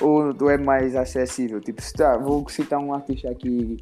Ou, 0.00 0.34
ou 0.40 0.50
é 0.50 0.56
mais 0.58 0.94
acessível? 0.94 1.60
Tipo, 1.60 1.80
tá- 1.96 2.16
vou 2.18 2.46
citar 2.48 2.78
um 2.78 2.92
artista 2.94 3.30
aqui, 3.30 3.76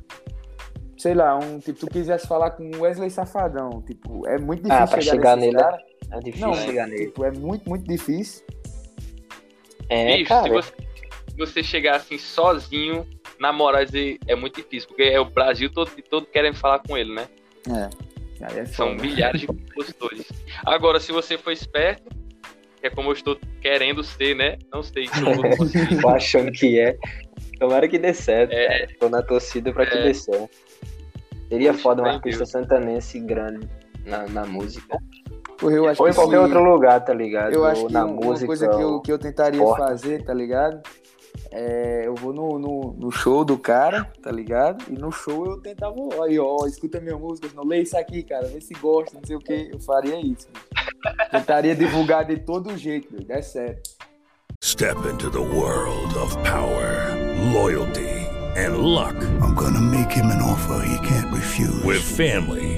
sei 0.96 1.14
lá, 1.14 1.36
um, 1.38 1.58
tipo, 1.58 1.80
tu 1.80 1.86
quisesse 1.88 2.26
falar 2.26 2.52
com 2.52 2.70
Wesley 2.78 3.10
Safadão, 3.10 3.82
tipo, 3.82 4.26
é 4.26 4.38
muito 4.38 4.62
difícil 4.62 4.84
Ah, 4.84 4.86
pra 4.86 5.00
chegar 5.00 5.36
nesses 5.36 5.52
nele, 5.52 5.62
caras. 5.64 5.80
É 6.10 6.18
difícil 6.20 6.46
Não, 6.48 6.54
chegar 6.54 6.86
nele. 6.86 7.06
tipo, 7.06 7.24
é 7.24 7.30
muito, 7.32 7.68
muito 7.68 7.84
difícil. 7.86 8.44
É, 9.90 10.16
Bicho, 10.16 10.28
cara. 10.28 10.44
se 10.44 10.50
você, 10.50 10.72
você 11.38 11.62
chegar 11.62 11.96
assim 11.96 12.18
sozinho, 12.18 13.06
na 13.38 13.52
moral, 13.52 13.84
dizer, 13.84 14.18
é 14.26 14.34
muito 14.34 14.56
difícil, 14.56 14.88
porque 14.88 15.02
é 15.04 15.18
o 15.20 15.24
Brasil 15.24 15.70
todo, 15.72 15.90
todo 16.10 16.26
querendo 16.26 16.56
falar 16.56 16.80
com 16.80 16.96
ele, 16.96 17.14
né? 17.14 17.26
É. 17.68 18.44
Aí 18.44 18.58
é 18.60 18.66
São 18.66 18.88
foda. 18.90 19.02
milhares 19.02 19.40
de 19.40 19.46
compositores. 19.48 20.26
Agora, 20.66 21.00
se 21.00 21.10
você 21.12 21.36
for 21.38 21.50
esperto, 21.52 22.02
que 22.80 22.86
é 22.86 22.90
como 22.90 23.08
eu 23.08 23.12
estou 23.14 23.36
querendo 23.60 24.02
ser, 24.04 24.34
né? 24.36 24.56
Não 24.72 24.82
sei 24.82 25.06
se 25.08 25.20
eu 25.20 25.34
vou 25.34 25.56
conseguir. 25.56 26.00
Tô 26.00 26.08
achando 26.08 26.52
que 26.52 26.78
é. 26.78 26.96
Tomara 27.58 27.88
que 27.88 27.98
dê 27.98 28.14
certo, 28.14 28.52
É. 28.52 28.66
cara. 28.68 28.88
Tô 29.00 29.08
na 29.08 29.22
torcida 29.22 29.72
pra 29.72 29.84
que 29.86 29.96
É. 29.98 30.02
dê 30.04 30.14
certo. 30.14 30.50
Seria 31.48 31.70
Poxa, 31.72 31.82
foda 31.82 32.02
um 32.02 32.04
bem 32.04 32.14
artista 32.14 32.38
Deus. 32.38 32.50
santanense 32.50 33.18
grande 33.20 33.68
na, 34.04 34.26
na 34.28 34.44
música. 34.46 34.96
Porra, 35.58 35.74
eu 35.74 35.88
acho 35.88 36.00
Ou 36.02 36.08
em 36.08 36.12
que 36.12 36.16
qualquer 36.18 36.36
se- 36.36 36.42
outro 36.42 36.62
lugar, 36.62 37.04
tá 37.04 37.12
ligado? 37.12 37.52
Eu 37.52 37.64
acho 37.64 37.80
Ou 37.82 37.86
que 37.88 37.92
na 37.92 38.04
um- 38.04 38.14
música. 38.14 38.30
uma 38.42 38.46
coisa 38.46 38.68
que 38.68 38.80
eu, 38.80 39.00
que 39.00 39.10
eu 39.12 39.18
tentaria 39.18 39.60
porta. 39.60 39.86
fazer, 39.88 40.22
tá 40.24 40.32
ligado? 40.32 40.80
É, 41.50 42.02
eu 42.06 42.14
vou 42.14 42.32
no, 42.32 42.58
no, 42.58 42.92
no 42.98 43.10
show 43.10 43.44
do 43.44 43.56
cara, 43.56 44.10
tá 44.22 44.30
ligado? 44.30 44.84
E 44.92 44.98
no 44.98 45.10
show 45.10 45.46
eu 45.46 45.60
tentava, 45.60 45.94
ó, 45.96 46.24
aí, 46.24 46.38
ó, 46.38 46.66
escuta 46.66 47.00
minha 47.00 47.16
música, 47.16 47.48
não 47.54 47.64
lê 47.64 47.82
isso 47.82 47.96
aqui, 47.96 48.22
cara, 48.22 48.46
vê 48.46 48.60
se 48.60 48.74
gosta, 48.74 49.16
não 49.16 49.26
sei 49.26 49.36
o 49.36 49.40
que. 49.40 49.70
Eu 49.72 49.80
faria 49.80 50.20
isso. 50.20 50.48
Tentaria 51.30 51.74
divulgar 51.74 52.24
de 52.24 52.36
todo 52.38 52.76
jeito, 52.76 53.12
doido, 53.12 53.30
é 53.30 53.42
sério. 53.42 53.78
Step 54.62 54.98
into 55.06 55.30
the 55.30 55.38
world 55.38 56.16
of 56.16 56.36
power, 56.42 57.14
loyalty, 57.54 58.26
and 58.56 58.78
luck. 58.78 59.14
I'm 59.40 59.54
gonna 59.54 59.80
make 59.80 60.10
him 60.10 60.26
an 60.26 60.42
offer 60.42 60.84
he 60.84 60.98
can't 61.06 61.32
refuse. 61.32 61.84
With 61.84 62.02
family, 62.02 62.77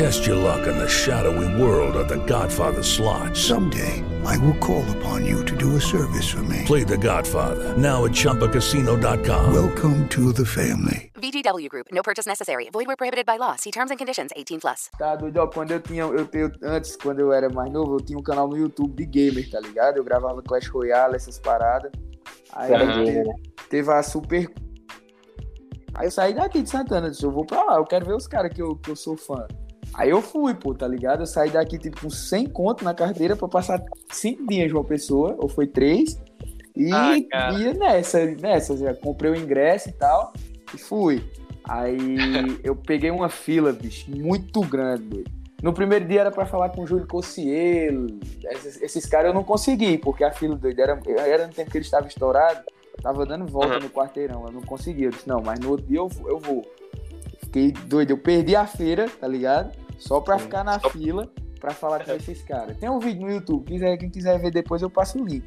Test 0.00 0.26
your 0.26 0.36
luck 0.36 0.66
in 0.66 0.78
the 0.78 0.88
shadowy 0.88 1.60
world 1.60 1.94
of 1.94 2.08
The 2.08 2.24
Godfather 2.24 2.82
slot. 2.82 3.36
Someday, 3.36 4.02
I 4.24 4.38
will 4.38 4.56
call 4.58 4.82
upon 4.96 5.26
you 5.26 5.44
to 5.44 5.54
do 5.54 5.76
a 5.76 5.80
service 5.80 6.26
for 6.32 6.42
me. 6.44 6.62
Play 6.64 6.84
The 6.84 6.96
Godfather 6.96 7.76
now 7.76 8.06
at 8.06 8.12
ChumbaCasino.com. 8.12 9.52
Welcome 9.52 10.08
to 10.08 10.32
the 10.32 10.46
family. 10.46 11.10
VGW 11.16 11.68
Group. 11.68 11.88
No 11.92 12.02
purchase 12.02 12.26
necessary. 12.26 12.70
Void 12.72 12.86
where 12.86 12.96
prohibited 12.96 13.26
by 13.26 13.36
law. 13.36 13.56
See 13.56 13.70
terms 13.70 13.90
and 13.90 13.98
conditions. 13.98 14.30
18 14.34 14.60
plus. 14.60 14.88
Tá 14.98 15.16
doido, 15.16 15.46
quando 15.52 15.72
eu 15.72 15.80
tinha, 15.80 16.04
eu, 16.04 16.26
eu, 16.32 16.50
antes, 16.62 16.96
quando 16.96 17.20
eu 17.20 17.30
era 17.30 17.50
mais 17.50 17.70
novo, 17.70 17.96
eu 17.96 18.00
tinha 18.00 18.18
um 18.18 18.22
canal 18.22 18.48
no 18.48 18.56
YouTube 18.56 18.94
de 18.96 19.04
gamer, 19.04 19.50
tá 19.50 19.60
ligado? 19.60 19.98
Eu 19.98 20.04
gravava 20.04 20.40
Clash 20.42 20.68
Royale, 20.68 21.16
essas 21.16 21.38
paradas. 21.38 21.92
Aí 22.54 22.72
Era 22.72 22.84
eu 22.84 23.04
gamer, 23.04 23.22
te- 23.24 23.28
né? 23.28 23.34
teve 23.68 23.92
a 23.92 24.02
super. 24.02 24.50
Aí 25.94 26.06
eu 26.06 26.10
saí 26.10 26.32
daqui 26.32 26.62
de 26.62 26.70
Santana, 26.70 27.10
disse, 27.10 27.22
eu 27.24 27.30
vou 27.30 27.44
pra 27.44 27.62
lá, 27.64 27.76
eu 27.76 27.84
quero 27.84 28.06
ver 28.06 28.14
os 28.14 28.26
caras 28.26 28.50
que 28.54 28.62
eu, 28.62 28.76
que 28.76 28.90
eu 28.90 28.96
sou 28.96 29.16
fã. 29.16 29.46
Aí 29.94 30.10
eu 30.10 30.22
fui, 30.22 30.54
pô, 30.54 30.72
tá 30.74 30.86
ligado? 30.86 31.22
Eu 31.22 31.26
saí 31.26 31.50
daqui, 31.50 31.78
tipo, 31.78 32.00
com 32.00 32.10
100 32.10 32.46
conto 32.46 32.84
na 32.84 32.94
carteira 32.94 33.34
pra 33.36 33.48
passar 33.48 33.82
5 34.10 34.46
dias 34.46 34.68
de 34.68 34.74
uma 34.74 34.84
pessoa, 34.84 35.34
ou 35.38 35.48
foi 35.48 35.66
3. 35.66 36.18
E 36.76 36.92
Ah, 36.92 37.16
ia 37.58 37.74
nessa, 37.74 38.24
nessa, 38.26 38.76
já 38.76 38.94
comprei 38.94 39.30
o 39.32 39.36
ingresso 39.36 39.88
e 39.88 39.92
tal, 39.92 40.32
e 40.74 40.78
fui. 40.78 41.22
Aí 41.68 42.06
eu 42.64 42.74
peguei 42.76 43.10
uma 43.10 43.28
fila, 43.28 43.72
bicho, 43.72 44.10
muito 44.10 44.60
grande, 44.62 45.02
doido. 45.04 45.30
No 45.62 45.74
primeiro 45.74 46.06
dia 46.06 46.22
era 46.22 46.30
pra 46.30 46.46
falar 46.46 46.70
com 46.70 46.82
o 46.82 46.86
Júlio 46.86 47.06
Cossielo, 47.06 48.06
esses, 48.50 48.80
esses 48.80 49.04
caras 49.04 49.26
eu 49.28 49.34
não 49.34 49.44
consegui, 49.44 49.98
porque 49.98 50.24
a 50.24 50.32
fila 50.32 50.56
doido 50.56 50.80
era, 50.80 50.98
era 51.26 51.46
no 51.46 51.52
tempo 51.52 51.70
que 51.70 51.76
ele 51.76 51.84
estava 51.84 52.06
estourado, 52.06 52.60
tava 53.02 53.26
dando 53.26 53.44
volta 53.46 53.74
Uhum. 53.74 53.80
no 53.80 53.90
quarteirão, 53.90 54.46
eu 54.46 54.52
não 54.52 54.62
consegui. 54.62 55.04
Eu 55.04 55.10
disse, 55.10 55.28
não, 55.28 55.42
mas 55.42 55.58
no 55.60 55.70
outro 55.70 55.84
dia 55.86 55.98
eu, 55.98 56.08
eu 56.26 56.38
vou. 56.38 56.64
Fiquei 57.50 57.72
doido, 57.72 58.10
eu 58.12 58.18
perdi 58.18 58.54
a 58.54 58.64
feira, 58.64 59.08
tá 59.08 59.26
ligado? 59.26 59.76
Só 59.98 60.20
pra 60.20 60.38
ficar 60.38 60.62
na 60.62 60.78
fila 60.78 61.28
pra 61.58 61.72
falar 61.72 62.04
com 62.04 62.12
esses 62.12 62.40
caras. 62.42 62.76
Tem 62.78 62.88
um 62.88 63.00
vídeo 63.00 63.22
no 63.22 63.32
YouTube, 63.32 63.66
quiser, 63.66 63.96
quem 63.96 64.08
quiser 64.08 64.38
ver 64.38 64.52
depois 64.52 64.80
eu 64.82 64.88
passo 64.88 65.20
o 65.20 65.26
link. 65.26 65.44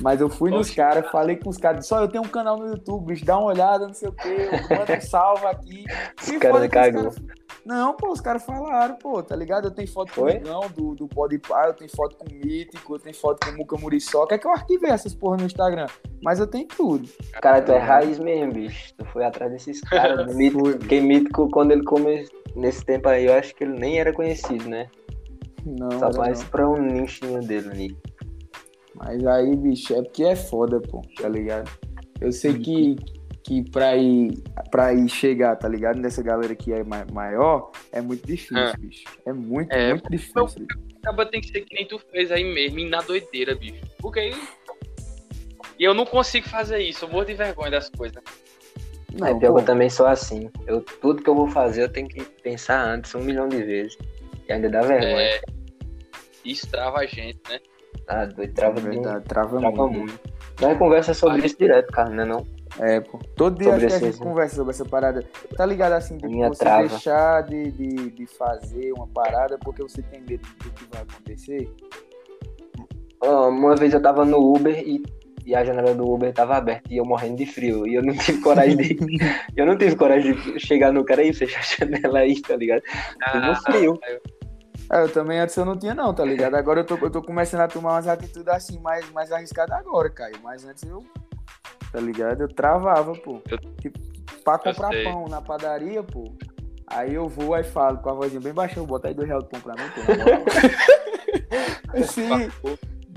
Mas 0.00 0.20
eu 0.20 0.28
fui 0.28 0.50
nos 0.50 0.66
Oxe. 0.66 0.74
caras, 0.76 1.08
falei 1.10 1.36
com 1.36 1.48
os 1.48 1.56
caras, 1.56 1.86
só 1.86 2.00
eu 2.00 2.08
tenho 2.08 2.24
um 2.24 2.28
canal 2.28 2.58
no 2.58 2.66
YouTube, 2.66 3.06
bicho, 3.06 3.24
dá 3.24 3.38
uma 3.38 3.46
olhada, 3.46 3.86
não 3.86 3.94
sei 3.94 4.08
o 4.08 4.12
quê, 4.12 4.48
manda 4.68 4.96
um 4.96 5.00
salve 5.00 5.46
aqui. 5.46 5.84
Os 6.20 6.36
caras 6.38 6.68
cagou. 6.68 7.02
caras- 7.04 7.16
Não, 7.66 7.94
pô, 7.94 8.12
os 8.12 8.20
caras 8.20 8.44
falaram, 8.44 8.94
pô, 8.94 9.20
tá 9.20 9.34
ligado? 9.34 9.64
Eu 9.64 9.70
tenho 9.72 9.88
foto 9.88 10.12
com 10.14 10.20
o? 10.20 10.26
Migão, 10.26 10.60
do, 10.72 10.94
do 10.94 11.08
Podpah, 11.08 11.66
eu 11.66 11.74
tenho 11.74 11.90
foto 11.90 12.16
com 12.16 12.24
o 12.24 12.32
Mítico, 12.32 12.94
eu 12.94 12.98
tenho 13.00 13.16
foto 13.16 13.44
com 13.44 13.52
o 13.52 13.58
Muca 13.58 13.76
Muriçoca. 13.76 14.36
É 14.36 14.38
que 14.38 14.46
eu 14.46 14.52
arquivei 14.52 14.88
essas 14.88 15.12
porra 15.12 15.38
no 15.38 15.46
Instagram, 15.46 15.86
mas 16.22 16.38
eu 16.38 16.46
tenho 16.46 16.68
tudo. 16.68 17.08
Cara, 17.42 17.60
tu 17.60 17.72
é 17.72 17.78
raiz 17.78 18.20
mesmo, 18.20 18.52
bicho. 18.52 18.94
Tu 18.96 19.04
foi 19.06 19.24
atrás 19.24 19.50
desses 19.50 19.80
caras. 19.80 20.30
Mítico, 20.36 20.62
porque 20.78 21.00
Mítico, 21.00 21.50
quando 21.50 21.72
ele 21.72 21.82
começou 21.82 22.38
nesse 22.54 22.84
tempo 22.84 23.08
aí, 23.08 23.26
eu 23.26 23.34
acho 23.34 23.52
que 23.52 23.64
ele 23.64 23.76
nem 23.76 23.98
era 23.98 24.12
conhecido, 24.12 24.68
né? 24.68 24.88
Não, 25.64 25.90
Só 25.98 26.12
mais 26.16 26.42
não. 26.42 26.48
pra 26.48 26.68
um 26.68 26.80
nichinho 26.80 27.40
dele 27.40 27.68
ali. 27.68 27.98
Mas 28.94 29.26
aí, 29.26 29.56
bicho, 29.56 29.92
é 29.92 30.02
porque 30.02 30.22
é 30.22 30.36
foda, 30.36 30.80
pô, 30.80 31.02
tá 31.20 31.28
ligado? 31.28 31.68
Eu 32.20 32.30
sei 32.30 32.54
que, 32.54 32.94
que 33.46 33.62
pra, 33.70 33.96
ir, 33.96 34.42
pra 34.70 34.92
ir 34.92 35.08
chegar, 35.08 35.54
tá 35.56 35.68
ligado? 35.68 35.98
Nessa 36.00 36.22
galera 36.22 36.54
que 36.54 36.72
é 36.72 36.82
ma- 36.82 37.06
maior, 37.12 37.70
é 37.92 38.00
muito 38.00 38.26
difícil, 38.26 38.58
É. 38.58 38.76
bicho. 38.76 39.04
É 39.24 39.32
muito, 39.32 39.72
É, 39.72 39.90
muito 39.90 40.10
difícil. 40.10 40.66
Acaba 41.02 41.24
tem 41.26 41.40
que 41.40 41.48
ser 41.48 41.60
que 41.60 41.74
nem 41.74 41.86
tu 41.86 41.98
fez 42.10 42.32
aí 42.32 42.42
mesmo, 42.42 42.80
e 42.80 42.88
na 42.88 43.00
doideira, 43.00 43.54
bicho. 43.54 43.80
Porque 44.00 44.18
aí. 44.18 44.34
E 45.78 45.84
eu 45.84 45.94
não 45.94 46.04
consigo 46.04 46.48
fazer 46.48 46.78
isso, 46.78 47.04
eu 47.04 47.08
morro 47.08 47.26
de 47.26 47.34
vergonha 47.34 47.70
das 47.70 47.88
coisas. 47.90 48.20
Não, 49.12 49.28
é 49.28 49.34
pior 49.38 49.50
pô, 49.50 49.54
que 49.56 49.62
eu 49.62 49.66
também 49.66 49.88
sou 49.88 50.06
assim. 50.06 50.50
Eu, 50.66 50.80
tudo 50.80 51.22
que 51.22 51.30
eu 51.30 51.34
vou 51.34 51.48
fazer, 51.48 51.82
eu 51.84 51.88
tenho 51.88 52.08
que 52.08 52.22
pensar 52.42 52.82
antes 52.84 53.14
um 53.14 53.20
milhão 53.20 53.48
de 53.48 53.62
vezes. 53.62 53.96
E 54.48 54.52
ainda 54.52 54.68
dá 54.68 54.82
vergonha. 54.82 55.20
É. 55.22 55.40
Isso 56.44 56.66
trava 56.68 56.98
a 56.98 57.06
gente, 57.06 57.38
né? 57.48 57.60
Ah, 58.08 58.24
doido, 58.24 58.52
trava, 58.54 58.78
é 58.78 58.82
de- 58.82 58.88
verdade, 58.88 59.24
trava, 59.26 59.58
trava 59.58 59.76
muito. 59.88 59.98
muito. 59.98 60.20
Nós 60.60 60.78
conversa 60.78 61.14
sobre 61.14 61.46
isso 61.46 61.56
direto, 61.58 61.92
cara, 61.92 62.10
né 62.10 62.24
não? 62.24 62.46
É, 62.78 63.00
pô. 63.00 63.18
Todo 63.36 63.56
dia 63.58 63.70
Sobre 63.72 63.86
acho 63.86 63.98
que 63.98 64.04
a 64.04 64.10
gente 64.10 64.18
conversa 64.22 64.56
sobre 64.56 64.70
essa 64.72 64.84
parada. 64.84 65.24
Tá 65.56 65.64
ligado 65.64 65.92
assim, 65.92 66.18
de 66.18 66.26
Minha 66.28 66.48
você 66.48 66.58
trava. 66.64 66.86
deixar 66.88 67.42
de, 67.42 67.70
de, 67.70 68.10
de 68.10 68.26
fazer 68.26 68.92
uma 68.92 69.06
parada 69.06 69.58
porque 69.58 69.82
você 69.82 70.02
tem 70.02 70.20
medo 70.20 70.46
do 70.62 70.70
que 70.70 70.84
vai 70.92 71.02
acontecer? 71.02 71.70
Uma 73.22 73.74
vez 73.74 73.94
eu 73.94 74.00
tava 74.02 74.24
no 74.24 74.54
Uber 74.54 74.78
e, 74.78 75.02
e 75.44 75.54
a 75.54 75.64
janela 75.64 75.94
do 75.94 76.06
Uber 76.08 76.32
tava 76.34 76.56
aberta 76.56 76.92
e 76.92 76.98
eu 76.98 77.04
morrendo 77.04 77.36
de 77.36 77.46
frio. 77.46 77.86
E 77.86 77.94
eu 77.94 78.02
não 78.02 78.14
tive 78.14 78.40
coragem 78.42 78.76
de. 78.76 78.96
eu 79.56 79.64
não 79.66 79.76
tive 79.76 79.96
coragem 79.96 80.34
de 80.34 80.60
chegar 80.60 80.92
no 80.92 81.04
cara 81.04 81.22
e 81.22 81.32
fechar 81.32 81.60
a 81.60 81.62
janela 81.86 82.18
aí, 82.20 82.40
tá 82.42 82.56
ligado? 82.56 82.82
Um 83.34 83.54
frio. 83.56 83.98
eu- 84.08 84.20
É, 84.92 85.02
eu 85.02 85.08
também 85.10 85.40
antes 85.40 85.56
eu 85.56 85.64
não 85.64 85.76
tinha 85.76 85.94
não, 85.94 86.14
tá 86.14 86.24
ligado? 86.24 86.54
Agora 86.54 86.80
eu 86.80 86.84
tô, 86.84 86.96
eu 86.96 87.10
tô 87.10 87.20
começando 87.20 87.62
a 87.62 87.66
tomar 87.68 87.94
umas 87.94 88.06
atitudes 88.06 88.46
assim 88.46 88.78
mais, 88.78 89.10
mais 89.10 89.32
arriscadas 89.32 89.76
agora, 89.76 90.08
Caio. 90.10 90.36
Mas 90.44 90.64
antes 90.64 90.84
eu, 90.84 91.02
tá 91.92 92.00
ligado? 92.00 92.42
Eu 92.42 92.48
travava, 92.48 93.12
pô. 93.14 93.40
Tipo, 93.80 93.98
pra 94.44 94.58
comprar 94.58 94.90
pão 95.04 95.26
na 95.28 95.40
padaria, 95.40 96.02
pô. 96.02 96.32
Aí 96.86 97.14
eu 97.14 97.28
vou 97.28 97.54
aí 97.54 97.64
falo 97.64 97.98
com 97.98 98.10
a 98.10 98.14
vozinha 98.14 98.40
bem 98.40 98.52
baixa, 98.52 98.78
eu 98.78 98.86
boto 98.86 99.08
aí 99.08 99.14
dois 99.14 99.28
reais 99.28 99.42
de 99.42 99.50
pão 99.50 99.60
pra 99.60 99.74
mim, 99.74 99.90
pô. 99.90 100.00
Sim. 102.06 102.50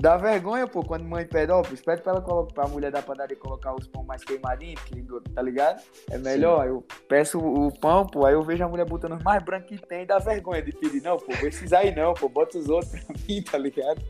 Dá 0.00 0.16
vergonha, 0.16 0.66
pô, 0.66 0.82
quando 0.82 1.04
mãe 1.04 1.26
pede, 1.26 1.52
ó, 1.52 1.60
pede 1.62 2.00
pra 2.00 2.12
ela 2.12 2.22
colocar, 2.22 2.54
pra 2.54 2.66
mulher 2.66 2.90
da 2.90 3.02
padaria 3.02 3.36
colocar 3.36 3.74
os 3.74 3.86
pão 3.86 4.02
mais 4.02 4.24
queimadinhos, 4.24 4.80
que, 4.84 5.04
tá 5.34 5.42
ligado? 5.42 5.82
É 6.10 6.16
melhor. 6.16 6.66
Eu 6.66 6.82
peço 7.06 7.38
o, 7.38 7.66
o 7.66 7.78
pão, 7.78 8.06
pô, 8.06 8.24
aí 8.24 8.32
eu 8.32 8.42
vejo 8.42 8.64
a 8.64 8.68
mulher 8.68 8.86
botando 8.86 9.16
os 9.16 9.22
mais 9.22 9.42
brancos 9.42 9.68
que 9.68 9.86
tem, 9.86 10.06
dá 10.06 10.18
vergonha 10.18 10.62
de 10.62 10.72
pedir. 10.72 11.02
Não, 11.02 11.18
pô, 11.18 11.32
esses 11.46 11.70
aí 11.74 11.94
não, 11.94 12.14
pô, 12.14 12.30
bota 12.30 12.56
os 12.56 12.70
outros 12.70 12.90
pra 12.92 13.14
mim, 13.28 13.42
tá 13.42 13.58
ligado? 13.58 14.00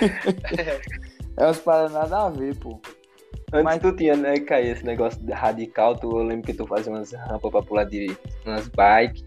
é 1.36 1.44
umas 1.44 1.58
paradas 1.58 1.92
nada 1.92 2.26
a 2.26 2.30
ver, 2.30 2.56
pô. 2.56 2.80
Antes 3.52 3.78
tu 3.80 3.94
tinha, 3.94 4.16
né, 4.16 4.38
Caio, 4.40 4.72
esse 4.72 4.84
negócio 4.84 5.20
de 5.20 5.32
radical, 5.32 5.94
tu, 5.96 6.10
eu 6.18 6.22
lembro 6.24 6.46
que 6.46 6.54
tu 6.54 6.66
fazia 6.66 6.90
umas 6.92 7.12
rampas 7.12 7.50
pra 7.50 7.62
pular 7.62 7.84
de 7.84 8.16
umas 8.46 8.68
bikes. 8.68 9.24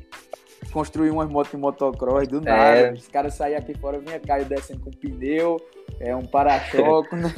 Construir 0.71 1.11
umas 1.11 1.30
motos 1.30 1.51
de 1.51 1.57
motocross 1.57 2.28
do 2.28 2.39
É. 2.39 2.41
nada. 2.41 2.93
Os 2.93 3.07
caras 3.07 3.36
saíam 3.36 3.59
aqui 3.59 3.73
fora, 3.78 3.99
vinha 3.99 4.19
Caio 4.19 4.45
descendo 4.45 4.80
com 4.82 4.89
pneu, 4.91 5.57
é 5.99 6.15
um 6.15 6.26
para-choque, 6.26 7.15
né? 7.15 7.32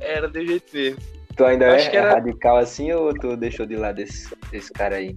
Era 0.00 0.28
do 0.28 0.44
jeito 0.44 0.74
mesmo. 0.74 0.98
Tu 1.36 1.44
ainda 1.44 1.66
é 1.66 1.94
era- 1.94 2.14
radical 2.14 2.56
assim 2.56 2.90
ou 2.92 3.12
tu 3.14 3.36
deixou 3.36 3.66
de 3.66 3.76
lado 3.76 4.00
esse, 4.00 4.34
esse 4.52 4.72
cara 4.72 4.96
aí? 4.96 5.14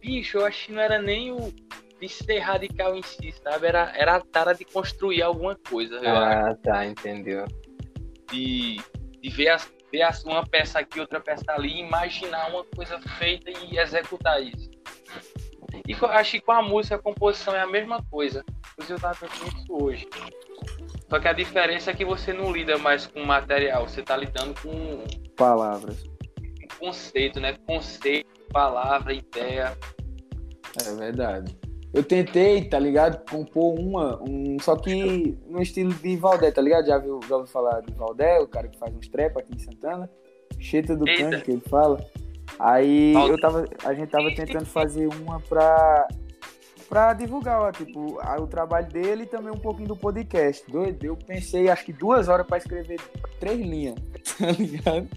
Bicho, 0.00 0.38
eu 0.38 0.46
acho 0.46 0.66
que 0.66 0.72
não 0.72 0.80
era 0.80 1.00
nem 1.00 1.30
o 1.32 1.52
de 2.02 2.08
ser 2.08 2.40
radical 2.40 2.96
em 2.96 3.02
si, 3.02 3.30
sabe? 3.30 3.68
Era, 3.68 3.92
era 3.96 4.16
a 4.16 4.20
tara 4.20 4.52
de 4.52 4.64
construir 4.64 5.22
alguma 5.22 5.54
coisa, 5.54 6.00
acho. 6.00 6.08
Ah, 6.08 6.56
tá, 6.60 6.84
entendeu. 6.84 7.46
De, 8.28 8.80
de 9.20 9.30
ver, 9.30 9.50
as, 9.50 9.72
ver 9.92 10.02
as, 10.02 10.24
uma 10.24 10.44
peça 10.44 10.80
aqui, 10.80 10.98
outra 10.98 11.20
peça 11.20 11.44
ali, 11.52 11.78
imaginar 11.78 12.50
uma 12.50 12.64
coisa 12.64 13.00
feita 13.18 13.52
e 13.52 13.78
executar 13.78 14.42
isso. 14.42 14.68
E 15.86 15.94
acho 15.94 16.32
que 16.32 16.40
com 16.40 16.50
a 16.50 16.60
música, 16.60 16.96
a 16.96 16.98
composição 16.98 17.54
é 17.54 17.60
a 17.60 17.68
mesma 17.68 18.02
coisa. 18.10 18.44
Inclusive, 18.72 18.94
eu 18.94 19.00
tava 19.00 19.14
pensando 19.20 19.56
isso 19.56 19.84
hoje. 19.84 20.08
Só 21.08 21.20
que 21.20 21.28
a 21.28 21.32
diferença 21.32 21.92
é 21.92 21.94
que 21.94 22.04
você 22.04 22.32
não 22.32 22.50
lida 22.50 22.78
mais 22.78 23.06
com 23.06 23.22
material, 23.24 23.88
você 23.88 24.02
tá 24.02 24.16
lidando 24.16 24.60
com 24.60 25.04
Palavras. 25.36 26.02
conceito, 26.80 27.38
né? 27.38 27.56
Conceito, 27.64 28.28
palavra, 28.50 29.12
ideia. 29.14 29.76
É 30.84 30.94
verdade. 30.96 31.61
Eu 31.92 32.02
tentei, 32.02 32.64
tá 32.64 32.78
ligado? 32.78 33.22
Compor 33.30 33.78
uma, 33.78 34.18
um, 34.22 34.56
só 34.60 34.76
que 34.76 35.36
no 35.46 35.60
estilo 35.60 35.92
de 35.92 36.16
Valdé, 36.16 36.50
tá 36.50 36.62
ligado? 36.62 36.86
Já, 36.86 36.96
viu, 36.98 37.20
já 37.28 37.36
ouviu 37.36 37.52
falar 37.52 37.80
de 37.82 37.92
Valdé, 37.92 38.40
o 38.40 38.46
cara 38.48 38.66
que 38.68 38.78
faz 38.78 38.94
uns 38.94 39.08
trap 39.08 39.36
aqui 39.38 39.54
em 39.54 39.58
Santana? 39.58 40.08
Cheta 40.58 40.96
do 40.96 41.06
Eita. 41.08 41.30
Canto, 41.30 41.44
que 41.44 41.50
ele 41.50 41.62
fala. 41.68 42.02
Aí 42.58 43.12
eu 43.14 43.38
tava, 43.40 43.66
a 43.84 43.92
gente 43.94 44.08
tava 44.10 44.34
tentando 44.34 44.64
fazer 44.66 45.06
uma 45.06 45.38
pra, 45.40 46.08
pra 46.88 47.12
divulgar, 47.12 47.60
ó, 47.60 47.70
tipo, 47.72 48.18
o 48.40 48.46
trabalho 48.46 48.86
dele 48.88 49.24
e 49.24 49.26
também 49.26 49.52
um 49.52 49.58
pouquinho 49.58 49.88
do 49.88 49.96
podcast. 49.96 50.64
Doido, 50.70 51.04
eu 51.04 51.16
pensei, 51.16 51.68
acho 51.68 51.84
que 51.84 51.92
duas 51.92 52.28
horas 52.28 52.46
pra 52.46 52.56
escrever 52.58 53.00
três 53.38 53.58
linhas, 53.60 53.96
tá 54.38 54.50
ligado? 54.50 55.08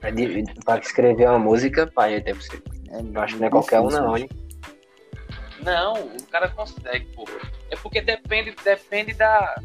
Pra, 0.00 0.10
de- 0.10 0.44
pra 0.64 0.78
escrever 0.78 1.28
uma 1.28 1.38
música, 1.38 1.86
pai, 1.86 2.20
deve 2.20 2.42
ser. 2.42 2.62
Eu 3.14 3.20
acho 3.20 3.34
que 3.34 3.40
não 3.40 3.48
é 3.48 3.50
qualquer 3.50 3.80
um, 3.80 3.88
não, 3.88 4.16
hein? 4.16 4.28
Não, 5.60 5.94
o 5.94 6.26
cara 6.26 6.48
consegue, 6.48 7.06
pô. 7.14 7.24
É 7.70 7.76
porque 7.76 8.00
depende, 8.00 8.54
depende 8.64 9.14
da. 9.14 9.60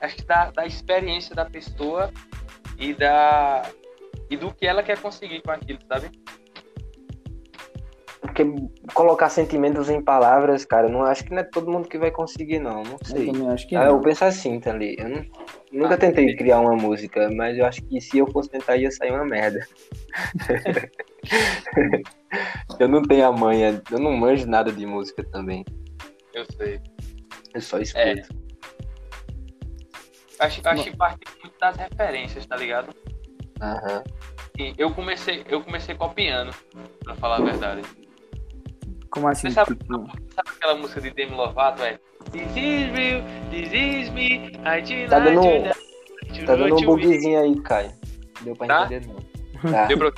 Acho 0.00 0.16
que 0.16 0.24
da, 0.24 0.50
da 0.50 0.66
experiência 0.66 1.34
da 1.34 1.44
pessoa 1.44 2.12
e 2.78 2.94
da. 2.94 3.62
E 4.30 4.36
do 4.36 4.52
que 4.52 4.66
ela 4.66 4.82
quer 4.82 4.98
conseguir 5.00 5.40
com 5.42 5.50
aquilo, 5.50 5.78
sabe? 5.88 6.10
Porque 8.20 8.44
colocar 8.94 9.28
sentimentos 9.30 9.88
em 9.88 10.02
palavras, 10.02 10.64
cara, 10.64 10.88
não 10.88 11.02
acho 11.04 11.24
que 11.24 11.30
não 11.30 11.38
é 11.38 11.44
todo 11.44 11.70
mundo 11.70 11.88
que 11.88 11.98
vai 11.98 12.10
conseguir, 12.10 12.58
não. 12.58 12.82
Não 12.82 12.98
sei. 13.04 13.28
Eu 13.28 13.32
também 13.32 13.50
acho 13.50 13.68
que 13.68 13.76
Ah, 13.76 13.84
não. 13.84 13.96
eu 13.96 14.00
penso 14.00 14.24
assim, 14.24 14.58
tá 14.58 14.70
ali. 14.70 14.96
Eu 14.98 15.08
não- 15.08 15.24
nunca 15.70 15.96
tentei 15.96 16.34
criar 16.34 16.60
uma 16.60 16.74
música, 16.74 17.30
mas 17.30 17.56
eu 17.56 17.64
acho 17.64 17.80
que 17.82 18.00
se 18.00 18.18
eu 18.18 18.26
fosse 18.32 18.50
tentar 18.50 18.76
ia 18.76 18.90
sair 18.90 19.12
uma 19.12 19.24
merda. 19.24 19.60
eu 22.80 22.88
não 22.88 23.02
tenho 23.02 23.26
a 23.26 23.32
manha, 23.32 23.80
eu 23.90 23.98
não 23.98 24.16
manjo 24.16 24.48
nada 24.48 24.72
de 24.72 24.84
música 24.84 25.22
também. 25.30 25.64
Eu 26.34 26.44
sei. 26.56 26.80
Eu 27.54 27.60
só 27.60 27.78
escuto. 27.78 28.34
Acho, 30.40 30.60
acho 30.64 30.84
que 30.84 30.96
parte 30.96 31.20
muito 31.42 31.58
das 31.58 31.76
referências, 31.76 32.46
tá 32.46 32.56
ligado? 32.56 32.94
Aham. 33.60 34.02
E 34.58 34.74
eu 34.76 34.92
comecei, 34.92 35.44
eu 35.48 35.62
comecei 35.62 35.94
copiando, 35.94 36.52
pra 37.04 37.14
falar 37.16 37.36
a 37.36 37.40
verdade. 37.40 37.82
Como 39.10 39.28
assim? 39.28 39.48
Você 39.48 39.54
sabe, 39.54 39.74
tipo, 39.76 39.94
sabe 40.34 40.48
aquela 40.56 40.74
música 40.76 41.00
de 41.00 41.10
Demi 41.10 41.34
Lovato, 41.34 41.82
é? 41.82 41.98
This 42.30 42.42
is 42.56 42.92
real, 42.94 43.22
this 43.50 43.72
is 43.72 44.10
me, 44.10 44.52
I 44.64 44.82
do 44.82 45.08
Tá 45.10 45.18
dando, 45.20 45.40
like 45.40 46.40
you, 46.40 46.46
tá 46.46 46.56
dando 46.56 46.76
um 46.76 46.84
bugzinho 46.84 47.40
aí, 47.40 47.60
Caio. 47.62 47.92
Deu 48.42 48.54
pra 48.56 48.66
Tá? 48.66 48.84
entender, 48.86 49.06
não. 49.06 49.70
Tá. 49.72 49.86
Deu 49.86 49.98
pra- 49.98 50.12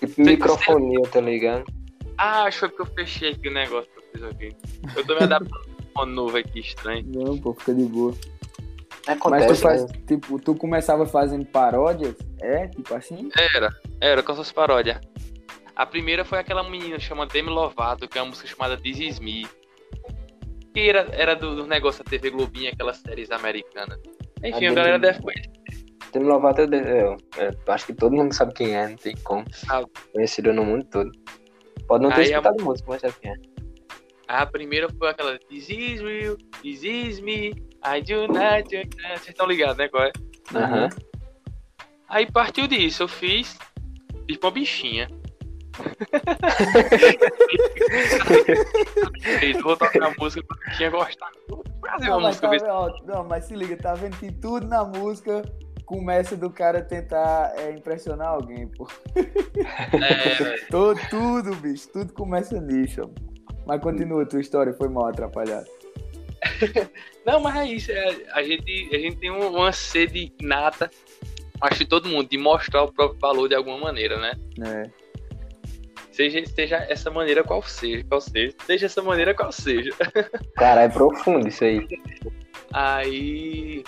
Tipo 0.00 0.20
microfonia, 0.22 1.00
tá 1.10 1.20
ligado? 1.20 1.64
Ah, 2.18 2.44
acho 2.44 2.56
que 2.58 2.60
foi 2.60 2.68
porque 2.70 2.82
eu 2.82 2.94
fechei 3.06 3.30
aqui 3.32 3.48
o 3.48 3.52
negócio 3.52 3.88
que 3.90 3.98
eu 3.98 4.02
fiz 4.12 4.22
aqui. 4.24 4.56
Eu 4.96 5.06
tô 5.06 5.14
me 5.14 5.22
adaptando 5.22 5.60
a 5.94 6.02
um 6.02 6.06
novo 6.06 6.36
aqui, 6.36 6.60
estranho. 6.60 7.04
Não, 7.06 7.38
pô, 7.38 7.54
fica 7.54 7.74
de 7.74 7.84
boa. 7.84 8.14
Mas 9.06 9.16
Acontece, 9.16 9.46
tu 9.48 9.56
faz, 9.56 9.82
né? 9.82 9.88
tipo, 10.06 10.38
tu 10.40 10.54
começava 10.54 11.06
fazendo 11.06 11.44
paródias? 11.46 12.14
É, 12.40 12.68
tipo 12.68 12.94
assim? 12.94 13.28
Era, 13.54 13.72
era 14.00 14.22
com 14.22 14.32
essas 14.32 14.50
paródias. 14.52 14.98
A 15.74 15.86
primeira 15.86 16.24
foi 16.24 16.38
aquela 16.38 16.62
menina 16.68 16.98
chamada 16.98 17.32
Demi 17.32 17.48
Lovato, 17.48 18.06
que 18.08 18.18
é 18.18 18.22
uma 18.22 18.28
música 18.28 18.46
chamada 18.48 18.76
This 18.76 18.98
Is 19.00 19.18
Me. 19.20 19.46
Que 20.74 20.88
era, 20.88 21.08
era 21.12 21.34
do, 21.34 21.56
do 21.56 21.66
negócio 21.66 22.02
da 22.04 22.10
TV 22.10 22.30
Globinha, 22.30 22.70
aquelas 22.70 22.98
séries 22.98 23.30
americanas. 23.30 23.98
Enfim, 24.44 24.66
a, 24.66 24.70
A 24.70 24.74
galera 24.74 24.98
deve 24.98 25.20
conhecer. 25.22 25.50
Demi 26.12 26.26
Lovato, 26.26 26.60
eu, 26.62 26.68
eu, 26.72 27.16
eu 27.38 27.72
acho 27.72 27.86
que 27.86 27.94
todo 27.94 28.14
mundo 28.14 28.34
sabe 28.34 28.52
quem 28.54 28.76
é, 28.76 28.88
não 28.88 28.96
tem 28.96 29.16
como. 29.24 29.44
Sabe. 29.54 29.86
Conhecido 30.12 30.52
no 30.52 30.64
mundo 30.64 30.84
todo. 30.90 31.10
Pode 31.88 32.02
não 32.02 32.10
ter 32.10 32.16
Aí 32.20 32.34
a- 32.34 32.38
escutado 32.38 32.62
música, 32.62 32.86
mas 32.90 33.00
sabe 33.00 33.14
quem 33.20 33.30
é. 33.32 33.34
A 34.28 34.46
primeira 34.46 34.88
foi 34.90 35.08
aquela 35.10 35.38
This 35.38 35.68
is 35.68 36.00
real, 36.00 36.36
this 36.62 36.82
is 36.84 37.20
me, 37.20 37.48
I 37.84 38.00
do 38.02 38.28
not 38.28 38.62
do 38.64 38.76
not. 38.78 39.18
Vocês 39.18 39.28
estão 39.28 39.46
ligados, 39.46 39.76
né? 39.76 39.88
Qual 39.88 40.04
é? 40.04 40.12
Aham. 40.54 40.88
Aí 42.08 42.30
partiu 42.30 42.66
disso, 42.66 43.02
eu 43.02 43.08
fiz. 43.08 43.58
Fiz 44.26 44.36
pra 44.38 44.50
bichinha. 44.50 45.08
Eu 49.42 49.62
vou 49.62 49.76
tocar 49.76 50.04
a 50.06 50.14
música 50.18 50.46
bichinha 50.66 50.90
gostar. 50.90 51.30
Vou 51.48 51.64
fazer 51.80 52.08
Não 52.08 52.20
mas, 52.20 52.40
música 52.40 52.66
tá, 52.66 52.78
ó, 52.78 52.90
não, 53.04 53.24
mas 53.24 53.44
se 53.44 53.54
liga, 53.54 53.76
tá 53.76 53.94
vendo 53.94 54.16
que 54.18 54.30
tudo 54.32 54.66
na 54.66 54.84
música 54.84 55.42
começa 55.86 56.36
do 56.36 56.50
cara 56.50 56.82
tentar 56.82 57.52
é, 57.56 57.70
impressionar 57.72 58.28
alguém, 58.28 58.68
pô. 58.68 58.88
É, 59.16 60.56
Todo, 60.70 60.98
tudo, 61.10 61.54
bicho, 61.56 61.88
tudo 61.92 62.12
começa 62.12 62.60
nisso. 62.60 63.10
Mas 63.66 63.80
continua 63.80 64.22
a 64.22 64.26
tua 64.26 64.40
história, 64.40 64.72
foi 64.72 64.88
mal 64.88 65.06
atrapalhado. 65.08 65.66
Não, 67.24 67.40
mas 67.40 67.56
é 67.56 67.66
isso. 67.66 67.92
é- 67.92 68.16
a, 68.32 68.42
gente, 68.42 68.90
a 68.92 68.98
gente 68.98 69.16
tem 69.16 69.30
um- 69.30 69.54
uma 69.56 69.70
sede 69.72 70.32
nata, 70.42 70.90
acho 71.60 71.78
que 71.78 71.84
todo 71.86 72.08
mundo, 72.08 72.28
de 72.28 72.36
mostrar 72.36 72.82
o 72.82 72.92
próprio 72.92 73.20
valor 73.20 73.48
de 73.48 73.54
alguma 73.54 73.78
maneira, 73.78 74.18
né? 74.18 74.32
É. 74.66 74.90
Seja, 76.12 76.44
seja 76.46 76.76
essa 76.88 77.10
maneira 77.10 77.42
qual 77.42 77.62
seja, 77.62 78.04
qual 78.08 78.20
seja. 78.20 78.54
Seja 78.66 78.86
essa 78.86 79.02
maneira 79.02 79.34
qual 79.34 79.50
seja. 79.50 79.90
Cara, 80.56 80.82
é 80.82 80.88
profundo 80.88 81.48
isso 81.48 81.64
aí. 81.64 81.86
Aí. 82.72 83.82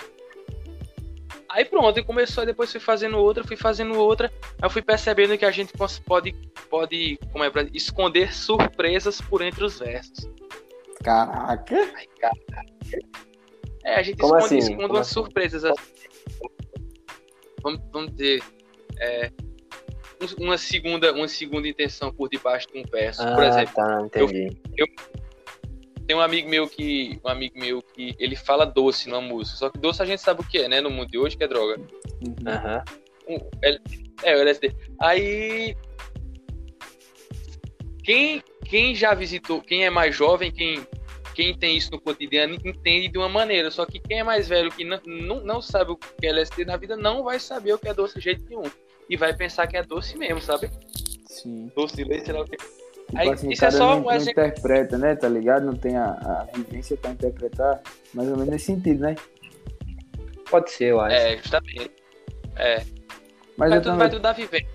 Aí 1.49 1.63
pronto, 1.63 1.97
e 1.97 2.03
começou, 2.03 2.41
aí 2.41 2.47
depois 2.47 2.69
fui 2.69 2.81
fazendo 2.81 3.17
outra, 3.17 3.43
fui 3.43 3.55
fazendo 3.55 3.97
outra. 3.97 4.29
Aí 4.43 4.63
eu 4.63 4.69
fui 4.69 4.81
percebendo 4.81 5.37
que 5.37 5.45
a 5.45 5.51
gente 5.51 5.71
pode, 6.05 6.33
pode 6.69 7.17
como 7.31 7.45
é, 7.45 7.51
esconder 7.73 8.33
surpresas 8.33 9.21
por 9.21 9.41
entre 9.41 9.63
os 9.63 9.79
versos. 9.79 10.29
Caraca! 11.01 11.75
Ai, 11.95 12.07
cara. 12.19 12.35
É, 13.85 13.95
a 13.95 14.03
gente 14.03 14.17
Como 14.17 14.35
esconde, 14.35 14.45
assim? 14.45 14.57
esconde 14.57 14.81
Como 14.81 14.93
umas 14.95 15.07
assim? 15.07 15.13
surpresas. 15.13 15.63
assim. 15.63 15.81
Vamos, 17.61 17.79
vamos 17.93 18.11
dizer. 18.15 18.43
é, 18.99 19.31
uma, 20.39 20.57
segunda, 20.57 21.11
uma 21.13 21.27
segunda 21.27 21.67
intenção 21.67 22.11
por 22.13 22.29
debaixo 22.29 22.67
de 22.71 22.79
um 22.79 22.83
verso. 22.83 23.23
por 23.33 23.43
Ah, 23.43 23.47
exemplo, 23.47 23.73
tá, 23.75 24.01
entendi. 24.05 24.57
tem 26.07 26.15
um 26.15 26.21
amigo 26.21 26.49
meu 26.49 26.67
que. 26.67 27.19
Um 27.23 27.29
amigo 27.29 27.57
meu 27.57 27.81
que 27.81 28.15
ele 28.19 28.35
fala 28.35 28.65
doce 28.65 29.09
numa 29.09 29.21
música. 29.21 29.57
Só 29.57 29.69
que 29.69 29.77
doce 29.79 30.01
a 30.01 30.05
gente 30.05 30.21
sabe 30.21 30.41
o 30.41 30.47
que 30.47 30.59
é, 30.59 30.67
né? 30.67 30.81
No 30.81 30.89
mundo 30.89 31.09
de 31.09 31.17
hoje, 31.17 31.35
que 31.37 31.43
é 31.43 31.47
droga. 31.47 31.79
Aham. 32.47 32.83
Um, 33.27 33.37
L- 33.63 33.81
é, 34.23 34.35
o 34.35 34.39
LSD. 34.41 34.75
Aí. 35.01 35.75
quem, 38.03 38.43
quem 38.65 38.93
já 38.95 39.13
visitou, 39.13 39.61
quem 39.61 39.85
é 39.85 39.89
mais 39.89 40.15
jovem, 40.15 40.51
quem, 40.51 40.85
quem 41.33 41.57
tem 41.57 41.75
isso 41.75 41.91
no 41.91 41.99
cotidiano, 41.99 42.55
entende 42.63 43.07
de 43.07 43.17
uma 43.17 43.27
maneira. 43.27 43.71
Só 43.71 43.85
que 43.85 43.99
quem 43.99 44.19
é 44.19 44.23
mais 44.23 44.47
velho, 44.47 44.71
que 44.71 44.83
não, 44.85 44.99
não, 45.05 45.43
não 45.43 45.61
sabe 45.61 45.91
o 45.91 45.97
que 45.97 46.07
é 46.25 46.29
LSD 46.29 46.65
na 46.65 46.77
vida, 46.77 46.95
não 46.95 47.23
vai 47.23 47.39
saber 47.39 47.73
o 47.73 47.79
que 47.79 47.87
é 47.89 47.93
doce 47.93 48.15
de 48.19 48.21
jeito 48.23 48.43
nenhum. 48.47 48.63
E 49.09 49.15
vai 49.17 49.35
pensar 49.35 49.67
que 49.67 49.77
é 49.77 49.83
doce 49.83 50.17
mesmo, 50.17 50.41
sabe? 50.41 50.69
Sim. 51.27 51.71
Doce 51.75 51.95
de 51.95 52.03
leite, 52.03 52.25
sei 52.25 52.33
lá 52.33 52.41
o 52.41 52.45
que. 52.45 52.57
Tipo 52.57 53.17
Aí, 53.19 53.29
assim, 53.29 53.49
isso 53.51 53.63
é 53.65 53.71
só 53.71 53.87
não, 53.95 53.99
um 53.99 54.03
não 54.05 54.11
exemplo. 54.11 54.43
interpreta, 54.43 54.97
né? 54.97 55.15
Tá 55.15 55.27
ligado? 55.29 55.65
Não 55.65 55.75
tem 55.75 55.95
a, 55.95 56.05
a 56.05 56.47
vivência 56.55 56.97
pra 56.97 57.11
interpretar, 57.11 57.81
mais 58.13 58.27
ou 58.29 58.35
menos 58.35 58.51
nesse 58.51 58.65
sentido, 58.65 59.01
né? 59.01 59.15
Pode 60.49 60.71
ser, 60.71 60.85
eu 60.85 60.99
acho. 61.01 61.15
É, 61.15 61.37
justamente. 61.37 61.91
É. 62.55 62.83
Mas 63.57 63.69
vai, 63.69 63.77
eu 63.77 63.81
tudo, 63.81 63.83
também- 63.83 63.97
vai 63.99 64.09
tudo 64.09 64.21
da 64.21 64.31
vivência. 64.33 64.67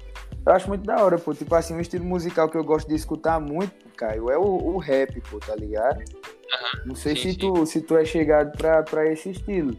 Eu 0.46 0.52
acho 0.52 0.68
muito 0.68 0.84
da 0.84 1.04
hora, 1.04 1.18
pô. 1.18 1.34
Tipo 1.34 1.54
assim, 1.54 1.74
um 1.74 1.80
estilo 1.80 2.04
musical 2.04 2.48
que 2.48 2.56
eu 2.56 2.64
gosto 2.64 2.88
de 2.88 2.94
escutar 2.94 3.38
muito, 3.40 3.72
Caio, 3.96 4.30
é 4.30 4.38
o, 4.38 4.42
o 4.42 4.78
rap, 4.78 5.20
pô, 5.28 5.38
tá 5.38 5.54
ligado? 5.54 6.02
Não 6.86 6.94
sei 6.94 7.14
sim, 7.14 7.22
se, 7.22 7.32
sim. 7.32 7.38
Tu, 7.38 7.66
se 7.66 7.80
tu 7.82 7.96
é 7.96 8.04
chegado 8.04 8.56
pra, 8.56 8.82
pra 8.82 9.06
esse 9.12 9.30
estilo. 9.30 9.78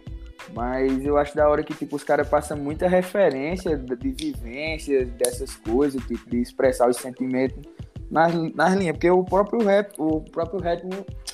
Mas 0.54 1.06
eu 1.06 1.18
acho 1.18 1.36
da 1.36 1.48
hora 1.48 1.64
que, 1.64 1.74
tipo, 1.74 1.96
os 1.96 2.04
caras 2.04 2.28
passam 2.28 2.58
muita 2.58 2.88
referência 2.88 3.78
de, 3.78 3.96
de 3.96 4.12
vivências, 4.12 5.10
dessas 5.12 5.56
coisas, 5.56 6.04
tipo, 6.06 6.30
de 6.30 6.42
expressar 6.42 6.89
os 6.89 6.98
sentimentos 6.98 7.62
nas, 8.10 8.34
nas 8.54 8.74
linhas. 8.74 8.94
Porque 8.94 9.10
o 9.10 9.24
próprio 9.24 9.64
rap, 9.64 9.94
o 9.98 10.22
próprio 10.22 10.60
rap, 10.60 10.84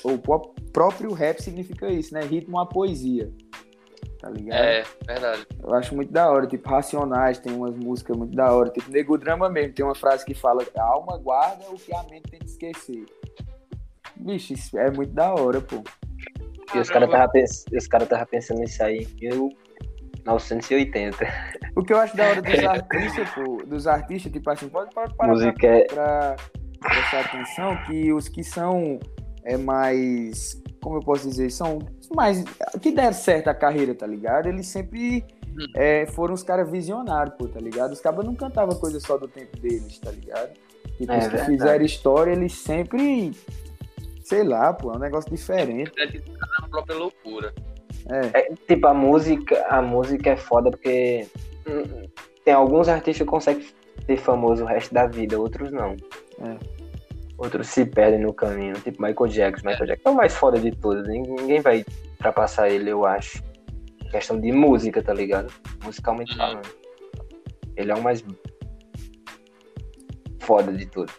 o 0.04 0.18
pró- 0.18 0.52
próprio 0.72 1.12
rap 1.12 1.40
significa 1.42 1.88
isso, 1.88 2.14
né? 2.14 2.20
Ritmo 2.20 2.58
a 2.58 2.66
poesia. 2.66 3.32
Tá 4.20 4.30
ligado? 4.30 4.58
É, 4.64 4.84
verdade. 5.06 5.46
Eu 5.62 5.72
acho 5.74 5.94
muito 5.94 6.12
da 6.12 6.28
hora, 6.28 6.46
tipo, 6.46 6.68
Racionais 6.68 7.38
tem 7.38 7.52
umas 7.52 7.76
músicas 7.76 8.16
muito 8.16 8.34
da 8.34 8.52
hora, 8.52 8.68
tipo, 8.68 8.90
Nego 8.90 9.16
Drama 9.16 9.48
mesmo, 9.48 9.72
tem 9.72 9.84
uma 9.84 9.94
frase 9.94 10.24
que 10.24 10.34
fala 10.34 10.64
a 10.76 10.82
alma 10.82 11.16
guarda 11.18 11.64
o 11.70 11.76
que 11.76 11.94
a 11.94 12.02
mente 12.04 12.28
tem 12.28 12.40
que 12.40 12.46
esquecer. 12.46 13.06
Bicho, 14.16 14.54
isso 14.54 14.76
é 14.76 14.90
muito 14.90 15.12
da 15.12 15.32
hora, 15.32 15.60
pô. 15.60 15.84
E 16.74 16.78
os 16.78 16.88
caras 16.90 17.10
tava, 17.10 17.28
pens... 17.30 17.64
os 17.76 17.86
cara 17.86 18.06
tava 18.06 18.26
pensando 18.26 18.60
nisso 18.60 18.82
aí 18.82 19.06
em 19.22 19.28
1980. 20.24 21.16
O 21.76 21.82
que 21.82 21.92
eu 21.92 21.98
acho 21.98 22.16
da 22.16 22.28
hora 22.28 22.42
dos 22.42 22.58
artistas, 22.64 23.28
pô, 23.30 23.62
dos 23.66 23.86
artistas, 23.86 24.32
tipo 24.32 24.50
assim, 24.50 24.68
pode, 24.68 24.94
parar 24.94 25.12
Música 25.28 25.52
pra, 25.58 25.68
é- 25.76 25.84
pra 25.84 26.36
prestar 26.80 27.20
atenção 27.20 27.76
que 27.86 28.12
os 28.12 28.28
que 28.28 28.44
são 28.44 28.98
é 29.44 29.56
mais, 29.56 30.60
como 30.82 30.96
eu 30.96 31.00
posso 31.00 31.26
dizer, 31.28 31.50
são 31.50 31.78
mais, 32.14 32.44
que 32.82 32.92
deram 32.92 33.12
certo 33.14 33.48
a 33.48 33.54
carreira, 33.54 33.94
tá 33.94 34.06
ligado? 34.06 34.48
Eles 34.48 34.66
sempre 34.66 35.24
é, 35.74 36.06
foram 36.06 36.34
os 36.34 36.42
caras 36.42 36.70
visionários, 36.70 37.34
pô, 37.38 37.48
tá 37.48 37.58
ligado? 37.60 37.92
Os 37.92 38.00
cabas 38.00 38.24
não 38.26 38.34
cantavam 38.34 38.74
coisa 38.76 39.00
só 39.00 39.16
do 39.16 39.26
tempo 39.26 39.56
deles, 39.58 39.98
tá 39.98 40.10
ligado? 40.10 40.52
Tipo, 40.98 41.12
É 41.12 41.18
os 41.18 41.24
que 41.24 41.30
verdade. 41.30 41.50
fizeram 41.52 41.84
história, 41.84 42.32
eles 42.32 42.52
sempre, 42.54 43.30
sei 44.28 44.44
lá, 44.44 44.72
pô, 44.74 44.92
é 44.92 44.96
um 44.96 45.00
negócio 45.00 45.30
diferente. 45.30 45.90
A 46.62 46.68
própria 46.68 46.96
loucura. 46.96 47.52
É. 48.10 48.38
É, 48.38 48.54
tipo, 48.66 48.86
a 48.86 48.94
música, 48.94 49.66
a 49.68 49.80
música 49.80 50.30
é 50.30 50.36
foda 50.36 50.70
porque 50.70 51.26
hum, 51.66 52.06
tem 52.44 52.52
alguns 52.52 52.88
artistas 52.88 53.18
que 53.18 53.30
conseguem 53.30 53.66
ser 54.04 54.16
famosos 54.18 54.60
o 54.60 54.68
resto 54.68 54.92
da 54.92 55.06
vida, 55.06 55.38
outros 55.38 55.72
não. 55.72 55.96
É. 56.40 56.58
Outros 57.38 57.68
se 57.68 57.86
perdem 57.86 58.20
no 58.20 58.34
caminho, 58.34 58.74
tipo 58.74 59.02
Michael 59.02 59.28
Jackson. 59.28 59.66
Michael 59.66 59.86
Jackson 59.86 60.08
é 60.08 60.12
o 60.12 60.16
mais 60.16 60.34
foda 60.34 60.58
de 60.58 60.72
todos, 60.72 61.06
ninguém 61.08 61.34
ninguém 61.36 61.60
vai 61.60 61.84
ultrapassar 62.12 62.68
ele, 62.68 62.90
eu 62.90 63.06
acho. 63.06 63.42
Questão 64.10 64.38
de 64.40 64.52
música, 64.52 65.02
tá 65.02 65.14
ligado? 65.14 65.52
Musicalmente 65.84 66.36
falando. 66.36 66.68
Ele 67.76 67.92
é 67.92 67.94
o 67.94 68.02
mais 68.02 68.24
foda 70.40 70.72
de 70.72 70.86
todos. 70.86 71.14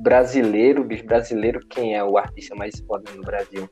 Brasileiro, 0.00 0.84
bicho, 0.84 1.04
brasileiro, 1.04 1.60
quem 1.68 1.94
é 1.94 2.02
o 2.02 2.16
artista 2.16 2.54
mais 2.54 2.80
foda 2.80 3.10
no 3.12 3.22
Brasil? 3.22 3.68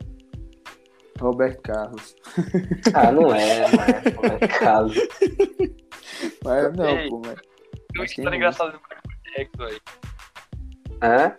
Roberto 1.19 1.61
Carlos. 1.63 2.15
Ah, 2.95 3.11
não 3.11 3.35
é, 3.35 3.71
não 3.71 3.85
é. 3.85 4.11
Roberto 4.15 4.59
Carlos. 4.59 4.97
Mas 6.45 6.77
não, 6.77 6.99
Ei, 6.99 7.09
pô, 7.09 7.23
mas... 7.25 7.35
Tem 7.35 7.97
uma 7.97 8.03
Mas 8.03 8.11
história 8.11 8.37
engraçada 8.37 8.73
do 8.73 8.79
Michael 8.79 9.37
Jackson 9.37 9.63
aí. 9.65 9.81
Hã? 11.03 11.37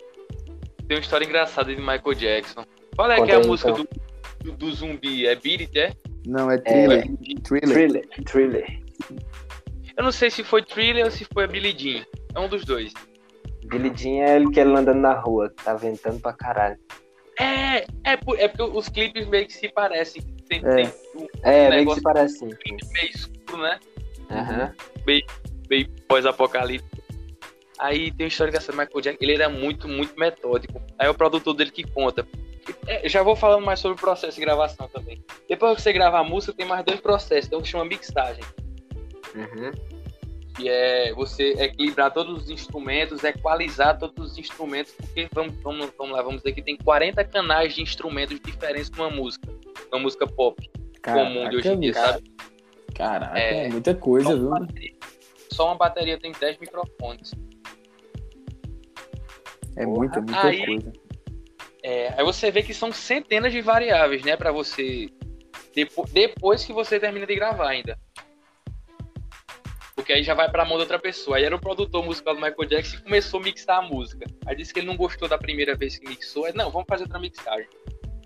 Tem 0.86 0.96
uma 0.96 1.00
história 1.00 1.24
engraçada 1.24 1.74
de 1.74 1.80
Michael 1.80 2.14
Jackson. 2.14 2.64
Qual 2.96 3.10
é 3.10 3.16
Conta 3.16 3.26
que 3.26 3.32
é 3.32 3.36
a 3.36 3.46
música 3.46 3.70
então. 3.70 3.86
do, 4.42 4.52
do, 4.52 4.72
zumbi? 4.72 5.26
É 5.26 5.36
Beat 5.36 5.60
It, 5.60 5.78
é? 5.78 5.92
Não, 6.26 6.50
é 6.50 6.58
thriller. 6.58 7.04
thriller. 7.44 7.72
Thriller, 7.72 8.08
thriller. 8.24 8.80
Eu 9.96 10.04
não 10.04 10.12
sei 10.12 10.30
se 10.30 10.42
foi 10.42 10.62
Thriller 10.62 11.04
ou 11.04 11.10
se 11.10 11.26
foi 11.32 11.44
a 11.44 11.46
Billie 11.46 11.76
Jean. 11.76 12.04
É 12.34 12.40
um 12.40 12.48
dos 12.48 12.64
dois. 12.64 12.92
Billy 13.70 13.92
Jean 13.96 14.24
é 14.24 14.36
ele 14.36 14.50
que 14.50 14.60
ele 14.60 14.70
andando 14.76 15.00
na 15.00 15.14
rua, 15.14 15.48
que 15.50 15.64
tá 15.64 15.74
ventando 15.74 16.20
pra 16.20 16.32
caralho. 16.32 16.78
É, 17.38 17.86
é, 18.04 18.16
por- 18.16 18.38
é 18.38 18.48
porque 18.48 18.62
os 18.76 18.88
clipes 18.88 19.26
meio 19.28 19.46
que 19.46 19.52
se 19.52 19.68
parecem. 19.70 20.22
Tem, 20.48 20.58
É. 20.64 20.74
tem 20.74 20.86
um 21.16 21.26
É, 21.42 21.70
meio 21.70 21.86
que 21.88 21.94
se 21.94 22.02
parece 22.02 22.36
assim. 22.44 22.56
meio 22.92 23.10
escuro, 23.10 23.62
né? 23.62 23.78
Aham. 24.30 24.74
Meio, 25.06 25.24
meio 25.68 25.88
pós-apocalipse. 26.08 26.88
Aí 27.78 28.10
tem 28.12 28.26
uma 28.26 28.28
história 28.28 28.52
dessa 28.52 28.72
Michael 28.72 29.00
Jackson. 29.00 29.24
Ele 29.24 29.34
era 29.34 29.48
muito, 29.48 29.88
muito 29.88 30.18
metódico. 30.18 30.82
Aí 30.98 31.06
é 31.06 31.10
o 31.10 31.14
produtor 31.14 31.54
dele 31.54 31.70
que 31.70 31.84
conta. 31.84 32.26
É, 32.86 33.08
já 33.08 33.22
vou 33.22 33.34
falando 33.34 33.64
mais 33.64 33.80
sobre 33.80 33.96
o 33.96 34.00
processo 34.00 34.34
de 34.34 34.40
gravação 34.44 34.86
também. 34.88 35.24
Depois 35.48 35.76
que 35.76 35.82
você 35.82 35.92
grava 35.92 36.18
a 36.18 36.24
música, 36.24 36.52
tem 36.52 36.66
mais 36.66 36.84
dois 36.84 37.00
processos. 37.00 37.48
Tem 37.48 37.58
um 37.58 37.62
que 37.62 37.68
chama 37.68 37.86
mixagem. 37.86 38.44
Uhum. 39.34 39.70
Que 40.60 40.68
é 40.68 41.12
você 41.14 41.52
equilibrar 41.62 42.12
todos 42.12 42.42
os 42.44 42.50
instrumentos, 42.50 43.24
equalizar 43.24 43.98
todos 43.98 44.32
os 44.32 44.38
instrumentos, 44.38 44.92
porque 44.92 45.28
vamos, 45.32 45.54
vamos, 45.62 45.90
vamos 45.96 46.16
lá, 46.16 46.22
vamos 46.22 46.42
dizer 46.42 46.52
que 46.52 46.62
tem 46.62 46.76
40 46.76 47.24
canais 47.24 47.74
de 47.74 47.82
instrumentos 47.82 48.38
diferentes 48.40 48.90
numa 48.90 49.10
música, 49.10 49.48
uma 49.92 50.00
música 50.00 50.26
pop 50.26 50.70
comum 51.02 51.48
de 51.48 51.56
hoje 51.56 51.68
em 51.68 51.80
dia, 51.80 51.92
bicho. 51.92 51.98
sabe? 52.04 52.30
Caraca, 52.94 53.38
É. 53.38 53.66
é 53.66 53.68
muita 53.70 53.94
coisa, 53.94 54.36
viu? 54.36 54.50
Só 55.52 55.66
uma 55.66 55.74
bateria 55.76 56.18
tem 56.18 56.32
10 56.32 56.58
microfones. 56.58 57.32
É 59.76 59.86
muita, 59.86 60.20
muita 60.20 60.46
Aí- 60.46 60.66
coisa. 60.66 60.92
É, 61.82 62.08
aí 62.16 62.24
você 62.24 62.50
vê 62.50 62.62
que 62.62 62.74
são 62.74 62.92
centenas 62.92 63.52
de 63.52 63.62
variáveis, 63.62 64.22
né, 64.22 64.36
para 64.36 64.52
você 64.52 65.08
depo- 65.74 66.04
depois 66.12 66.62
que 66.64 66.72
você 66.74 67.00
termina 67.00 67.26
de 67.26 67.34
gravar 67.34 67.68
ainda 67.68 67.98
porque 70.00 70.14
aí 70.14 70.22
já 70.22 70.32
vai 70.32 70.50
para 70.50 70.62
a 70.62 70.66
mão 70.66 70.76
de 70.78 70.82
outra 70.82 70.98
pessoa. 70.98 71.36
Aí 71.36 71.44
era 71.44 71.54
o 71.54 71.60
produtor 71.60 72.02
musical 72.02 72.34
do 72.34 72.40
Michael 72.40 72.68
Jackson 72.68 72.96
e 72.96 73.02
começou 73.02 73.38
a 73.38 73.42
mixar 73.42 73.78
a 73.78 73.82
música. 73.82 74.26
Aí 74.46 74.56
disse 74.56 74.72
que 74.72 74.80
ele 74.80 74.86
não 74.86 74.96
gostou 74.96 75.28
da 75.28 75.36
primeira 75.36 75.76
vez 75.76 75.98
que 75.98 76.08
mixou, 76.08 76.46
aí, 76.46 76.54
não, 76.54 76.70
vamos 76.70 76.86
fazer 76.88 77.04
outra 77.04 77.18
mixagem. 77.18 77.68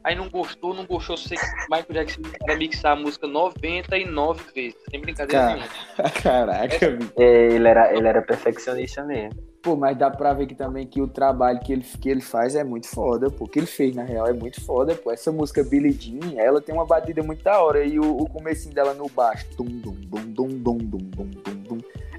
Aí 0.04 0.14
não 0.14 0.28
gostou, 0.28 0.74
não 0.74 0.84
gostou, 0.84 1.16
sei 1.16 1.36
que 1.36 1.44
Michael 1.62 1.86
Jackson 1.90 2.20
vai 2.46 2.56
mixar 2.56 2.92
a 2.92 2.96
música 2.96 3.26
99 3.26 4.52
vezes, 4.54 4.76
sem 4.90 5.00
brincadeira 5.00 5.42
Car... 5.42 5.56
nenhuma. 5.56 6.10
Caraca, 6.22 6.98
ele 7.16 7.66
era 7.66 7.96
ele 7.96 8.06
era 8.06 8.22
perfeccionista 8.22 9.02
mesmo. 9.02 9.54
Pô, 9.64 9.74
mas 9.74 9.96
dá 9.96 10.10
pra 10.10 10.34
ver 10.34 10.46
que 10.46 10.54
também 10.54 10.86
que 10.86 11.00
o 11.00 11.08
trabalho 11.08 11.58
que 11.58 11.72
ele, 11.72 11.82
que 11.98 12.10
ele 12.10 12.20
faz 12.20 12.54
é 12.54 12.62
muito 12.62 12.86
foda, 12.86 13.30
pô. 13.30 13.48
Que 13.48 13.60
ele 13.60 13.66
fez, 13.66 13.96
na 13.96 14.04
real, 14.04 14.26
é 14.26 14.32
muito 14.34 14.60
foda, 14.60 14.94
pô. 14.94 15.10
Essa 15.10 15.32
música 15.32 15.64
Billie 15.64 15.90
Jean, 15.90 16.38
ela 16.38 16.60
tem 16.60 16.74
uma 16.74 16.84
batida 16.84 17.22
muito 17.22 17.42
da 17.42 17.58
hora. 17.62 17.82
E 17.82 17.98
o, 17.98 18.04
o 18.04 18.28
começo 18.28 18.68
dela 18.68 18.92
no 18.92 19.08
baixo. 19.08 19.46
Dum, 19.56 19.64
dum, 19.64 19.96
dum, 20.02 20.48
dum, 20.48 20.48
dum, 20.48 20.93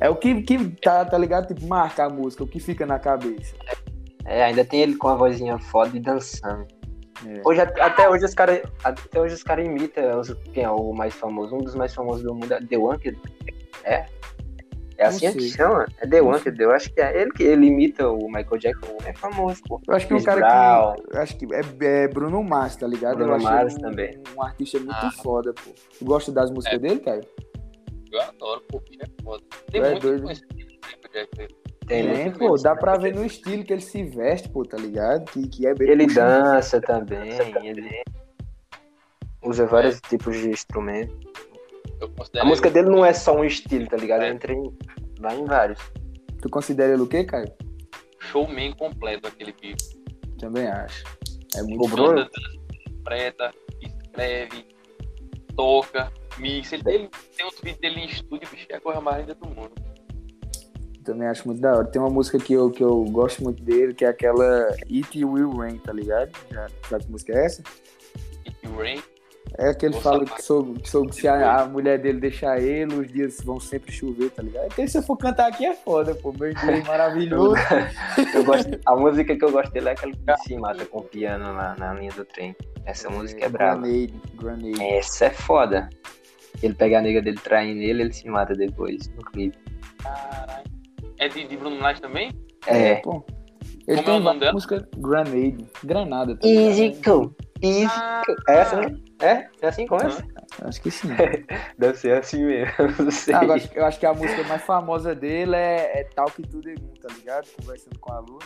é 0.06 0.10
o 0.10 0.16
que, 0.16 0.42
que 0.44 0.70
tá, 0.84 1.04
tá 1.04 1.18
ligado? 1.18 1.48
Tipo, 1.48 1.66
marca 1.68 2.06
a 2.06 2.10
música, 2.10 2.44
o 2.44 2.48
que 2.48 2.60
fica 2.60 2.86
na 2.86 3.00
cabeça. 3.00 3.56
É, 4.24 4.44
ainda 4.44 4.64
tem 4.64 4.82
ele 4.82 4.96
com 4.96 5.08
a 5.08 5.16
vozinha 5.16 5.58
foda 5.58 5.98
e 5.98 6.00
dançando. 6.00 6.66
É. 7.26 7.42
Hoje, 7.44 7.62
até 7.62 8.08
hoje 8.08 8.24
os 8.26 8.34
caras 8.36 8.62
até 8.84 9.20
hoje 9.20 9.34
os 9.34 9.42
caras 9.42 9.66
imitam 9.66 10.20
os- 10.20 10.34
quem 10.54 10.64
é 10.64 10.70
o 10.70 10.94
mais 10.94 11.14
famoso, 11.16 11.56
um 11.56 11.60
dos 11.60 11.74
mais 11.74 11.94
famosos 11.94 12.22
do 12.24 12.36
mundo 12.36 12.52
é 12.54 12.60
The 12.62 12.78
Wanted. 12.78 13.18
É? 13.84 14.06
É 14.98 15.06
assim 15.08 15.32
que 15.34 15.50
chama? 15.50 15.88
É 16.00 16.08
The 16.08 16.22
Wanted, 16.22 16.62
eu 16.62 16.72
acho 16.72 16.94
que 16.94 17.02
é 17.02 17.22
ele 17.22 17.32
que 17.32 17.44
ele 17.44 17.66
imita 17.68 18.08
o 18.10 18.28
Michael 18.28 18.58
Jackson, 18.60 18.98
é 19.06 19.14
famoso, 19.14 19.62
pô. 19.68 19.82
Eu 19.88 19.96
acho 19.96 20.08
que 20.08 20.14
um 20.14 20.18
Chris 20.18 20.26
cara 20.26 20.40
Brown. 20.40 20.96
que. 21.12 21.18
Acho 21.18 21.38
que 21.38 21.46
é, 21.54 21.62
é 22.04 22.08
Bruno 22.08 22.44
Mars, 22.44 22.76
tá 22.76 22.86
ligado? 22.88 23.18
Bruno 23.18 23.40
Mars 23.42 23.74
um, 23.76 23.80
também. 23.80 24.22
um 24.38 24.42
artista 24.44 24.78
muito 24.78 24.92
Ah. 24.94 25.12
foda, 25.24 25.52
pô. 25.54 25.72
Tu 25.98 26.06
gosta 26.06 26.32
das 26.32 26.52
músicas 26.52 26.78
É. 26.78 26.80
dele, 26.80 27.00
cara? 27.00 27.22
Eu 28.16 28.22
adoro, 28.22 28.62
pô, 28.70 28.80
bicho 28.80 29.02
é 29.04 29.24
foda. 29.24 29.44
Tem 29.72 29.82
é 29.82 29.92
muito 29.92 30.02
doido. 30.02 30.28
Tem, 31.88 32.14
Tem, 32.14 32.32
pô, 32.32 32.56
dá 32.58 32.76
pra 32.76 32.98
ver 32.98 33.14
no 33.14 33.26
estilo 33.26 33.64
que 33.64 33.74
ele 33.74 33.82
se 33.82 34.04
veste, 34.04 34.50
pô, 34.50 34.64
tá 34.64 34.78
ligado? 34.78 35.26
Que, 35.32 35.48
que 35.48 35.68
é 35.68 35.74
bem 35.74 35.90
Ele 35.90 36.06
puxado. 36.08 36.44
dança 36.44 36.82
também, 36.82 37.38
ele 37.64 38.04
usa 39.44 39.66
vários 39.68 40.02
tipos 40.02 40.36
de 40.36 40.50
instrumento. 40.50 41.16
A 42.40 42.46
música 42.46 42.68
ele 42.68 42.74
dele 42.74 42.90
não 42.90 43.06
é 43.06 43.14
só 43.14 43.36
um 43.36 43.46
estilo, 43.46 43.88
tá 43.88 43.98
ligado? 43.98 44.24
É. 44.24 44.30
Entra 44.30 44.52
em, 44.52 44.78
vai 45.20 45.38
em 45.38 45.46
vários. 45.46 45.80
Tu 46.42 46.50
considera 46.50 46.94
ele 46.94 47.02
o 47.04 47.08
quê, 47.08 47.24
Caio? 47.24 47.52
showman 48.32 48.74
completo, 48.74 49.28
aquele 49.28 49.54
bicho. 49.54 50.00
Também 50.40 50.68
acho. 50.68 51.04
É 51.56 51.62
muito? 51.62 51.96
Canta, 51.96 52.30
preta, 53.04 53.52
escreve, 53.82 54.66
toca, 55.56 56.12
mixa. 56.38 56.76
Ele, 56.76 56.84
ele 56.88 57.10
tem 57.36 57.46
outro 57.46 57.62
vídeo 57.64 57.80
dele 57.80 58.02
em 58.02 58.06
estúdio, 58.08 58.48
bicho, 58.50 58.66
é 58.70 58.76
a 58.76 58.82
coisa 58.82 59.02
mais 59.02 59.20
linda 59.20 59.36
do 59.36 59.48
mundo. 59.48 59.72
Também 61.04 61.28
acho 61.28 61.48
muito 61.48 61.62
da 61.62 61.76
hora. 61.76 61.86
Tem 61.86 62.02
uma 62.02 62.10
música 62.10 62.40
que 62.40 62.54
eu, 62.54 62.72
que 62.72 62.84
eu 62.84 63.04
gosto 63.06 63.44
muito 63.44 63.62
dele, 63.64 63.94
que 63.94 64.04
é 64.04 64.08
aquela 64.08 64.70
It 64.92 65.24
Will 65.24 65.52
Rain, 65.52 65.78
tá 65.78 65.94
ligado? 65.94 66.32
Já, 66.52 66.68
sabe 66.90 67.06
que 67.06 67.12
música 67.12 67.34
é 67.34 67.46
essa? 67.46 67.64
It 68.46 68.58
Will 68.66 68.78
Rain? 68.78 69.04
É 69.58 69.74
que 69.74 69.86
ele 69.86 69.96
fala 70.02 70.26
que, 70.26 70.42
sobre, 70.42 70.86
sobre 70.88 71.14
se 71.14 71.28
a, 71.28 71.62
a, 71.62 71.66
mulher 71.66 71.98
dele 72.00 72.20
deixar 72.20 72.60
ele, 72.62 72.94
os 72.94 73.08
dias 73.08 73.40
vão 73.42 73.60
sempre 73.60 73.92
chover, 73.92 74.30
tá 74.32 74.44
ligado? 74.44 74.66
Então 74.66 74.86
se 74.86 74.98
eu 74.98 75.02
for 75.02 75.18
cantar 75.18 75.48
aqui 75.48 75.66
é 75.66 75.74
foda, 75.74 76.14
pô. 76.14 76.34
Meu 76.34 76.52
inglês 76.52 76.86
maravilhoso. 76.86 77.56
eu 78.36 78.44
gosto, 78.44 78.78
a 78.86 78.96
música 78.96 79.36
que 79.36 79.46
eu 79.46 79.52
gosto 79.52 79.72
dele 79.72 79.90
é 79.90 79.92
aquela 79.94 80.12
que 80.12 80.44
se 80.44 80.58
mata 80.58 80.86
com 80.86 81.00
o 81.00 81.04
piano 81.04 81.54
na, 81.54 81.76
na 81.76 81.94
linha 81.94 82.12
do 82.12 82.26
trem. 82.26 82.54
Essa 82.86 83.08
é, 83.08 83.12
música 83.12 83.46
é 83.46 83.50
brava. 83.50 83.82
Grenade, 83.82 84.14
Grenade. 84.36 84.84
Essa 84.84 85.26
é 85.26 85.30
foda. 85.30 85.90
Ele 86.62 86.74
pega 86.74 87.00
a 87.00 87.02
nega 87.02 87.22
dele 87.22 87.38
traindo 87.42 87.82
ele, 87.82 88.04
ele 88.04 88.14
se 88.14 88.28
mata 88.28 88.54
depois 88.54 89.08
no 89.10 89.24
clipe. 89.24 89.58
Caralho. 90.04 90.66
É 91.18 91.30
de, 91.30 91.48
de 91.48 91.56
Bruno 91.56 91.80
Lage 91.80 92.02
também? 92.02 92.32
É. 92.68 92.96
Pô. 92.96 93.24
Ele 93.88 94.02
Como 94.02 94.10
é 94.10 94.12
o 94.12 94.16
tem 94.16 94.20
nome 94.20 94.40
dela? 94.40 94.54
música 94.54 94.90
Grenade. 94.98 95.66
Granada. 95.84 96.36
Tá 96.36 96.46
Easy 96.46 96.98
go. 97.06 97.34
Easy 97.62 97.86
go. 97.86 98.36
É 98.50 98.58
essa, 98.58 98.82
né? 98.82 99.05
É? 99.26 99.50
É 99.62 99.68
assim 99.68 99.88
como 99.88 100.02
essa? 100.02 100.24
Acho 100.62 100.82
que 100.82 100.92
sim. 100.92 101.10
Deve 101.78 101.98
ser 101.98 102.18
assim 102.18 102.46
mesmo. 102.46 102.74
Não 103.04 103.12
sei. 103.12 103.34
Ah, 103.34 103.44
eu, 103.44 103.54
acho, 103.54 103.70
eu 103.74 103.86
acho 103.86 104.00
que 104.00 104.06
a 104.06 104.14
música 104.14 104.44
mais 104.44 104.62
famosa 104.62 105.16
dele 105.16 105.56
é, 105.56 106.02
é 106.02 106.04
Talk 106.04 106.42
to 106.44 106.62
the 106.62 106.76
Moon, 106.80 106.94
tá 107.02 107.14
ligado? 107.14 107.48
Conversando 107.60 108.00
com 108.00 108.14
a 108.14 108.20
lua. 108.20 108.40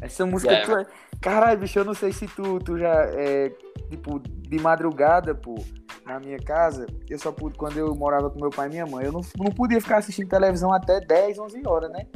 Essa 0.00 0.24
música. 0.24 0.52
É, 0.52 0.62
tu 0.62 0.72
é... 0.72 0.86
Caralho, 1.20 1.58
bicho, 1.58 1.78
eu 1.78 1.84
não 1.84 1.94
sei 1.94 2.12
se 2.12 2.26
tu, 2.26 2.58
tu 2.60 2.78
já. 2.78 2.92
É, 3.12 3.50
tipo, 3.90 4.18
de 4.20 4.58
madrugada, 4.58 5.34
pô, 5.34 5.56
na 6.04 6.20
minha 6.20 6.38
casa, 6.38 6.86
eu 7.08 7.18
só 7.18 7.32
pude. 7.32 7.58
Quando 7.58 7.78
eu 7.78 7.94
morava 7.94 8.30
com 8.30 8.40
meu 8.40 8.50
pai 8.50 8.68
e 8.68 8.70
minha 8.70 8.86
mãe, 8.86 9.06
eu 9.06 9.12
não, 9.12 9.20
não 9.36 9.50
podia 9.50 9.80
ficar 9.80 9.98
assistindo 9.98 10.28
televisão 10.28 10.72
até 10.72 11.00
10, 11.00 11.38
11 11.38 11.62
horas, 11.66 11.90
né? 11.90 12.06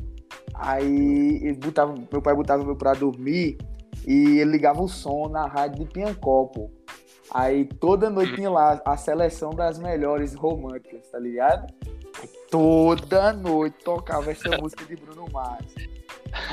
Aí 0.55 1.41
ele 1.43 1.55
botava, 1.55 1.95
meu 1.95 2.23
pai 2.23 2.35
botava 2.35 2.63
eu 2.63 2.77
pra 2.77 2.93
dormir 2.93 3.57
e 4.07 4.39
ele 4.39 4.53
ligava 4.53 4.83
o 4.83 4.89
som 4.89 5.29
na 5.29 5.47
rádio 5.47 5.85
de 5.85 5.93
Piancó, 5.93 6.45
pô. 6.45 6.71
Aí 7.33 7.65
toda 7.65 8.11
noite 8.11 8.35
tinha 8.35 8.51
lá 8.51 8.81
a 8.85 8.97
seleção 8.97 9.51
das 9.51 9.79
melhores 9.79 10.35
românticas, 10.35 11.09
tá 11.09 11.19
ligado? 11.19 11.73
Aí, 12.21 12.29
toda 12.51 13.33
noite 13.33 13.77
tocava 13.85 14.31
essa 14.31 14.49
música 14.59 14.85
de 14.85 14.97
Bruno 14.97 15.27
Mars. 15.33 15.73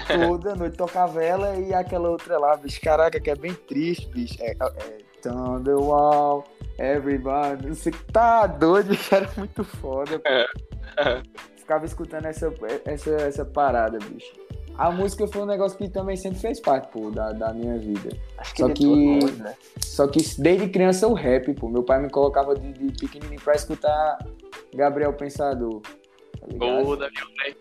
Toda 0.08 0.56
noite 0.56 0.78
tocava 0.78 1.24
ela 1.24 1.56
e 1.56 1.74
aquela 1.74 2.10
outra 2.10 2.38
lá, 2.38 2.56
bicho. 2.56 2.80
Caraca, 2.82 3.20
que 3.20 3.30
é 3.30 3.36
bem 3.36 3.54
triste, 3.54 4.08
bicho. 4.10 4.38
É, 4.42 4.52
é 4.52 4.98
Thunderwall, 5.22 6.44
Everybody. 6.78 7.70
Você 7.70 7.92
tá 8.12 8.46
doido, 8.48 8.90
bicho. 8.90 9.14
Era 9.14 9.30
muito 9.36 9.64
foda. 9.64 10.20
Pô. 10.20 10.30
Ficava 11.58 11.86
escutando 11.86 12.26
essa, 12.26 12.54
essa, 12.86 13.12
essa 13.12 13.46
parada, 13.46 13.98
bicho. 14.00 14.47
A 14.78 14.92
música 14.92 15.28
foi 15.28 15.42
um 15.42 15.46
negócio 15.46 15.78
que 15.78 15.90
também 15.90 16.16
sempre 16.16 16.40
fez 16.40 16.60
parte, 16.60 16.88
pô, 16.92 17.10
da, 17.10 17.32
da 17.34 17.52
minha 17.54 17.78
vida. 17.78 18.10
Acho 18.38 18.54
que 18.54 18.62
Só 18.62 18.70
que, 18.70 18.86
mundo, 18.86 19.32
né? 19.44 19.56
só 19.80 20.08
que 20.08 20.20
desde 20.40 20.70
criança 20.70 21.08
o 21.08 21.14
rap, 21.14 21.52
pô. 21.56 21.68
Meu 21.68 21.82
pai 21.84 22.00
me 22.02 22.10
colocava 22.10 22.54
de, 22.56 22.74
de 22.74 22.92
pequenininho 23.00 23.42
pra 23.42 23.56
escutar 23.56 24.18
Gabriel 24.76 25.14
Pensador. 25.14 25.82
Tá? 25.82 26.48
Gol 26.58 26.96
da 26.96 27.10
minha 27.10 27.26
mãe. 27.26 27.56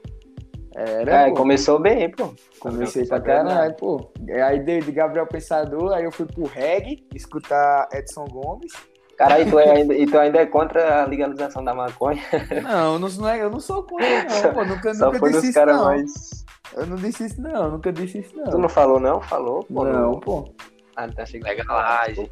Era, 0.75 1.23
É, 1.23 1.29
pô. 1.31 1.37
começou 1.37 1.79
bem, 1.79 2.11
pô. 2.11 2.35
Comecei 2.61 3.07
pra 3.07 3.19
Gabriel 3.19 3.47
caralho, 3.47 3.75
pô. 3.77 4.11
Aí 4.47 4.59
de, 4.59 4.81
de 4.81 4.93
Gabriel 4.93 5.27
Pensador, 5.27 5.93
aí 5.95 6.05
eu 6.05 6.13
fui 6.13 6.27
pro 6.27 6.45
reggae, 6.45 7.03
escutar 7.15 7.89
Edson 7.95 8.27
Gomes. 8.27 8.73
Caralho, 9.17 9.49
e 9.49 9.51
tu, 9.51 9.59
é 9.59 9.71
ainda, 9.71 9.95
e 9.95 10.05
tu 10.07 10.19
ainda 10.19 10.39
é 10.41 10.45
contra 10.45 11.03
a 11.03 11.07
legalização 11.07 11.65
da 11.65 11.73
maconha? 11.73 12.21
Não, 12.63 12.93
eu 12.93 12.99
não, 12.99 13.29
é- 13.29 13.41
eu 13.43 13.49
não 13.49 13.59
sou 13.61 13.83
contra, 13.85 14.25
não, 14.25 14.53
pô. 14.53 14.63
Nunca, 14.69 14.95
Só 14.95 15.07
nunca 15.07 15.19
foi 15.19 15.31
disse 15.31 15.41
dos 15.41 15.49
isso, 15.51 15.59
caras 15.59 15.77
não. 15.77 15.85
mais. 15.87 16.45
Eu 16.75 16.87
não 16.87 16.97
disse 16.97 17.27
isso, 17.27 17.41
não. 17.41 17.71
Nunca 17.73 17.93
disse 17.93 18.19
isso, 18.19 18.37
não. 18.37 18.45
Tu 18.45 18.59
não 18.59 18.69
falou, 18.69 18.99
não? 19.01 19.21
Falou? 19.21 19.65
Pô, 19.65 19.85
Não, 19.85 20.19
pô. 20.21 20.53
Ah, 20.97 21.09
tá 21.09 21.23
achei 21.23 21.41
que 21.41 21.47
Legalize. 21.47 22.31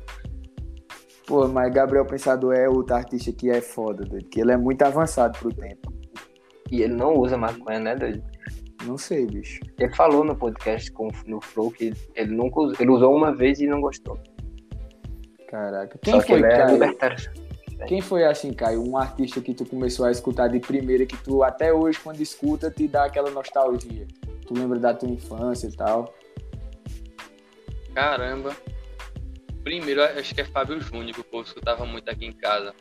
Pô, 1.26 1.48
mas 1.48 1.72
Gabriel 1.72 2.04
Pensador 2.04 2.54
é 2.54 2.68
outro 2.68 2.94
artista 2.94 3.32
que 3.32 3.50
é 3.50 3.60
foda, 3.60 4.04
doido. 4.04 4.28
Que 4.28 4.40
ele 4.40 4.52
é 4.52 4.56
muito 4.56 4.82
avançado 4.82 5.38
pro 5.38 5.52
tempo. 5.54 5.92
E 6.70 6.82
ele 6.82 6.94
não 6.94 7.14
usa 7.14 7.36
maconha, 7.36 7.80
né, 7.80 7.94
doido? 7.96 8.22
Não 8.86 8.98
sei, 8.98 9.26
bicho. 9.26 9.60
Ele 9.78 9.94
falou 9.94 10.24
no 10.24 10.36
podcast 10.36 10.90
com, 10.92 11.08
no 11.26 11.40
Flow 11.40 11.70
que 11.70 11.92
ele 12.14 12.34
nunca 12.34 12.60
usou, 12.60 12.76
ele 12.78 12.90
usou 12.90 13.14
uma 13.16 13.34
vez 13.34 13.60
e 13.60 13.66
não 13.66 13.80
gostou. 13.80 14.18
Caraca. 15.48 15.98
Quem 16.02 16.14
Só 16.14 16.20
que 16.20 16.26
foi, 16.28 16.38
ele 16.38 16.46
é 16.46 16.56
Caio? 16.56 16.72
libertário. 16.72 17.43
Quem 17.86 18.00
foi 18.00 18.24
assim, 18.24 18.52
Caio? 18.52 18.82
Um 18.82 18.96
artista 18.96 19.40
que 19.40 19.54
tu 19.54 19.64
começou 19.64 20.06
a 20.06 20.10
escutar 20.10 20.48
de 20.48 20.58
primeira, 20.60 21.04
que 21.06 21.16
tu 21.16 21.42
até 21.42 21.72
hoje, 21.72 21.98
quando 22.00 22.20
escuta, 22.20 22.70
te 22.70 22.86
dá 22.88 23.04
aquela 23.04 23.30
nostalgia. 23.30 24.06
Tu 24.46 24.54
lembra 24.54 24.78
da 24.78 24.92
tua 24.94 25.08
infância 25.08 25.66
e 25.68 25.72
tal. 25.72 26.12
Caramba. 27.94 28.54
Primeiro, 29.62 30.02
acho 30.02 30.34
que 30.34 30.40
é 30.40 30.44
Fábio 30.44 30.80
Júnior, 30.80 31.14
que 31.14 31.20
o 31.20 31.24
povo 31.24 31.44
escutava 31.44 31.86
muito 31.86 32.08
aqui 32.10 32.26
em 32.26 32.32
casa. 32.32 32.74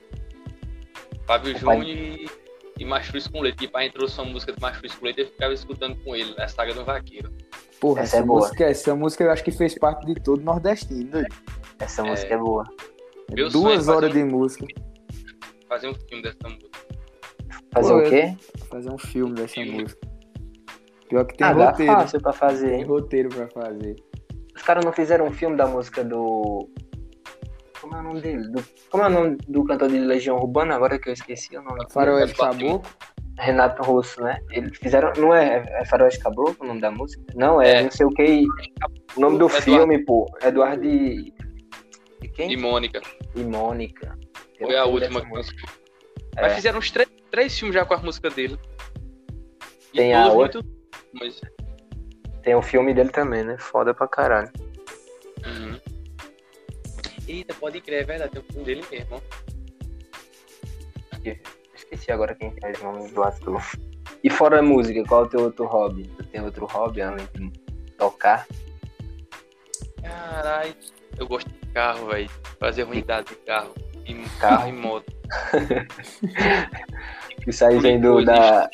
Fábio 1.25 1.55
O 1.55 1.59
pai- 1.61 1.77
Júnior 1.77 1.97
e, 1.97 2.29
e 2.79 2.85
Mastruz 2.85 3.27
com 3.27 3.39
Leite. 3.41 3.59
Tipo, 3.59 3.77
a 3.77 3.85
introdução 3.85 4.25
à 4.25 4.27
música 4.27 4.51
do 4.51 4.59
Mastruz 4.61 4.93
com 4.95 5.05
Leite, 5.05 5.21
eu 5.21 5.27
ficava 5.27 5.53
escutando 5.53 5.95
com 6.03 6.15
ele, 6.15 6.33
a 6.37 6.47
saga 6.47 6.73
do 6.73 6.83
Vaqueiro. 6.83 7.31
Porra, 7.79 8.01
Essa 8.01 8.17
essa, 8.17 8.23
é 8.23 8.27
boa. 8.27 8.39
música, 8.41 8.63
essa 8.65 8.95
música 8.95 9.23
eu 9.23 9.31
acho 9.31 9.43
que 9.43 9.51
fez 9.51 9.77
parte 9.77 10.05
de 10.05 10.15
todo 10.15 10.41
nordestino. 10.41 11.09
doido. 11.11 11.35
Essa 11.79 12.03
música 12.03 12.33
é 12.33 12.37
boa. 12.37 12.63
É 13.31 13.35
Meu 13.35 13.49
sonho 13.51 13.63
é 13.65 13.67
Duas 13.69 13.85
fazer 13.85 13.91
horas 13.97 14.09
um- 14.11 14.13
de 14.13 14.23
música. 14.23 14.65
Fazer 15.73 15.87
um 15.87 15.95
filme 15.95 16.21
dessa 16.21 16.37
música. 16.49 16.79
Fazer 17.73 17.89
Pô, 17.93 17.97
o 17.97 18.09
quê? 18.09 18.35
Fazer 18.69 18.91
um 18.91 18.97
filme 18.99 19.33
dessa 19.33 19.53
Filme. 19.55 19.81
música. 19.81 20.07
Pior 21.09 21.25
que 21.25 21.35
tem 21.37 21.47
Ah, 21.47 21.51
roteiro. 21.51 21.93
fácil 21.93 22.21
pra 22.21 22.31
fazer, 22.33 22.69
Tem 22.69 22.79
hein? 22.81 22.85
roteiro 22.85 23.29
pra 23.29 23.47
fazer. 23.49 23.95
Os 24.55 24.61
caras 24.61 24.85
não 24.85 24.93
fizeram 24.93 25.25
um 25.25 25.31
filme 25.31 25.57
da 25.57 25.65
música 25.65 26.03
do. 26.03 26.69
Como 27.81 27.95
é 27.95 27.99
o 27.99 28.03
nome 28.03 28.21
dele? 28.21 28.47
Do... 28.51 28.63
Como 28.91 29.03
é 29.03 29.07
o 29.07 29.09
nome 29.09 29.37
do 29.47 29.63
cantor 29.65 29.89
de 29.89 29.97
Legião 29.97 30.37
Urbana? 30.37 30.75
Agora 30.75 30.99
que 30.99 31.09
eu 31.09 31.13
esqueci 31.13 31.57
o 31.57 31.61
nome. 31.63 31.79
Faroeste. 31.91 32.37
Caboclo. 32.37 32.81
Renato 33.39 33.81
Russo, 33.81 34.21
né? 34.21 34.37
Eles 34.51 34.77
fizeram. 34.77 35.11
Não 35.17 35.33
é, 35.33 35.65
é 35.81 35.85
Faroeste 35.85 36.19
Caboclo 36.21 36.55
o 36.61 36.67
nome 36.67 36.81
da 36.81 36.91
música? 36.91 37.23
Não, 37.35 37.59
é, 37.59 37.77
É. 37.79 37.83
não 37.83 37.89
sei 37.89 38.05
o 38.05 38.09
que. 38.11 38.45
O 39.17 39.19
nome 39.19 39.39
do 39.39 39.45
Eduardo. 39.47 39.63
filme, 39.65 40.05
pô. 40.05 40.27
Eduardo 40.43 40.85
e. 40.85 41.33
E 42.21 42.27
quem? 42.29 42.51
E 42.51 42.57
Mônica. 42.57 43.01
E 43.35 43.43
Mônica. 43.43 44.15
Foi 44.57 44.75
um 44.75 44.79
a 44.79 44.85
última 44.85 45.21
que 45.21 45.27
música. 45.27 45.67
É. 46.37 46.41
Mas 46.41 46.53
fizeram 46.55 46.79
uns 46.79 46.91
três, 46.91 47.09
três 47.31 47.57
filmes 47.57 47.75
já 47.75 47.85
com 47.85 47.93
a 47.93 47.97
música 47.97 48.29
dele. 48.29 48.57
E 49.93 49.97
Tem 49.97 50.13
a 50.13 50.27
outra- 50.27 50.61
muito. 50.61 50.73
Mas, 51.13 51.41
Tem 52.41 52.55
o 52.55 52.61
filme 52.61 52.93
dele 52.93 53.09
também, 53.09 53.43
né? 53.43 53.57
Foda 53.57 53.93
pra 53.93 54.07
caralho. 54.07 54.51
uhum. 55.45 55.79
Eita, 57.27 57.53
pode 57.53 57.79
crer, 57.79 58.01
é 58.01 58.03
verdade, 58.05 58.31
tem 58.33 58.41
o 58.41 58.45
filme 58.45 58.65
dele 58.65 58.83
mesmo. 58.91 59.21
Esqueci 61.75 62.11
agora 62.11 62.33
quem 62.35 62.53
faz 62.59 62.81
o 62.81 62.83
nome 62.91 63.11
do 63.11 63.23
ator. 63.23 63.61
E 64.23 64.29
fora 64.29 64.59
a 64.59 64.61
música, 64.63 65.03
qual 65.05 65.23
é 65.23 65.25
o 65.25 65.29
teu 65.29 65.39
outro 65.41 65.65
hobby? 65.65 66.07
Tu 66.17 66.23
tem 66.25 66.41
outro 66.41 66.65
hobby 66.65 67.01
além 67.01 67.25
de 67.33 67.51
tocar? 67.97 68.47
Caralho, 70.01 70.75
eu 71.17 71.27
gosto 71.27 71.49
de 71.49 71.67
carro, 71.71 72.07
velho. 72.07 72.29
Fazer 72.59 72.83
ruindade 72.83 73.29
de 73.29 73.35
carro. 73.37 73.73
E 74.05 74.13
Carro? 74.39 74.69
e 74.69 74.73
moto. 74.73 75.11
Isso 77.47 77.65
aí 77.65 77.79
vem 77.79 77.99
do, 77.99 78.23
da, 78.23 78.69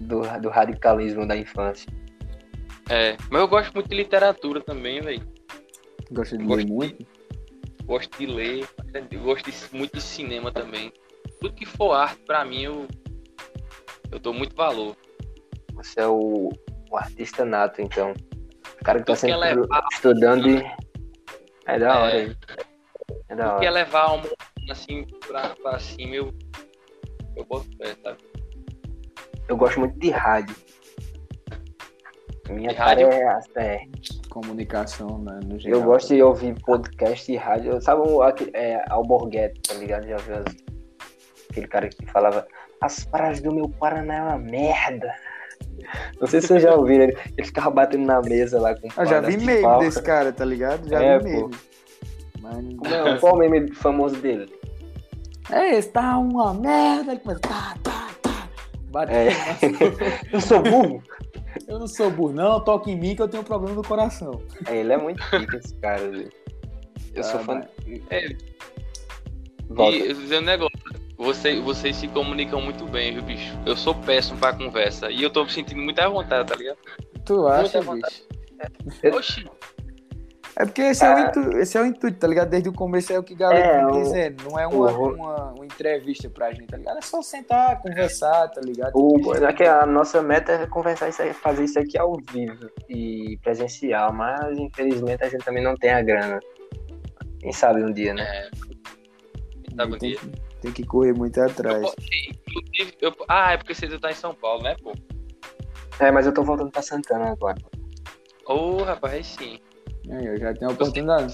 do, 0.00 0.20
do 0.40 0.48
radicalismo 0.48 1.26
da 1.26 1.36
infância. 1.36 1.90
É, 2.90 3.16
mas 3.30 3.40
eu 3.40 3.48
gosto 3.48 3.72
muito 3.74 3.88
de 3.88 3.96
literatura 3.96 4.60
também, 4.60 5.00
velho. 5.00 5.22
Gosta 6.10 6.36
de 6.36 6.44
Gosto 6.44 6.56
ler 6.58 6.64
de- 6.66 6.72
muito? 6.72 7.06
Gosto 7.84 8.18
de 8.18 8.26
ler, 8.26 8.68
gosto 9.22 9.50
de- 9.50 9.76
muito 9.76 9.94
de 9.94 10.00
cinema 10.02 10.52
também. 10.52 10.92
Tudo 11.40 11.54
que 11.54 11.66
for 11.66 11.92
arte, 11.92 12.20
pra 12.26 12.44
mim, 12.44 12.62
eu, 12.62 12.86
eu 14.10 14.18
dou 14.18 14.32
muito 14.32 14.54
valor. 14.54 14.96
Você 15.74 16.00
é 16.00 16.06
o, 16.06 16.50
o 16.90 16.96
artista 16.96 17.44
nato, 17.44 17.80
então. 17.80 18.12
O 18.80 18.84
cara 18.84 19.00
que 19.00 19.06
tá 19.06 19.14
Tu 19.14 19.20
quer 19.26 19.32
sempre 19.32 19.54
levar- 19.54 19.84
estudando 19.92 20.48
e. 20.48 20.62
É 21.66 21.78
da 21.78 21.98
hora, 21.98 22.16
É. 22.16 22.24
hein? 22.24 22.36
É 23.28 23.34
da 23.36 23.54
hora. 23.56 23.70
levar 23.70 24.00
a 24.00 24.10
alma 24.10 24.24
assim 24.70 25.06
pra, 25.26 25.50
pra 25.62 25.78
cima, 25.78 26.14
eu, 26.14 26.32
eu 27.36 27.44
boto 27.44 27.66
fé, 27.76 27.94
sabe? 28.02 28.18
Eu 29.48 29.56
gosto 29.56 29.80
muito 29.80 29.98
de 29.98 30.10
rádio. 30.10 30.54
Minha 32.50 32.70
De 32.70 32.74
rádio? 32.74 33.08
é, 33.08 33.38
é. 33.56 33.80
Comunicação, 34.28 35.18
né, 35.18 35.40
no 35.44 35.58
geral. 35.58 35.80
Eu 35.80 35.84
gosto 35.86 36.14
de 36.14 36.22
ouvir 36.22 36.54
podcast 36.62 37.30
e 37.30 37.36
rádio. 37.36 37.80
Sabe 37.80 38.02
o 38.02 38.22
é, 38.54 38.84
Alborguete, 38.90 39.60
tá 39.62 39.74
ligado? 39.74 40.06
Já 40.06 40.16
viu 40.16 40.36
as- 40.36 40.56
aquele 41.50 41.68
cara 41.68 41.88
que 41.88 42.04
falava 42.06 42.46
as 42.80 43.04
praias 43.04 43.40
do 43.40 43.54
meu 43.54 43.68
Paraná 43.68 44.14
é 44.16 44.22
uma 44.22 44.38
merda. 44.38 45.14
Não 46.20 46.26
sei 46.26 46.40
se 46.40 46.48
vocês 46.48 46.62
já 46.62 46.74
ouviram, 46.74 47.04
ele, 47.04 47.16
ele 47.36 47.46
ficava 47.46 47.70
batendo 47.70 48.04
na 48.04 48.20
mesa 48.20 48.60
lá 48.60 48.74
com 48.74 48.88
Eu 49.00 49.06
já 49.06 49.20
vi 49.20 49.26
pedaço 49.26 49.38
de 49.38 49.46
meme 49.46 49.62
pau. 49.62 49.78
desse 49.78 50.02
cara, 50.02 50.32
tá 50.32 50.44
ligado? 50.44 50.88
Já 50.88 51.00
É, 51.02 51.18
vi 51.18 51.40
pô. 51.40 51.50
Mas 52.42 52.56
não- 52.56 52.72
Não, 53.04 53.18
qual 53.18 53.34
o 53.34 53.38
meme 53.38 53.72
famoso 53.74 54.16
dele? 54.16 54.52
É, 55.50 55.76
esse 55.78 55.88
tá 55.88 56.18
uma 56.18 56.52
merda. 56.52 57.12
Ele 57.12 57.20
começa, 57.20 57.40
tá, 57.40 57.76
tá, 57.82 58.10
tá. 58.20 58.48
Batendo 58.90 59.16
É. 59.16 59.30
Eu 60.32 60.40
sou 60.40 60.60
burro. 60.62 61.02
Eu 61.68 61.78
não 61.78 61.86
sou 61.86 62.10
burro, 62.10 62.32
não. 62.32 62.60
Toca 62.60 62.90
em 62.90 62.96
mim 62.96 63.14
que 63.14 63.22
eu 63.22 63.28
tenho 63.28 63.44
problema 63.44 63.74
no 63.76 63.82
coração. 63.82 64.42
É, 64.66 64.76
ele 64.78 64.92
é 64.92 64.96
muito 64.96 65.22
pica, 65.30 65.56
esse 65.58 65.74
cara, 65.76 66.10
velho. 66.10 66.30
Eu 67.14 67.22
sou 67.22 67.40
Ah, 67.40 67.44
fã. 67.44 67.60
É, 68.10 68.28
Volta. 69.68 69.96
E 69.96 70.08
eu 70.08 70.14
vou 70.14 70.22
dizer 70.24 70.38
um 70.38 70.42
negócio. 70.42 70.72
Você, 71.18 71.60
vocês 71.60 71.96
se 71.96 72.08
comunicam 72.08 72.60
muito 72.60 72.84
bem, 72.86 73.12
viu, 73.14 73.22
bicho? 73.22 73.56
Eu 73.64 73.76
sou 73.76 73.94
péssimo 73.94 74.38
pra 74.38 74.52
conversa. 74.52 75.10
E 75.10 75.22
eu 75.22 75.30
tô 75.30 75.44
me 75.44 75.50
sentindo 75.50 75.80
muita 75.80 76.08
vontade, 76.08 76.48
tá 76.48 76.56
ligado? 76.56 76.78
Tu 77.24 77.46
acha, 77.46 77.80
bicho? 77.80 78.22
Oxi. 79.16 79.44
É 80.54 80.66
porque 80.66 80.82
esse, 80.82 81.02
é 81.02 81.14
o 81.14 81.18
intuito, 81.18 81.58
esse 81.58 81.78
é 81.78 81.80
o 81.80 81.86
intuito, 81.86 82.18
tá 82.18 82.26
ligado? 82.26 82.50
Desde 82.50 82.68
o 82.68 82.72
começo 82.74 83.10
é 83.12 83.18
o 83.18 83.22
que 83.22 83.32
a 83.32 83.36
galera 83.36 83.66
É, 83.66 83.90
dizendo. 83.92 84.44
Não 84.44 84.58
é 84.58 84.66
uma, 84.66 84.90
o- 84.92 85.14
uma, 85.14 85.52
uma 85.52 85.64
entrevista 85.64 86.28
pra 86.28 86.52
gente, 86.52 86.66
tá 86.66 86.76
ligado? 86.76 86.98
É 86.98 87.02
só 87.02 87.22
sentar, 87.22 87.80
conversar, 87.80 88.48
tá 88.48 88.60
ligado? 88.60 88.92
O, 88.94 89.34
é 89.34 89.52
que 89.54 89.62
a 89.64 89.86
nossa 89.86 90.20
meta 90.22 90.52
é 90.52 90.66
conversar 90.66 91.08
isso 91.08 91.22
aí, 91.22 91.32
fazer 91.32 91.64
isso 91.64 91.78
aqui 91.78 91.96
ao 91.98 92.18
vivo 92.30 92.70
e 92.86 93.38
presencial, 93.42 94.12
mas 94.12 94.58
infelizmente 94.58 95.24
a 95.24 95.28
gente 95.28 95.42
também 95.42 95.62
não 95.64 95.74
tem 95.74 95.90
a 95.90 96.02
grana. 96.02 96.38
Quem 97.40 97.52
sabe 97.52 97.82
um 97.82 97.92
dia, 97.92 98.12
né? 98.12 98.22
É. 98.22 98.50
Sabe 99.74 99.94
um 99.94 99.98
tem, 99.98 100.10
dia? 100.10 100.18
que, 100.20 100.60
tem 100.60 100.72
que 100.72 100.84
correr 100.84 101.14
muito 101.14 101.40
atrás. 101.40 101.78
Inclusive, 101.78 102.96
eu... 103.00 103.12
Ah, 103.26 103.52
é 103.52 103.56
porque 103.56 103.74
você 103.74 103.98
tá 103.98 104.10
em 104.10 104.14
São 104.14 104.34
Paulo, 104.34 104.62
né, 104.62 104.76
pô? 104.82 104.92
É, 105.98 106.10
mas 106.10 106.26
eu 106.26 106.34
tô 106.34 106.42
voltando 106.42 106.70
pra 106.70 106.82
Santana 106.82 107.30
agora. 107.32 107.56
Ô, 108.46 108.82
rapaz, 108.82 109.14
aí 109.14 109.24
sim. 109.24 109.58
Eu 110.08 110.38
já 110.38 110.52
tenho 110.54 110.70
a 110.70 110.74
oportunidade. 110.74 111.32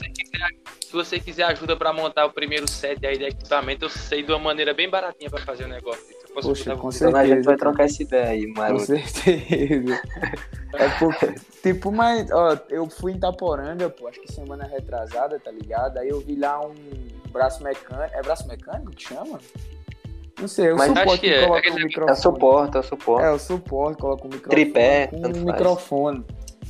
Se 0.85 0.93
você 0.93 1.19
quiser 1.21 1.45
ajuda 1.45 1.77
pra 1.77 1.93
montar 1.93 2.27
o 2.27 2.33
primeiro 2.33 2.69
set 2.69 3.05
aí 3.07 3.19
de 3.19 3.25
equipamento, 3.25 3.85
eu 3.87 3.89
sei 3.91 4.23
de 4.23 4.31
uma 4.33 4.39
maneira 4.39 4.73
bem 4.75 4.89
baratinha 4.89 5.29
pra 5.31 5.41
fazer 5.41 5.65
o 5.65 5.69
negócio. 5.69 6.03
Se 6.03 6.13
eu 6.13 6.29
fosse 6.35 6.49
Poxa, 6.49 6.77
com 6.77 6.91
você- 6.91 7.07
Então 7.07 7.19
a 7.19 7.23
gente 7.25 7.29
certeza. 7.31 7.49
vai 7.51 7.57
trocar 7.57 7.85
essa 7.85 8.03
ideia 8.03 8.29
aí, 8.29 8.47
Com 8.53 8.61
maroto. 8.61 8.85
certeza. 8.87 10.03
É 10.75 10.89
porque, 10.99 11.35
tipo, 11.63 11.91
mas, 11.93 12.31
ó, 12.31 12.59
eu 12.69 12.89
fui 12.89 13.13
em 13.13 13.17
Itaporanga, 13.17 13.89
pô, 13.91 14.07
acho 14.09 14.21
que 14.21 14.33
semana 14.33 14.65
retrasada, 14.67 15.39
tá 15.41 15.51
ligado? 15.51 15.99
Aí 15.99 16.09
eu 16.09 16.21
vi 16.21 16.37
lá 16.37 16.61
um 16.61 16.75
braço 17.31 17.63
mecânico. 17.63 18.15
É 18.17 18.23
braço 18.23 18.47
mecânico 18.47 18.91
que 18.93 19.03
chama? 19.03 19.39
Não 20.41 20.47
sei, 20.47 20.69
é 20.69 20.73
o 20.73 20.77
Mas 20.77 20.89
suporte 20.89 21.21
que 21.21 21.27
que, 21.29 21.35
é, 21.35 21.41
coloca 21.41 21.59
aquele- 21.59 21.75
o 21.75 21.79
É 21.79 21.83
o 21.83 21.87
microfone. 21.87 22.17
suporte, 22.21 22.77
é 22.77 22.81
o 22.81 22.83
suporte. 22.83 23.25
É, 23.27 23.31
o 23.31 23.39
suporte, 23.39 24.01
coloca 24.01 24.23
o 24.23 24.29
microfone 24.29 24.51
Tripé, 24.65 25.07
com 25.09 25.21
tanto 25.21 25.39
um 25.41 25.47
faz. 25.47 25.57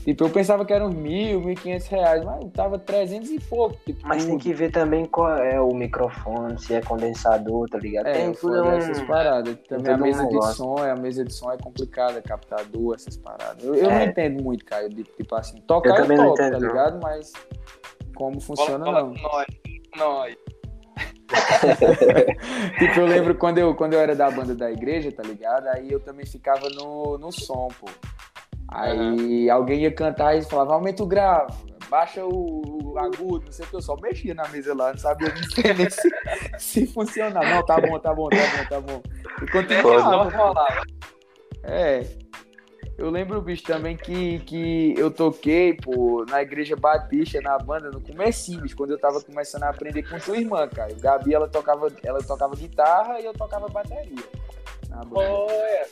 Tipo, 0.09 0.25
eu 0.25 0.31
pensava 0.31 0.65
que 0.65 0.73
era 0.73 0.87
uns 0.87 0.95
mil, 0.95 1.39
mil 1.39 1.51
e 1.51 1.55
quinhentos 1.55 1.87
reais, 1.89 2.25
mas 2.25 2.43
tava 2.55 2.79
300 2.79 3.29
e 3.29 3.39
pouco. 3.41 3.77
Tipo, 3.85 4.09
Mas 4.09 4.25
tem 4.25 4.33
tudo. 4.39 4.43
que 4.43 4.55
ver 4.55 4.71
também 4.71 5.05
qual 5.05 5.37
é 5.37 5.61
o 5.61 5.75
microfone, 5.75 6.59
se 6.59 6.73
é 6.73 6.81
condensador, 6.81 7.69
tá 7.69 7.77
ligado? 7.77 8.07
É, 8.07 8.13
tem 8.15 8.33
tudo 8.33 8.55
um... 8.65 8.73
essas 8.73 9.03
paradas. 9.03 9.55
Também 9.69 9.93
a 9.93 9.97
um 9.99 10.01
mesa 10.01 10.27
de 10.27 10.55
som, 10.55 10.77
é, 10.83 10.93
a 10.93 10.97
mesa 10.97 11.23
de 11.27 11.35
som 11.35 11.53
é 11.53 11.59
complicada, 11.59 12.23
captador, 12.23 12.95
essas 12.95 13.19
paradas. 13.19 13.63
Eu, 13.63 13.75
eu 13.75 13.91
não 13.91 13.99
É. 13.99 14.07
entendo 14.07 14.43
muito, 14.43 14.65
cara, 14.65 14.89
de, 14.89 15.05
tipo 15.05 15.35
assim, 15.35 15.61
tocar 15.67 15.91
Eu 15.91 16.05
eu, 16.07 16.09
não 16.09 16.25
toco, 16.25 16.37
tá 16.39 16.51
não. 16.53 16.59
ligado? 16.59 17.01
Mas 17.03 17.31
como 18.17 18.41
funciona, 18.41 18.83
Fala- 18.87 19.01
fala 19.01 19.13
não. 19.15 19.23
nós. 19.23 19.47
Nós. 19.99 20.37
tipo, 22.79 23.01
eu 23.01 23.07
lembro 23.07 23.35
quando 23.35 23.59
eu, 23.59 23.75
quando 23.75 23.93
eu 23.93 24.01
era 24.01 24.17
da 24.17 24.31
banda 24.31 24.55
da 24.55 24.71
igreja, 24.73 25.13
tá 25.13 25.23
ligado? 25.23 25.67
Aí 25.69 25.93
eu 25.93 26.01
também 26.01 26.25
ficava 26.25 26.67
no, 26.71 27.19
no 27.19 27.31
som, 27.31 27.69
pô. 27.79 27.87
Aí 28.69 29.49
alguém 29.49 29.81
ia 29.81 29.95
cantar 29.95 30.37
e 30.37 30.43
falava, 30.43 30.75
aumenta 30.75 31.03
o 31.03 31.07
grave, 31.07 31.55
baixa 31.89 32.25
o, 32.25 32.93
o 32.93 32.99
agudo, 32.99 33.47
não 33.47 33.53
sei 33.53 33.64
o 33.64 33.69
que, 33.69 33.77
eu 33.77 33.83
só 33.83 33.97
mexia 33.97 34.35
na 34.35 34.47
mesa 34.49 34.75
lá, 34.75 34.91
não 34.91 34.99
sabia 34.99 35.33
nem 35.75 35.89
se, 35.89 36.11
se 36.59 36.87
funcionava. 36.87 37.49
Não, 37.49 37.64
tá 37.64 37.81
bom, 37.81 37.99
tá 37.99 38.14
bom, 38.14 38.29
tá 38.29 38.37
bom, 38.37 38.69
tá 38.69 38.81
bom. 38.81 39.03
E 39.43 39.51
continuava. 39.51 40.29
rolava. 40.37 40.83
É. 41.62 42.05
Eu 42.99 43.11
lembro, 43.11 43.41
bicho, 43.41 43.62
também 43.62 43.97
que, 43.97 44.41
que 44.41 44.93
eu 44.99 45.09
toquei, 45.09 45.75
pô, 45.75 46.27
na 46.29 46.43
igreja 46.43 46.75
Batista, 46.75 47.41
na 47.41 47.57
banda, 47.57 47.91
no 47.93 48.01
comecinho, 48.01 48.61
bicho, 48.61 48.77
quando 48.77 48.91
eu 48.91 48.99
tava 48.99 49.21
começando 49.21 49.62
a 49.62 49.69
aprender 49.69 50.03
com 50.03 50.19
tua 50.19 50.37
irmã, 50.37 50.66
cara. 50.69 50.93
O 50.93 51.01
Gabi, 51.01 51.33
ela 51.33 51.49
tocava, 51.49 51.87
ela 52.03 52.19
tocava 52.19 52.57
guitarra 52.57 53.21
e 53.21 53.25
eu 53.25 53.33
tocava 53.33 53.69
bateria. 53.69 54.25
Na 54.91 55.05
banda. 55.05 55.31
Olha. 55.31 55.87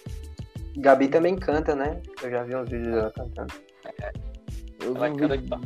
Gabi 0.78 1.08
também 1.08 1.36
canta, 1.36 1.74
né? 1.74 2.00
Eu 2.22 2.30
já 2.30 2.42
vi 2.44 2.54
uns 2.56 2.68
vídeos 2.68 2.94
dela 2.94 3.12
cantando. 3.12 3.52
Eu 4.84 4.94
vi, 4.94 5.00
um 5.10 5.16
vídeo, 5.16 5.60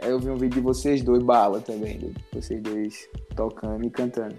é, 0.00 0.10
eu 0.10 0.18
vi 0.18 0.30
um 0.30 0.36
vídeo 0.36 0.56
de 0.56 0.60
vocês 0.60 1.02
dois, 1.02 1.22
bala 1.22 1.60
também, 1.60 1.98
de 1.98 2.12
vocês 2.32 2.60
dois 2.62 3.08
tocando 3.34 3.84
e 3.84 3.90
cantando. 3.90 4.34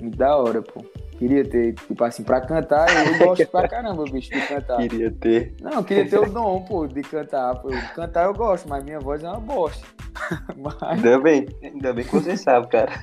Muito 0.00 0.16
da 0.16 0.36
hora, 0.36 0.60
pô. 0.62 0.84
Queria 1.18 1.44
ter, 1.48 1.74
tipo 1.74 2.02
assim, 2.02 2.24
pra 2.24 2.40
cantar, 2.40 2.86
eu 3.06 3.18
gosto 3.26 3.46
pra 3.46 3.68
caramba, 3.68 4.04
bicho, 4.04 4.30
de 4.30 4.40
cantar. 4.46 4.76
Queria 4.78 5.10
ter. 5.12 5.54
Não, 5.60 5.82
queria 5.82 6.08
ter 6.08 6.18
o 6.18 6.26
dom, 6.30 6.62
pô, 6.64 6.86
de 6.86 7.00
cantar. 7.02 7.54
Pô. 7.56 7.68
Cantar 7.94 8.24
eu 8.26 8.34
gosto, 8.34 8.68
mas 8.68 8.84
minha 8.84 8.98
voz 9.00 9.22
é 9.22 9.28
uma 9.28 9.40
bosta. 9.40 9.86
Mas, 10.56 10.76
Ainda 10.82 11.18
bem, 11.18 11.46
ainda 11.62 11.92
bem 11.92 12.04
que 12.04 12.12
você 12.12 12.36
sabe, 12.36 12.68
cara. 12.68 13.02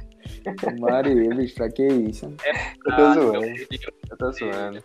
Maria, 0.80 1.30
bicho, 1.36 1.56
pra 1.56 1.70
que 1.70 1.86
isso? 1.86 2.26
Eu 2.28 2.96
tô 2.96 3.02
Ah, 3.02 3.14
zoando. 3.14 3.46
Eu 4.10 4.18
tô 4.18 4.32
zoando. 4.32 4.84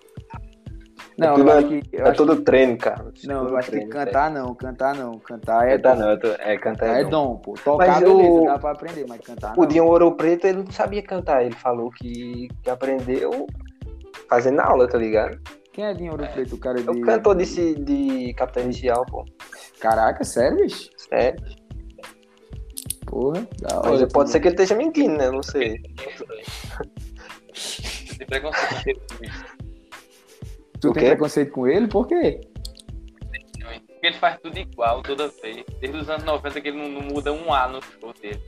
Não, 1.17 1.29
é 1.29 1.31
eu 1.31 1.35
tudo, 1.37 1.51
acho 1.53 1.69
que. 1.69 1.83
Eu 1.93 2.07
é 2.07 2.09
acho 2.11 2.17
todo 2.27 2.43
treino, 2.43 2.77
cara. 2.77 3.12
que- 3.12 3.27
não, 3.27 3.49
eu 3.49 3.57
acho 3.57 3.67
que 3.71 3.77
treino, 3.77 3.91
cantar 3.93 4.31
não, 4.31 4.55
cantar 4.55 4.95
não. 4.97 5.19
Cantar 5.21 5.69
é 5.69 5.77
Cantar 5.77 5.95
dom. 5.95 6.01
não, 6.03 6.11
eu 6.11 6.19
tô- 6.21 6.29
é 6.43 6.59
cantar 6.59 6.87
É 6.89 7.01
é 7.01 7.05
dom. 7.05 7.11
dom, 7.11 7.37
pô. 7.37 7.55
Tocar, 7.55 7.87
Mas 7.87 7.99
beleza, 8.01 8.31
o- 8.33 8.45
dá 8.47 8.59
pra 8.59 8.71
aprender, 8.73 9.07
mas 9.09 9.21
cantar 9.21 9.53
O 9.57 9.61
não. 9.62 9.67
Dinho 9.69 9.85
Ouro 9.87 10.17
Preto, 10.17 10.47
ele 10.47 10.62
não 10.65 10.71
sabia 10.73 11.03
cantar. 11.03 11.45
Ele 11.45 11.55
falou 11.55 11.91
que, 11.91 12.49
que 12.62 12.69
aprendeu 12.71 13.47
fazendo 14.29 14.59
aula, 14.61 14.89
tá 14.89 14.99
ligado? 14.99 15.39
Quem 15.73 15.85
é 15.85 15.95
Dinho 15.95 16.12
Ouro 16.12 16.27
Preto? 16.33 16.55
O 16.57 16.59
cara 16.59 16.81
de. 16.83 16.89
É 16.89 16.91
o 16.91 17.01
cantor 17.01 17.35
desse, 17.37 17.75
de 17.77 18.35
Capitão 18.35 18.65
Inicial, 18.65 19.05
pô. 19.07 19.25
Caraca, 19.81 20.25
sério, 20.25 20.59
bicho? 20.59 20.91
Sério. 20.97 21.41
Porra, 23.07 23.47
da 23.61 23.79
hora. 23.79 23.91
Mas 23.91 24.12
pode 24.12 24.31
ser 24.31 24.41
que 24.41 24.49
ele 24.49 24.55
esteja 24.55 24.75
mentindo, 24.75 25.17
né? 25.17 25.31
Não 25.31 25.43
sei. 25.43 25.81
Tem 28.19 28.27
preconceito. 28.27 29.01
Tu 30.85 30.91
O 30.91 30.93
tem 30.93 31.03
quê? 31.05 31.09
preconceito 31.11 31.51
com 31.53 31.66
ele? 31.66 31.89
Por 31.89 32.07
quê? 32.07 32.41
Porque 33.89 34.07
ele 34.07 34.16
faz 34.18 34.39
tudo 34.41 34.59
igual 34.59 35.03
toda 35.03 35.28
vez. 35.43 35.64
Desde 35.80 35.97
os 35.99 36.11
anos 36.11 36.24
90 36.24 36.61
que 36.61 36.68
ele 36.68 36.76
não, 36.76 36.89
não 37.01 37.09
muda 37.09 37.32
um 37.32 37.53
A 37.53 37.68
no 37.68 37.80
show 37.82 38.12
dele. 38.20 38.41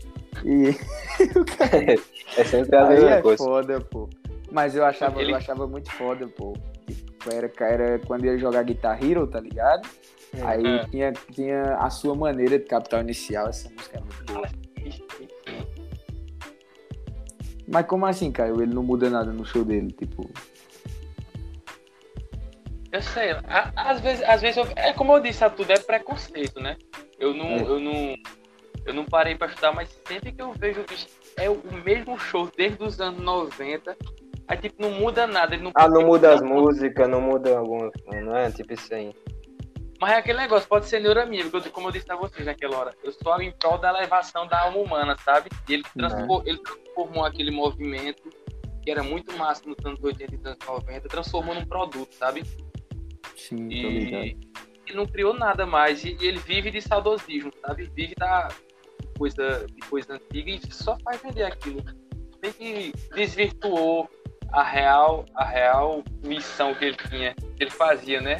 E... 0.44 0.76
É 2.36 2.44
sempre 2.44 2.76
a 2.76 2.82
Aí 2.86 2.94
mesma 2.94 3.10
é 3.12 3.22
coisa. 3.22 3.42
foda, 3.42 3.80
pô. 3.80 4.08
Mas 4.52 4.74
eu 4.76 4.84
achava, 4.84 5.20
Ele- 5.20 5.32
eu 5.32 5.36
achava 5.36 5.66
muito 5.66 5.90
foda, 5.92 6.28
pô. 6.28 6.52
Tipo, 6.86 7.32
era, 7.32 7.50
era 7.60 7.98
quando 8.00 8.26
ia 8.26 8.36
jogar 8.38 8.62
Guitar 8.64 9.02
Hero, 9.02 9.26
tá 9.26 9.40
ligado? 9.40 9.88
Aí 10.42 10.66
É. 10.66 10.84
tinha, 10.88 11.12
tinha 11.32 11.62
a 11.76 11.88
sua 11.88 12.14
maneira 12.14 12.58
de 12.58 12.66
capital 12.66 13.00
inicial, 13.00 13.48
essa 13.48 13.70
música 13.70 13.96
é 13.98 14.00
muito 14.02 14.32
boa. 14.32 14.46
Mas 17.66 17.86
como 17.86 18.04
assim, 18.06 18.30
Caio? 18.30 18.60
Ele 18.62 18.74
não 18.74 18.82
muda 18.82 19.08
nada 19.10 19.32
no 19.32 19.44
show 19.44 19.64
dele, 19.64 19.90
tipo. 19.92 20.30
Eu 22.96 23.02
sei, 23.02 23.28
às 23.76 24.00
vezes, 24.00 24.22
às 24.24 24.40
vezes 24.40 24.56
eu- 24.56 24.72
é 24.74 24.90
como 24.94 25.12
eu 25.14 25.20
disse, 25.20 25.48
tudo 25.50 25.70
é 25.70 25.78
preconceito, 25.78 26.58
né? 26.60 26.78
Eu 27.18 27.34
não, 27.34 27.44
É. 27.46 27.60
eu 27.60 27.78
não, 27.78 28.14
eu 28.86 28.94
não 28.94 29.04
parei 29.04 29.34
pra 29.36 29.48
estudar, 29.48 29.70
mas 29.72 30.00
sempre 30.08 30.32
que 30.32 30.40
eu 30.40 30.50
vejo 30.54 30.82
que 30.84 30.94
é 31.36 31.50
o 31.50 31.60
mesmo 31.84 32.18
show 32.18 32.50
desde 32.56 32.82
os 32.82 32.98
anos 32.98 33.20
90, 33.20 33.94
aí 34.48 34.56
tipo, 34.56 34.80
não 34.80 34.92
muda 34.92 35.26
nada, 35.26 35.58
não 35.58 35.72
Ah, 35.74 35.86
não 35.86 36.06
muda 36.06 36.32
as 36.32 36.40
músicas, 36.40 37.06
não 37.06 37.20
muda 37.20 37.58
algumas. 37.58 37.92
Não 38.06 38.34
é? 38.34 38.50
Tipo 38.50 38.72
isso 38.72 38.94
aí. 38.94 39.14
Mas 40.00 40.12
é 40.12 40.16
aquele 40.16 40.38
negócio, 40.38 40.66
pode 40.66 40.86
ser 40.86 40.98
neura 41.00 41.26
minha, 41.26 41.44
porque 41.50 41.68
eu- 41.68 41.72
como 41.72 41.88
eu 41.88 41.92
disse 41.92 42.10
a 42.10 42.16
vocês 42.16 42.46
naquela 42.46 42.78
hora, 42.78 42.94
eu 43.04 43.12
sou 43.12 43.38
em 43.42 43.50
prol 43.52 43.76
da 43.76 43.90
elevação 43.90 44.46
da 44.46 44.62
alma 44.62 44.78
humana, 44.78 45.16
sabe? 45.22 45.50
E 45.68 45.74
ele, 45.74 45.82
transfor- 45.94 46.42
ele 46.46 46.58
transformou 46.58 47.26
aquele 47.26 47.50
movimento, 47.50 48.22
que 48.82 48.90
era 48.90 49.02
muito 49.02 49.36
massa 49.36 49.62
nos 49.66 49.76
anos 49.84 49.98
80 50.02 50.34
e 50.34 50.38
anos 50.48 50.58
90, 50.66 51.08
transformou 51.08 51.54
num 51.54 51.66
produto, 51.66 52.14
sabe? 52.14 52.44
Sim, 53.36 53.68
tô 53.68 53.74
E 53.74 53.98
ligado. 53.98 54.24
ele 54.86 54.96
não 54.96 55.06
criou 55.06 55.34
nada 55.34 55.66
mais. 55.66 56.04
E, 56.04 56.16
e 56.20 56.26
ele 56.26 56.38
vive 56.38 56.70
de 56.70 56.80
saudosismo, 56.80 57.52
sabe? 57.64 57.90
Vive 57.94 58.14
da 58.16 58.48
coisa, 59.18 59.66
de 59.72 59.88
coisa 59.88 60.14
antiga 60.14 60.50
e 60.50 60.60
só 60.72 60.96
faz 61.04 61.20
vender 61.22 61.44
aquilo. 61.44 61.82
Tem 62.40 62.52
que 62.52 62.92
desvirtuou 63.14 64.08
a 64.52 64.62
real, 64.62 65.24
a 65.34 65.44
real 65.44 66.02
missão 66.24 66.74
que 66.74 66.84
ele 66.84 66.96
tinha, 67.08 67.34
que 67.34 67.62
ele 67.64 67.70
fazia, 67.70 68.20
né? 68.20 68.38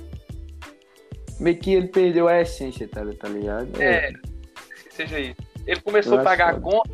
Meio 1.38 1.58
que 1.58 1.74
ele 1.74 1.88
perdeu 1.88 2.28
a 2.28 2.40
essência, 2.40 2.88
tá, 2.88 3.02
tá 3.20 3.28
ligado? 3.28 3.70
É, 3.82 4.12
que 4.12 4.94
seja 4.94 5.18
isso. 5.20 5.36
Ele 5.66 5.80
começou 5.80 6.14
Eu 6.14 6.20
a 6.20 6.24
pagar 6.24 6.54
a 6.54 6.60
conta, 6.60 6.88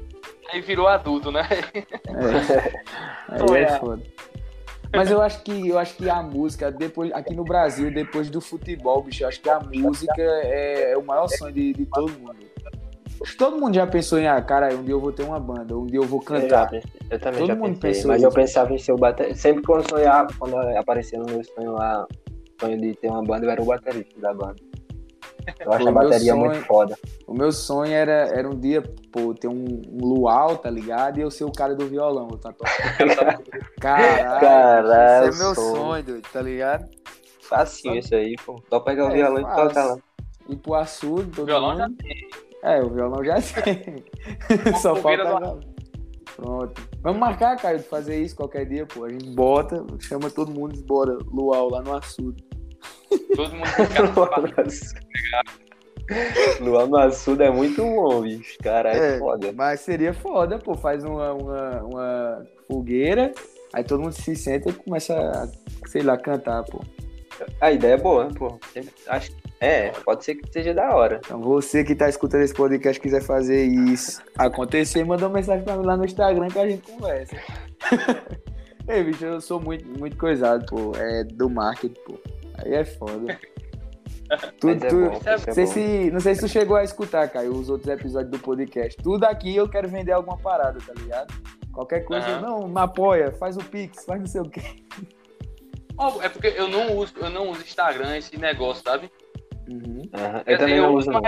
aí 0.51 0.61
virou 0.61 0.89
adulto, 0.89 1.31
né? 1.31 1.43
É. 1.75 2.83
Aí 3.55 3.63
é 3.63 3.79
foda. 3.79 4.03
Mas 4.95 5.11
eu 5.11 5.23
acho 5.23 5.43
que 5.43 5.69
eu 5.69 5.79
acho 5.79 5.97
que 5.97 6.09
a 6.11 6.23
música, 6.23 6.71
depois, 6.71 7.11
aqui 7.13 7.35
no 7.35 7.45
Brasil, 7.45 7.91
depois 7.91 8.29
do 8.29 8.41
futebol, 8.41 9.03
bicho, 9.03 9.25
eu 9.25 9.29
acho 9.29 9.41
que 9.41 9.49
a 9.49 9.59
música 9.61 10.13
é, 10.23 10.93
é 10.93 10.97
o 10.99 11.03
maior 11.05 11.29
sonho 11.29 11.53
de, 11.53 11.73
de 11.73 11.87
todo 11.87 12.13
mundo. 12.13 12.37
Todo 13.39 13.57
mundo 13.57 13.75
já 13.75 13.87
pensou 13.87 14.19
em, 14.19 14.27
ah, 14.27 14.41
cara, 14.43 14.75
um 14.75 14.83
dia 14.83 14.93
eu 14.95 15.01
vou 15.01 15.13
ter 15.13 15.23
uma 15.23 15.39
banda, 15.39 15.77
um 15.77 15.87
dia 15.87 15.99
eu 16.01 16.05
vou 16.05 16.21
Eu, 16.21 16.25
cantar. 16.25 16.69
pensei- 16.69 16.91
eu 17.09 17.19
também 17.21 17.39
Todo 17.39 17.47
já 17.49 17.55
mundo 17.55 17.79
pensei, 17.79 17.91
pensou 17.93 18.09
mas 18.11 18.17
isso. 18.21 18.27
eu 18.27 18.33
pensava 18.33 18.73
em 18.75 18.79
ser 18.79 18.93
o 18.93 18.97
baterista. 18.99 19.39
Sempre 19.41 19.63
quando 19.63 19.83
eu 19.85 19.89
sonhava, 19.89 20.29
quando 20.39 20.57
aparecia 20.77 21.19
no 21.19 21.27
meu 21.27 21.45
sonho 21.45 21.73
lá, 21.73 22.07
sonho 22.61 22.81
de 22.81 22.95
ter 22.95 23.09
uma 23.09 23.23
banda, 23.23 23.47
eu 23.47 23.51
era 23.51 23.63
o 23.63 23.65
baterista 23.65 24.21
da 24.21 24.35
banda. 24.35 24.57
Eu 25.61 25.73
acho 25.73 25.85
Pô, 25.85 25.89
a 25.91 25.93
bateria 25.93 26.33
sonho- 26.33 26.45
muito 26.47 26.65
foda. 26.67 26.99
O 27.27 27.35
meu 27.35 27.51
sonho 27.53 27.93
era, 27.93 28.13
era 28.13 28.49
um 28.49 28.59
dia, 28.59 28.83
pô, 29.13 29.35
ter 29.35 29.49
um, 29.49 29.83
um 29.91 29.99
luau, 30.05 30.57
tá 30.57 30.71
ligado? 30.71 31.19
E 31.19 31.23
eu 31.23 31.31
ser 31.31 31.45
o 31.45 31.53
cara 31.53 31.75
do 31.75 31.87
violão, 31.87 32.29
eu 32.31 32.39
tá 32.39 32.53
tocando. 32.53 33.43
Caralho, 33.81 34.41
Caralho, 34.41 35.29
esse 35.31 35.41
é 35.41 35.45
meu 35.45 35.55
sonho. 35.55 35.77
sonho, 35.77 36.05
doido, 36.05 36.29
tá 36.33 36.43
ligado? 36.43 36.89
Facinho 37.43 37.97
isso 37.99 38.15
aí, 38.15 38.35
pô. 38.47 38.63
Só 38.71 38.81
pegar 38.81 39.07
o 39.07 39.11
É, 39.11 39.15
violão 39.15 39.41
e 39.41 39.45
tocar 39.55 39.85
lá. 39.85 39.97
Ir 40.49 40.57
pro 40.57 40.75
açude, 40.75 41.31
todo 41.31 41.47
violão 41.47 41.77
já 41.77 41.89
mundo. 41.89 41.99
É, 42.63 42.81
o 42.81 42.89
violão 42.91 43.25
já 43.25 43.35
tem. 43.63 44.05
Só 44.81 44.95
falta... 44.97 45.25
do. 45.59 45.73
Pronto. 46.37 46.83
Vamos 47.03 47.19
marcar, 47.21 47.57
Caio, 47.57 47.79
de 47.79 47.85
fazer 47.85 48.21
isso 48.23 48.35
qualquer 48.37 48.65
dia, 48.65 48.87
pô. 48.87 49.05
A 49.05 49.11
gente 49.11 49.31
bota, 49.35 49.85
chama 50.01 50.31
todo 50.31 50.51
mundo 50.53 50.75
e 50.77 50.83
bora 50.83 51.19
luau 51.27 51.69
lá 51.69 51.83
no 51.83 51.95
açude. 51.95 52.43
Todo 53.35 53.55
mundo 53.55 53.67
Luan 56.61 57.05
Açude 57.07 57.43
é 57.45 57.51
muito 57.51 57.83
bom, 57.83 58.23
bicho. 58.23 58.59
Caralho, 58.63 59.01
É, 59.01 59.19
foda. 59.19 59.53
Mas 59.53 59.81
seria 59.81 60.13
foda, 60.13 60.59
pô. 60.59 60.75
Faz 60.75 61.05
uma, 61.05 61.33
uma, 61.33 61.83
uma 61.85 62.47
fogueira, 62.69 63.33
aí 63.73 63.83
todo 63.85 64.03
mundo 64.03 64.13
se 64.13 64.35
senta 64.37 64.69
e 64.71 64.73
começa 64.73 65.15
a, 65.15 65.49
sei 65.89 66.03
lá, 66.03 66.17
cantar, 66.19 66.65
pô. 66.65 66.81
A 67.61 67.73
ideia 67.73 67.95
é 67.95 67.97
boa, 67.97 68.29
pô. 68.29 68.59
Sempre- 68.73 68.93
Acho 69.07 69.31
que 69.31 69.43
é, 69.61 69.91
pode 70.05 70.25
ser 70.25 70.35
que 70.35 70.53
seja 70.53 70.75
da 70.75 70.95
hora. 70.95 71.21
Então 71.25 71.41
você 71.41 71.83
que 71.85 71.95
tá 71.95 72.09
escutando 72.09 72.43
esse 72.43 72.53
podcast 72.55 73.01
quiser 73.01 73.23
fazer 73.23 73.65
isso 73.65 74.21
acontecer, 74.37 75.05
manda 75.05 75.27
uma 75.27 75.35
mensagem 75.37 75.65
pra 75.65 75.77
mim 75.77 75.87
lá 75.87 75.97
no 75.97 76.05
Instagram 76.05 76.49
que 76.49 76.59
a 76.59 76.69
gente 76.69 76.83
conversa. 76.91 77.37
Ei, 78.89 79.05
bicho, 79.05 79.25
eu 79.25 79.41
sou 79.41 79.61
muito, 79.61 79.87
muito 79.99 80.17
coisado, 80.17 80.67
pô. 80.67 80.93
É 80.97 81.23
do 81.25 81.49
marketing, 81.49 81.95
pô. 82.05 82.19
Aí 82.59 82.75
é 82.75 82.85
foda. 82.85 83.39
Tudo, 84.59 84.87
é 84.87 84.89
tudo- 84.89 85.11
bom, 85.11 85.17
isso 85.19 85.29
é 85.29 85.33
não, 85.33 85.39
sei 85.39 85.65
bom. 85.67 85.73
se, 85.73 86.11
não 86.13 86.21
sei 86.21 86.35
se 86.35 86.41
tu 86.41 86.49
chegou 86.49 86.75
a 86.77 86.83
escutar, 86.85 87.29
Caio, 87.29 87.53
os 87.53 87.69
outros 87.69 87.91
episódios 87.93 88.31
do 88.31 88.39
podcast. 88.39 88.97
Tudo 89.03 89.25
aqui 89.25 89.55
eu 89.55 89.69
quero 89.69 89.89
vender 89.89 90.13
alguma 90.13 90.39
parada, 90.39 90.79
tá 90.87 90.95
ligado? 90.95 91.35
Qualquer 91.71 92.01
coisa, 92.07 92.27
Aham. 92.27 92.41
não, 92.41 92.67
me 92.69 92.81
apoia, 92.81 93.31
faz 93.33 93.59
o 93.59 93.65
Pix, 93.65 94.07
faz 94.07 94.19
não 94.21 94.27
sei 94.27 94.41
o 94.41 94.49
quê. 94.49 94.63
Ó, 95.99 96.23
É 96.23 96.31
porque 96.31 96.47
eu 96.57 96.67
não 96.67 96.97
uso, 96.97 97.13
eu 97.19 97.29
não 97.29 97.51
uso 97.51 97.61
Instagram, 97.61 98.17
esse 98.17 98.39
negócio, 98.39 98.83
sabe? 98.83 99.11
Aham, 100.15 100.45
Quer 100.45 100.53
Eu 100.53 100.59
também 100.59 100.75
dizer, 100.75 100.81
não 100.81 100.85
eu, 100.91 100.95
uso, 100.95 101.11
não. 101.11 101.21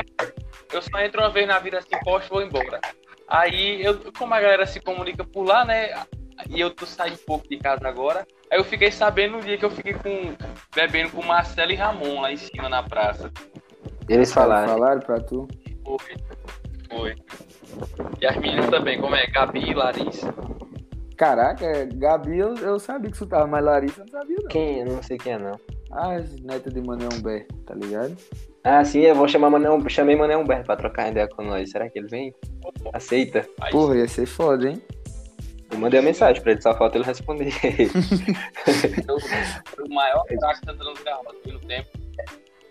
eu 0.73 0.83
só 0.83 0.99
entro 1.01 1.21
uma 1.21 1.31
vez 1.31 1.47
na 1.47 1.59
vida 1.59 1.79
assim, 1.79 1.91
posto 2.05 2.27
e 2.29 2.31
vou 2.31 2.43
embora. 2.43 2.81
Aí, 3.29 3.85
eu, 3.85 4.01
como 4.19 4.33
a 4.33 4.41
galera 4.41 4.65
se 4.67 4.81
comunica 4.81 5.25
por 5.25 5.47
lá, 5.47 5.63
né? 5.65 5.91
E 6.49 6.61
eu 6.61 6.71
tô 6.71 6.87
saindo 6.87 7.15
um 7.15 7.27
pouco 7.27 7.49
de 7.49 7.57
casa 7.59 7.87
agora. 7.87 8.27
Aí 8.51 8.59
eu 8.59 8.65
fiquei 8.65 8.91
sabendo 8.91 9.37
no 9.37 9.43
dia 9.43 9.57
que 9.57 9.65
eu 9.65 9.71
fiquei 9.71 9.95
com, 9.95 10.35
bebendo 10.75 11.11
com 11.11 11.23
Marcelo 11.23 11.73
e 11.73 11.75
Ramon 11.75 12.21
lá 12.21 12.33
em 12.33 12.37
cima 12.37 12.69
na 12.69 12.83
praça. 12.83 13.31
Eles 14.09 14.33
falaram. 14.33 14.69
Falaram 14.69 15.01
pra 15.01 15.21
tu? 15.21 15.49
Foi. 15.85 15.99
Foi. 16.91 17.15
E 18.21 18.27
as 18.27 18.37
meninas 18.37 18.69
também, 18.71 19.01
como 19.01 19.15
é? 19.15 19.27
Gabi 19.27 19.71
e 19.71 19.75
Larissa. 19.75 20.33
Caraca, 21.17 21.89
Gabi, 21.95 22.39
eu, 22.39 22.55
eu 22.57 22.79
sabia 22.79 23.09
que 23.09 23.17
escutava, 23.17 23.47
mas 23.47 23.65
Larissa 23.65 24.01
eu 24.01 24.05
não 24.05 24.13
sabia, 24.13 24.37
não. 24.37 24.49
Quem? 24.49 24.79
Eu 24.81 24.87
não 24.87 25.03
sei 25.03 25.17
quem 25.17 25.35
é, 25.35 25.39
não. 25.39 25.59
Ah, 25.93 26.19
neta 26.43 26.71
de 26.71 26.81
Mané 26.81 27.07
Humberto, 27.13 27.55
tá 27.59 27.75
ligado? 27.75 28.17
Ah, 28.65 28.85
sim, 28.85 29.01
eu 29.01 29.15
vou 29.15 29.29
chamar 29.29 29.51
Mané, 29.51 29.69
chamei 29.89 30.17
Mané 30.17 30.37
Humberto 30.37 30.67
pra 30.67 30.77
trocar 30.77 31.11
ideia 31.11 31.29
com 31.29 31.43
nós. 31.43 31.71
Será 31.71 31.89
que 31.89 31.99
ele 31.99 32.09
vem? 32.09 32.35
Aceita? 32.93 33.47
Porra, 33.71 33.97
ia 33.97 34.09
ser 34.09 34.27
foda, 34.27 34.69
hein? 34.69 34.83
Eu 35.75 35.81
mandei 35.81 35.99
a 35.99 36.03
mensagem 36.03 36.41
pra 36.43 36.53
ele, 36.53 36.63
só 36.63 36.75
falta 36.75 36.97
ele 36.97 37.05
responder. 37.05 37.53
O 39.79 39.93
maior 39.95 40.25
craque 40.25 40.65
da 40.65 40.73
no 40.73 41.59
tempo. 41.61 41.89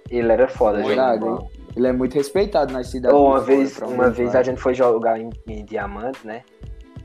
ele 0.10 0.32
era 0.32 0.48
foda. 0.48 0.82
Verdade, 0.84 1.26
hein? 1.26 1.38
Ele 1.76 1.88
é 1.88 1.92
muito 1.92 2.14
respeitado 2.14 2.72
nas 2.72 2.88
cidades. 2.90 3.18
Uma 3.18 3.32
fora, 3.42 3.42
vez, 3.46 3.82
onde 3.82 3.94
uma 3.94 4.10
vez 4.10 4.36
a 4.36 4.44
gente 4.44 4.60
foi 4.62 4.74
jogar 4.74 5.20
em, 5.20 5.30
em 5.48 5.66
Diamante, 5.66 6.20
né? 6.26 6.44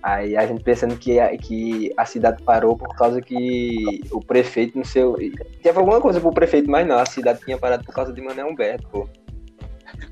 Aí 0.03 0.37
a 0.37 0.47
gente 0.47 0.63
pensando 0.63 0.97
que, 0.97 1.19
a- 1.19 1.37
que 1.37 1.93
a 1.97 2.05
cidade 2.05 2.43
parou 2.45 2.77
por 2.77 2.95
causa 2.97 3.21
que 3.21 4.01
o 4.13 4.21
prefeito 4.21 4.77
não 4.79 4.85
sei. 4.85 5.03
Teve 5.63 5.79
alguma 5.79 6.01
coisa 6.01 6.21
pro 6.21 6.31
prefeito, 6.33 6.71
mas 6.71 6.87
não, 6.87 6.99
a 6.99 7.07
cidade 7.07 7.41
tinha 7.45 7.59
parado 7.59 7.85
por 7.85 7.93
causa 7.95 8.13
de 8.13 8.21
Mané 8.23 8.45
Humberto, 8.45 8.87
pô. 8.89 9.09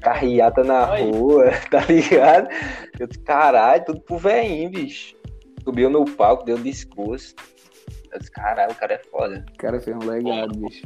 Carreata 0.01 0.64
na 0.64 0.84
rua, 0.87 1.51
tá 1.70 1.80
ligado? 1.80 2.49
Eu 2.99 3.07
disse, 3.07 3.20
caralho, 3.20 3.84
tudo 3.84 4.01
pro 4.01 4.18
veinho, 4.18 4.70
bicho. 4.70 5.14
Subiu 5.67 5.91
no 5.91 6.05
palco, 6.05 6.45
deu 6.45 6.57
discurso. 6.57 7.35
Eu 8.12 8.21
disse, 8.21 8.31
caralho, 8.31 8.71
o 8.71 8.75
cara 8.77 8.95
é 8.95 8.99
foda. 9.11 9.45
O 9.53 9.59
cara 9.59 9.81
fez 9.81 9.97
um 9.97 10.09
legado, 10.09 10.57
bicho. 10.57 10.85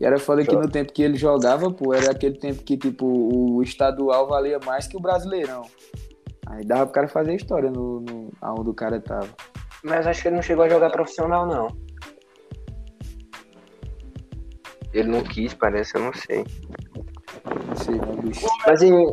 E 0.00 0.06
era 0.06 0.18
foda 0.18 0.42
que 0.42 0.56
no 0.56 0.66
tempo 0.66 0.90
que 0.90 1.02
ele 1.02 1.18
jogava, 1.18 1.70
pô, 1.70 1.92
era 1.92 2.12
aquele 2.12 2.38
tempo 2.38 2.62
que, 2.62 2.78
tipo, 2.78 3.06
o 3.06 3.62
estadual 3.62 4.26
valia 4.26 4.58
mais 4.64 4.88
que 4.88 4.96
o 4.96 5.00
brasileirão. 5.00 5.66
Aí 6.46 6.64
dava 6.64 6.86
pro 6.86 6.94
cara 6.94 7.08
fazer 7.08 7.34
história 7.34 7.70
no, 7.70 8.00
no 8.00 8.32
aonde 8.40 8.70
o 8.70 8.74
cara 8.74 8.98
tava. 8.98 9.28
Mas 9.84 10.06
acho 10.06 10.22
que 10.22 10.28
ele 10.28 10.36
não 10.36 10.42
chegou 10.42 10.64
a 10.64 10.68
jogar 10.70 10.88
profissional, 10.88 11.46
não. 11.46 11.68
Ele 14.94 15.10
não 15.10 15.22
quis, 15.22 15.52
parece, 15.52 15.94
eu 15.94 16.04
não 16.04 16.14
sei. 16.14 16.42
Não 17.68 17.76
sei, 17.76 17.96
né, 17.96 18.22
bicho? 18.22 18.46
Mas 18.66 18.80
em, 18.82 18.92
Não 18.92 19.12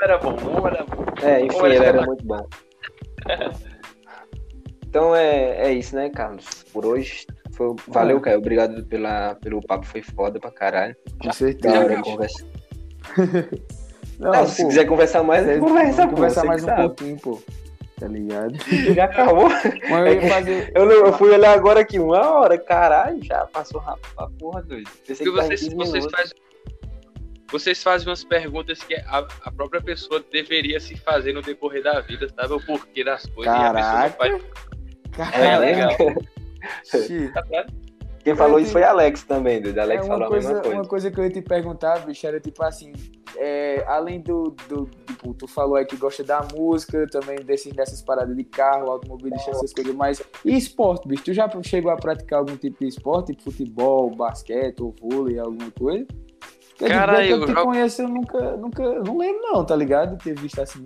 era 0.00 0.18
bom, 0.18 0.36
não 0.36 0.68
era 0.68 0.84
bom. 0.84 1.04
É, 1.20 1.40
enfim, 1.44 1.66
era 1.74 1.84
era- 1.84 2.06
muito 2.06 2.24
bom. 2.24 2.46
Então 4.88 5.14
é, 5.14 5.68
é 5.68 5.72
isso, 5.72 5.94
né, 5.94 6.08
Carlos? 6.10 6.46
Por 6.72 6.86
hoje. 6.86 7.26
Foi, 7.52 7.74
valeu, 7.88 8.18
É. 8.18 8.20
Caio. 8.20 8.38
Obrigado 8.38 8.84
pela, 8.86 9.34
pelo 9.36 9.60
papo, 9.60 9.84
foi 9.86 10.02
foda 10.02 10.38
pra 10.40 10.50
caralho. 10.50 10.96
Com 11.20 11.32
certeza. 11.32 11.84
bicho. 11.88 12.02
conversa. 12.02 12.46
Não, 14.18 14.32
Não, 14.32 14.46
se 14.48 14.62
pô, 14.62 14.68
quiser 14.68 14.84
conversar 14.86 15.22
mais, 15.22 15.44
vocês- 15.44 15.60
conversa, 15.60 16.08
pô. 16.08 16.14
conversar 16.14 16.44
mais 16.44 16.64
que 16.64 16.66
um 16.70 16.74
sabe. 16.74 16.82
pouquinho, 16.88 17.16
pô. 17.20 17.40
Tá 18.00 18.08
ligado? 18.08 18.54
Já 18.94 19.04
acabou. 19.04 19.48
Mas 19.48 19.90
eu 19.90 20.06
É 20.06 20.14
ia 20.14 20.20
que- 20.20 20.28
fazer. 20.28 20.72
Eu, 20.74 20.90
eu 20.90 21.12
fui 21.12 21.30
olhar 21.30 21.52
agora 21.52 21.80
aqui, 21.80 21.98
uma 22.00 22.18
hora, 22.32 22.58
caralho, 22.58 23.22
já 23.24 23.46
passou 23.46 23.80
rápido 23.80 24.08
pra 24.16 24.28
porra, 24.38 24.62
doido. 24.62 24.90
Pensei 25.06 25.24
que 25.26 25.32
tava 25.32 25.46
vocês, 25.46 25.60
15 25.62 25.74
vocês, 25.76 26.04
fazem, 26.10 26.36
vocês 27.50 27.82
fazem 27.82 28.08
umas 28.08 28.24
perguntas 28.24 28.82
que 28.82 28.94
a, 28.94 29.26
a 29.44 29.50
própria 29.50 29.80
pessoa 29.80 30.22
deveria 30.30 30.78
se 30.80 30.96
fazer 30.98 31.32
no 31.32 31.42
decorrer 31.42 31.82
da 31.82 32.00
vida, 32.00 32.28
sabe? 32.28 32.52
O 32.52 32.60
porquê 32.64 33.02
das 33.04 33.26
coisas. 33.26 33.54
E 33.54 33.56
a 33.58 33.72
pessoa 33.74 33.92
não 33.92 34.10
Caraca. 34.10 34.16
faz. 34.16 34.42
É 34.42 35.10
Caraca. 35.10 35.58
legal. 35.58 35.90
Xi. 36.84 37.32
Tá? 37.32 37.66
Quem 38.22 38.34
falou 38.36 38.58
É, 38.58 38.62
isso 38.62 38.72
foi 38.72 38.82
Alex 38.82 39.22
também, 39.22 39.62
doido. 39.62 39.78
Alex 39.78 40.04
É, 40.04 40.06
falou 40.06 40.20
uma, 40.20 40.26
a 40.26 40.28
coisa, 40.28 40.48
mesma 40.48 40.62
coisa. 40.62 40.76
uma 40.76 40.84
coisa 40.88 41.10
que 41.10 41.18
eu 41.18 41.24
ia 41.24 41.30
te 41.30 41.40
perguntar, 41.40 42.04
bicho, 42.04 42.26
era 42.26 42.38
tipo 42.38 42.62
assim, 42.62 42.92
é, 43.36 43.82
além 43.86 44.20
do, 44.20 44.54
do, 44.68 44.84
tipo, 45.06 45.32
tu 45.32 45.46
falou 45.48 45.76
aí 45.76 45.86
que 45.86 45.96
gosta 45.96 46.22
da 46.22 46.46
música, 46.54 47.06
também 47.06 47.36
desses, 47.36 47.72
dessas 47.72 48.02
paradas 48.02 48.36
de 48.36 48.44
carro, 48.44 48.90
automobilista, 48.90 49.50
essas 49.50 49.72
coisas, 49.72 49.94
mas 49.94 50.22
e 50.44 50.56
esporte, 50.56 51.08
bicho? 51.08 51.24
Tu 51.24 51.32
já 51.32 51.48
chegou 51.62 51.90
a 51.90 51.96
praticar 51.96 52.40
algum 52.40 52.56
tipo 52.56 52.76
de 52.80 52.88
esporte, 52.88 53.28
tipo 53.34 53.50
futebol, 53.50 54.10
basquete 54.14 54.80
ou 54.82 54.94
vôlei, 55.00 55.38
alguma 55.38 55.70
coisa? 55.70 56.06
Porque, 56.78 56.92
Cara, 56.92 57.26
eu 57.26 57.38
eu 57.38 57.46
te 57.46 57.52
jogo- 57.52 57.64
conheço, 57.64 58.02
eu 58.02 58.08
nunca, 58.08 58.56
nunca, 58.56 58.82
não 59.00 59.18
lembro 59.18 59.42
não, 59.42 59.64
tá 59.64 59.74
ligado? 59.74 60.16
De 60.16 60.22
ter 60.24 60.34
visto 60.38 60.60
assim. 60.60 60.84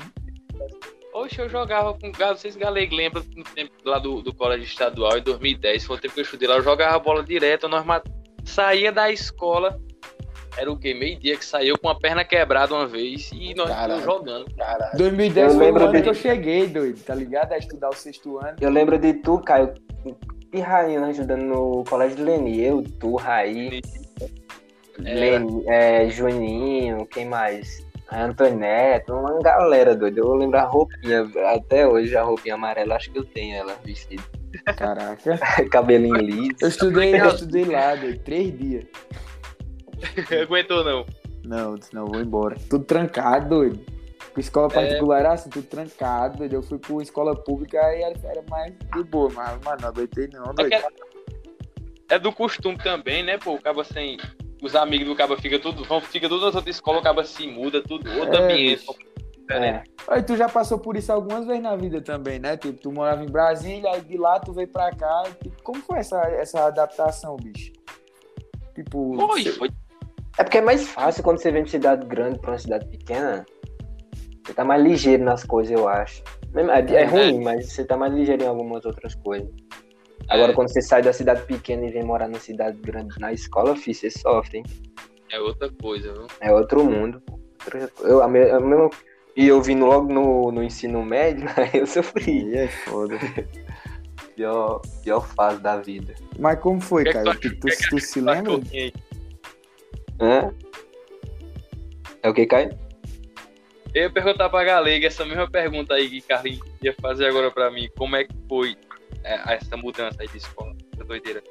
Oxe, 1.14 1.38
eu 1.38 1.48
jogava 1.48 1.92
com 1.92 2.10
galo, 2.10 2.38
vocês 2.38 2.56
galei 2.56 2.88
lembram 2.88 3.22
no 3.36 3.44
tempo 3.44 3.72
lá 3.84 3.98
do, 3.98 4.22
do 4.22 4.34
colégio 4.34 4.64
estadual, 4.64 5.18
em 5.18 5.22
2010, 5.22 5.84
foi 5.84 5.96
o 5.96 6.00
tempo 6.00 6.14
que 6.14 6.20
eu 6.20 6.24
estudei 6.24 6.48
lá, 6.48 6.56
eu 6.56 6.62
jogava 6.62 6.98
bola 6.98 7.22
direto, 7.22 7.68
nós 7.68 7.84
mat... 7.84 8.02
saía 8.44 8.90
da 8.90 9.10
escola, 9.12 9.78
era 10.56 10.72
o 10.72 10.78
quê? 10.78 10.94
Meio-dia 10.94 11.36
que 11.36 11.44
saiu 11.44 11.76
com 11.78 11.90
a 11.90 11.94
perna 11.94 12.24
quebrada 12.24 12.72
uma 12.74 12.86
vez 12.86 13.30
e 13.32 13.52
nós 13.54 13.68
Caraca. 13.68 14.00
jogando. 14.00 14.46
2010 14.96 15.52
Eu 15.52 15.58
foi 15.58 15.70
o 15.70 15.76
ano 15.76 15.92
de- 15.92 16.02
que 16.02 16.08
eu 16.08 16.14
cheguei, 16.14 16.66
doido, 16.66 17.04
tá 17.04 17.14
ligado? 17.14 17.52
A 17.52 17.58
estudar 17.58 17.90
o 17.90 17.94
sexto 17.94 18.38
ano. 18.38 18.56
Eu 18.58 18.70
lembro 18.70 18.98
de 18.98 19.12
tu, 19.12 19.38
Caio, 19.40 19.74
e 20.50 20.60
Rainha 20.60 21.00
né, 21.00 21.08
ajudando 21.08 21.42
no 21.42 21.84
colégio 21.84 22.16
de 22.16 22.22
Leni. 22.22 22.62
Eu, 22.64 22.82
tu, 22.98 23.16
Raí, 23.16 23.82
Leni, 24.98 25.64
é, 25.66 26.08
Juninho, 26.10 27.06
quem 27.06 27.26
mais? 27.26 27.84
Antônio 28.10 28.58
Neto, 28.58 29.14
uma 29.14 29.38
galera 29.40 29.94
doida. 29.94 30.20
Eu 30.20 30.34
lembro 30.34 30.58
a 30.58 30.64
roupinha, 30.64 31.30
até 31.54 31.86
hoje 31.86 32.14
a 32.16 32.22
roupinha 32.22 32.54
amarela, 32.54 32.96
acho 32.96 33.10
que 33.10 33.18
eu 33.18 33.24
tenho 33.24 33.56
ela 33.56 33.74
vestida. 33.82 34.22
Caraca. 34.76 35.38
Cabelinho 35.70 36.16
liso. 36.16 36.56
Eu 36.60 36.68
estudei, 36.68 37.18
eu 37.18 37.28
estudei 37.28 37.64
lá, 37.64 37.94
doido, 37.94 38.18
três 38.22 38.58
dias. 38.58 38.84
Aguentou 40.42 40.84
não. 40.84 41.06
Não, 41.44 41.74
disse, 41.74 41.94
não, 41.94 42.06
vou 42.06 42.20
embora. 42.20 42.56
Tudo 42.68 42.84
trancado, 42.84 43.48
doido. 43.48 43.80
Com 44.34 44.40
escola 44.40 44.68
particular 44.68 45.20
era 45.20 45.32
assim, 45.32 45.50
tudo 45.50 45.66
trancado, 45.66 46.38
doido. 46.38 46.54
Eu 46.54 46.62
fui 46.62 46.78
por 46.78 47.02
escola 47.02 47.34
pública 47.34 47.78
e 47.94 48.02
era, 48.02 48.42
mais 48.48 48.72
de 48.94 49.02
boa, 49.04 49.30
mas, 49.34 49.58
mas 49.64 49.82
não 49.82 49.88
aguentei 49.88 50.28
não, 50.32 50.46
Só 50.46 50.52
doido. 50.52 50.72
é, 50.72 50.82
é 52.10 52.18
do 52.18 52.32
costume 52.32 52.78
também, 52.78 53.22
né, 53.22 53.38
pô? 53.38 53.54
Acaba 53.54 53.84
sem. 53.84 54.18
Os 54.62 54.74
amigos 54.76 55.06
do 55.08 55.16
cabo 55.16 55.36
fica 55.36 55.58
tudo, 55.58 55.84
vão, 55.84 56.00
fica 56.00 56.28
tudo 56.28 56.46
nas 56.46 56.54
outras 56.54 56.76
escolas, 56.76 57.00
o 57.00 57.04
cabo 57.04 57.22
se 57.24 57.46
muda, 57.46 57.82
tudo, 57.82 58.08
outro 58.18 58.36
É, 58.36 58.44
ambiente. 58.44 58.80
bicho. 58.86 58.94
diferente. 59.38 59.90
Aí 60.08 60.22
tu 60.22 60.36
já 60.36 60.48
passou 60.48 60.78
por 60.78 60.96
isso 60.96 61.12
algumas 61.12 61.44
vezes 61.46 61.62
na 61.62 61.74
vida 61.76 62.00
também, 62.00 62.38
né? 62.38 62.56
Tipo, 62.56 62.80
tu 62.80 62.92
morava 62.92 63.22
em 63.24 63.30
Brasília, 63.30 63.90
aí 63.90 64.00
de 64.00 64.16
lá 64.16 64.38
tu 64.38 64.52
veio 64.52 64.68
pra 64.68 64.90
cá. 64.92 65.24
tipo, 65.42 65.60
como 65.62 65.82
foi 65.82 65.98
essa, 65.98 66.20
essa 66.30 66.64
adaptação, 66.66 67.36
bicho? 67.36 67.72
Tipo. 68.74 69.14
Foi, 69.16 69.42
cê- 69.42 69.52
foi. 69.52 69.70
É 70.38 70.44
porque 70.44 70.58
é 70.58 70.62
mais 70.62 70.88
fácil 70.88 71.22
quando 71.22 71.38
você 71.38 71.50
vem 71.50 71.64
de 71.64 71.70
cidade 71.70 72.06
grande 72.06 72.38
pra 72.38 72.52
uma 72.52 72.58
cidade 72.58 72.86
pequena. 72.86 73.44
Você 74.46 74.54
tá 74.54 74.64
mais 74.64 74.82
ligeiro 74.82 75.22
nas 75.24 75.44
coisas, 75.44 75.72
eu 75.76 75.86
acho. 75.88 76.22
É, 76.54 76.94
é 76.94 77.02
É. 77.02 77.04
ruim, 77.04 77.42
mas 77.42 77.72
você 77.72 77.84
tá 77.84 77.96
mais 77.96 78.12
ligeiro 78.14 78.42
em 78.44 78.46
algumas 78.46 78.84
outras 78.84 79.14
coisas. 79.16 79.50
Agora, 80.28 80.52
É. 80.52 80.54
quando 80.54 80.68
você 80.72 80.80
sai 80.82 81.02
da 81.02 81.12
cidade 81.12 81.42
pequena 81.42 81.86
e 81.86 81.90
vem 81.90 82.02
morar 82.04 82.28
na 82.28 82.38
cidade 82.38 82.78
grande 82.78 83.18
na 83.18 83.32
escola, 83.32 83.76
filho, 83.76 83.94
você 83.96 84.10
sofre, 84.10 84.58
hein? 84.58 84.64
É 85.30 85.38
outra 85.40 85.70
coisa, 85.70 86.12
viu? 86.12 86.26
É 86.40 86.52
outro 86.52 86.84
mundo. 86.84 87.22
Eu, 88.00 88.22
a 88.22 88.28
me- 88.28 88.50
a 88.50 88.60
mesma- 88.60 88.90
e 89.36 89.46
eu 89.46 89.62
vindo 89.62 89.86
logo 89.86 90.12
no, 90.12 90.50
no 90.52 90.62
ensino 90.62 91.02
médio, 91.04 91.44
aí 91.56 91.80
eu 91.80 91.86
sofri. 91.86 92.44
Aí 92.46 92.56
é 92.56 92.68
foda. 92.68 93.16
Pior, 94.36 94.80
pior 95.04 95.26
fase 95.34 95.60
da 95.60 95.76
vida. 95.76 96.14
Mas 96.38 96.58
como 96.60 96.80
foi, 96.80 97.02
que 97.04 97.10
é 97.10 97.12
que 97.12 97.18
cara? 97.24 97.34
tu 97.38 97.40
Tu, 97.40 97.46
acha- 97.48 97.56
tu, 97.56 97.66
que 97.66 97.72
é 97.72 97.76
que 97.76 97.88
tu 97.90 97.98
se 98.00 98.20
lembra? 98.20 98.42
Cachorrinho 98.58 98.82
aí. 98.84 98.92
Hã? 100.20 100.54
É 102.22 102.28
o 102.30 102.34
que, 102.34 102.46
Caio? 102.46 102.78
Eu 103.94 104.04
ia 104.04 104.10
perguntar 104.10 104.48
pra 104.48 104.64
Galega 104.64 105.06
essa 105.06 105.24
mesma 105.26 105.50
pergunta 105.50 105.92
aí 105.94 106.08
que 106.08 106.22
Carlinhos 106.22 106.66
ia 106.82 106.94
fazer 107.00 107.26
agora 107.26 107.50
pra 107.50 107.70
mim. 107.70 107.90
Como 107.96 108.16
é 108.16 108.24
que 108.24 108.34
foi 108.48 108.74
é, 109.24 109.54
essa 109.54 109.76
mudança 109.76 110.16
aí 110.20 110.28
de 110.28 110.38
escola? 110.38 110.72
Essa 110.94 111.04
doideira. 111.04 111.42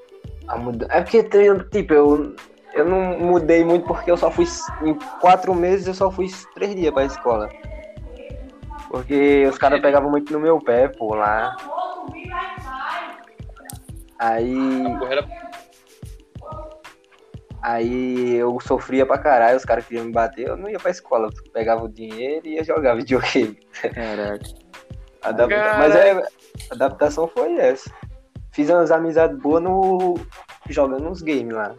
A 0.48 0.58
muda... 0.58 0.88
É 0.90 1.02
porque, 1.02 1.24
tem- 1.24 1.58
tipo, 1.70 1.94
eu, 1.94 2.36
eu 2.74 2.86
não 2.86 3.20
mudei 3.20 3.64
muito 3.64 3.86
porque 3.86 4.12
eu 4.12 4.18
só 4.18 4.30
fui. 4.32 4.46
Em 4.82 4.98
quatro 5.20 5.54
meses 5.54 5.88
eu 5.88 5.94
só 5.94 6.12
fui 6.12 6.28
três 6.54 6.76
dias 6.76 6.94
pra 6.94 7.06
escola. 7.06 7.50
Porque 8.90 9.46
os 9.48 9.58
caras 9.58 9.80
pegavam 9.82 10.10
muito 10.10 10.34
no 10.34 10.40
meu 10.40 10.60
pé, 10.60 10.88
pô, 10.90 11.16
lá. 11.16 11.56
Aí. 14.20 14.84
Aí 17.62 18.34
eu 18.36 18.60
sofria 18.60 19.06
pra 19.06 19.20
caralho, 19.20 19.56
os 19.56 19.64
caras 19.64 19.86
queriam 19.86 20.06
me 20.06 20.12
bater, 20.12 20.48
eu 20.48 20.58
não 20.58 20.68
ia 20.68 20.80
pra 20.80 20.90
escola, 20.90 21.28
eu 21.28 21.52
pegava 21.52 21.84
o 21.84 21.88
dinheiro 21.90 22.48
e 22.48 22.56
ia 22.56 22.64
jogar 22.64 22.96
videogame. 22.98 23.58
Caraca. 23.94 24.40
Mas 25.78 25.96
é, 25.96 26.28
a 26.72 26.76
adaptação 26.76 27.28
foi 27.28 27.54
essa. 27.58 27.92
Fiz 28.54 28.70
umas 28.70 28.92
amizades 28.92 29.38
boas 29.40 29.62
no. 29.64 30.16
jogando 30.70 31.08
uns 31.10 31.22
games 31.22 31.54
lá. 31.54 31.76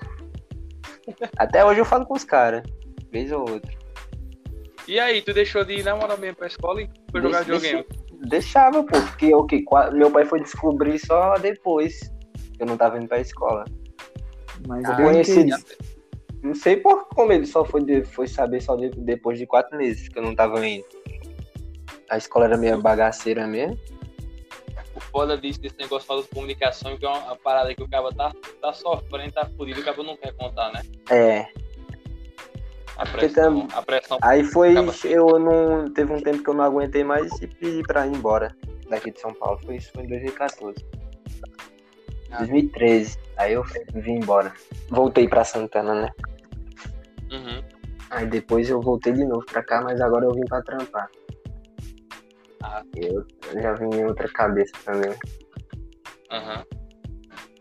Até 1.37 1.65
hoje 1.65 1.81
eu 1.81 1.85
falo 1.85 2.07
com 2.07 2.15
os 2.15 2.25
caras, 2.25 2.63
vez 3.11 3.33
ou 3.33 3.41
outra. 3.41 3.73
E 4.87 4.99
aí, 4.99 5.23
tu 5.23 5.33
deixou 5.33 5.65
de 5.65 5.75
ir 5.75 5.85
na 5.85 5.95
moral 5.97 6.19
mesmo 6.19 6.37
pra 6.37 6.47
escola 6.47 6.83
e 6.83 6.91
foi 7.11 7.21
jogar 7.23 7.45
Deixa- 7.45 7.61
videogame? 7.61 8.03
Deixava, 8.29 8.83
pô, 8.85 9.01
porque 9.01 9.35
ok, 9.35 9.63
qua- 9.65 9.91
meu 9.91 10.11
pai 10.11 10.25
foi 10.25 10.41
descobrir 10.41 10.99
só 10.99 11.35
depois 11.39 11.99
que 12.57 12.63
eu 12.63 12.67
não 12.67 12.77
tava 12.77 12.97
indo 12.99 13.09
pra 13.09 13.21
escola. 13.21 13.65
Mas 14.67 14.85
Eu 14.89 14.97
bem 14.97 15.07
conheci. 15.07 15.41
entendi. 15.41 15.65
Não 16.43 16.55
sei 16.55 16.77
por 16.77 17.09
como 17.09 17.33
ele 17.33 17.47
só 17.47 17.65
foi, 17.65 17.83
de- 17.85 18.05
foi 18.05 18.27
saber 18.29 18.61
só 18.61 18.77
de- 18.77 18.91
depois 18.91 19.39
de 19.39 19.47
quatro 19.47 19.77
meses 19.77 20.09
que 20.09 20.19
eu 20.19 20.23
não 20.23 20.35
tava 20.35 20.65
indo. 20.67 20.85
A 22.11 22.17
escola 22.17 22.45
era 22.47 22.57
meio 22.57 22.81
bagaceira 22.81 23.47
mesmo. 23.47 23.77
Foda 25.13 25.37
disso, 25.37 25.61
desse 25.61 25.79
negócio 25.79 26.07
falando 26.07 26.25
de 26.25 26.31
comunicação, 26.31 26.97
que 26.97 27.05
é 27.05 27.09
uma, 27.09 27.37
parada 27.37 27.75
que 27.75 27.83
o 27.83 27.89
cara 27.89 28.11
tá, 28.13 28.33
tá 28.61 28.73
sofrendo, 28.73 29.33
tá 29.33 29.47
fudido, 29.57 29.81
o 29.81 29.85
cara 29.85 30.03
não 30.03 30.17
quer 30.17 30.33
contar, 30.33 30.73
né? 30.73 30.83
É. 31.11 31.47
A 32.97 33.07
pressão, 33.07 33.69
a 33.75 33.83
pressão. 33.83 34.19
Aí 34.23 34.45
foi. 34.45 34.75
Eu 35.05 35.39
não. 35.39 35.91
Teve 35.93 36.13
um 36.13 36.21
tempo 36.21 36.43
que 36.43 36.49
eu 36.49 36.55
não 36.55 36.65
aguentei 36.65 37.05
mais 37.05 37.31
e 37.41 37.47
pedi 37.47 37.83
pra 37.83 38.07
ir 38.07 38.15
embora 38.15 38.55
daqui 38.89 39.11
de 39.11 39.21
São 39.21 39.33
Paulo. 39.35 39.59
Foi 39.65 39.77
isso, 39.77 39.91
foi 39.93 40.05
em 40.05 40.09
2014. 40.09 40.85
2013. 42.39 43.19
Aí 43.37 43.53
eu 43.53 43.65
vim 43.95 44.17
embora. 44.17 44.53
Voltei 44.89 45.29
pra 45.29 45.45
Santana, 45.45 45.95
né? 45.95 46.11
Uhum. 47.31 47.63
Aí 48.11 48.27
depois 48.27 48.69
eu 48.69 48.81
voltei 48.81 49.13
de 49.13 49.25
novo 49.25 49.45
pra 49.47 49.63
cá, 49.63 49.81
mas 49.81 50.01
agora 50.01 50.27
eu 50.27 50.33
vim 50.33 50.45
pra 50.45 50.63
trampar. 50.63 51.11
Ah. 52.63 52.83
Eu 52.97 53.27
já 53.61 53.73
vim 53.75 53.89
em 53.95 54.05
outra 54.05 54.29
cabeça 54.29 54.73
também. 54.85 55.15
Aham. 56.31 56.65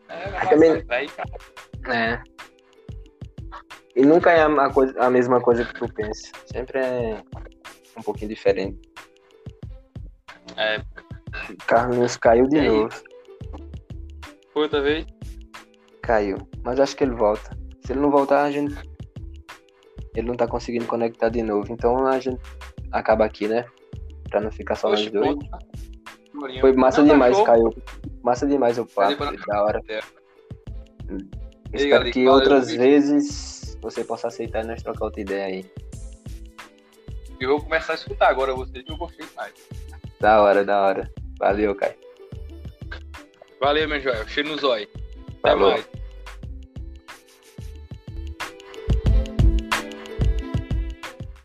É, 0.10 0.24
Aí 0.26 0.32
mas 0.32 0.49
também- 0.49 0.84
vai, 0.86 1.08
cara. 1.08 1.32
É. 1.89 2.22
E 3.95 4.06
nunca 4.06 4.32
é 4.32 4.41
a, 4.43 4.70
coisa, 4.70 4.97
a 4.99 5.10
mesma 5.10 5.41
coisa 5.41 5.66
que 5.66 5.74
tu 5.74 5.91
pensa. 5.93 6.32
Sempre 6.45 6.80
é 6.80 7.22
um 7.97 8.02
pouquinho 8.02 8.30
diferente. 8.30 8.80
É, 10.58 10.82
Carlinhos 11.66 12.18
caiu 12.18 12.47
de 12.47 12.58
E 12.58 12.68
novo. 12.68 12.89
foi 14.54 14.64
outra 14.64 14.82
vez? 14.82 15.06
Caiu. 16.02 16.38
Mas 16.64 16.80
acho 16.80 16.95
que 16.95 17.04
ele 17.04 17.16
volta. 17.16 17.58
Se 17.86 17.93
ele 17.93 17.99
não 18.02 18.12
voltar, 18.12 18.43
a 18.43 18.52
gente. 18.52 18.76
Ele 20.16 20.28
não 20.28 20.36
tá 20.36 20.47
conseguindo 20.47 20.86
conectar 20.86 21.30
de 21.30 21.41
novo. 21.41 21.72
Então 21.72 22.06
a 22.06 22.20
gente 22.20 22.39
acaba 22.91 23.26
aqui, 23.26 23.47
né? 23.47 23.66
Pra 24.32 24.42
não 24.42 24.52
ficar 24.52 24.76
só 24.76 24.90
nós 24.90 25.02
Oxe, 25.02 25.12
dois. 25.12 25.36
pô. 25.36 26.60
Foi 26.62 26.74
massa 26.74 27.02
Não, 27.02 27.10
tá 27.10 27.14
demais. 27.14 27.42
Caio. 27.42 27.76
Massa 28.24 28.48
demais 28.48 28.80
o 28.80 28.86
papo. 28.86 29.24
Da 29.46 29.64
hora. 29.64 29.82
É. 29.90 30.00
Espero 31.74 31.90
galera, 31.90 32.12
que 32.12 32.28
outras 32.28 32.72
vezes 32.72 33.78
você 33.82 34.04
possa 34.04 34.30
aceitar 34.30 34.64
e 34.64 34.68
nós 34.68 34.82
trocar 34.82 35.06
outra 35.06 35.22
ideia 35.22 35.46
aí. 35.46 35.72
Eu 37.40 37.50
vou 37.50 37.62
começar 37.62 37.94
a 37.94 37.96
escutar 37.96 38.30
agora 38.30 38.54
vocês 38.54 38.84
eu 38.88 38.98
gostei 38.98 39.26
mais. 39.36 39.54
Da 40.20 40.42
hora, 40.42 40.64
da 40.64 40.82
hora. 40.82 41.12
Valeu, 41.38 41.76
Caio. 41.76 41.96
Valeu, 43.60 43.88
meu 43.88 44.00
Joel. 44.00 44.28
Cheiro 44.28 44.50
no 44.50 44.58
zóio. 44.58 44.88
Até 45.44 45.52
Falou. 45.52 45.72
mais. 45.72 45.90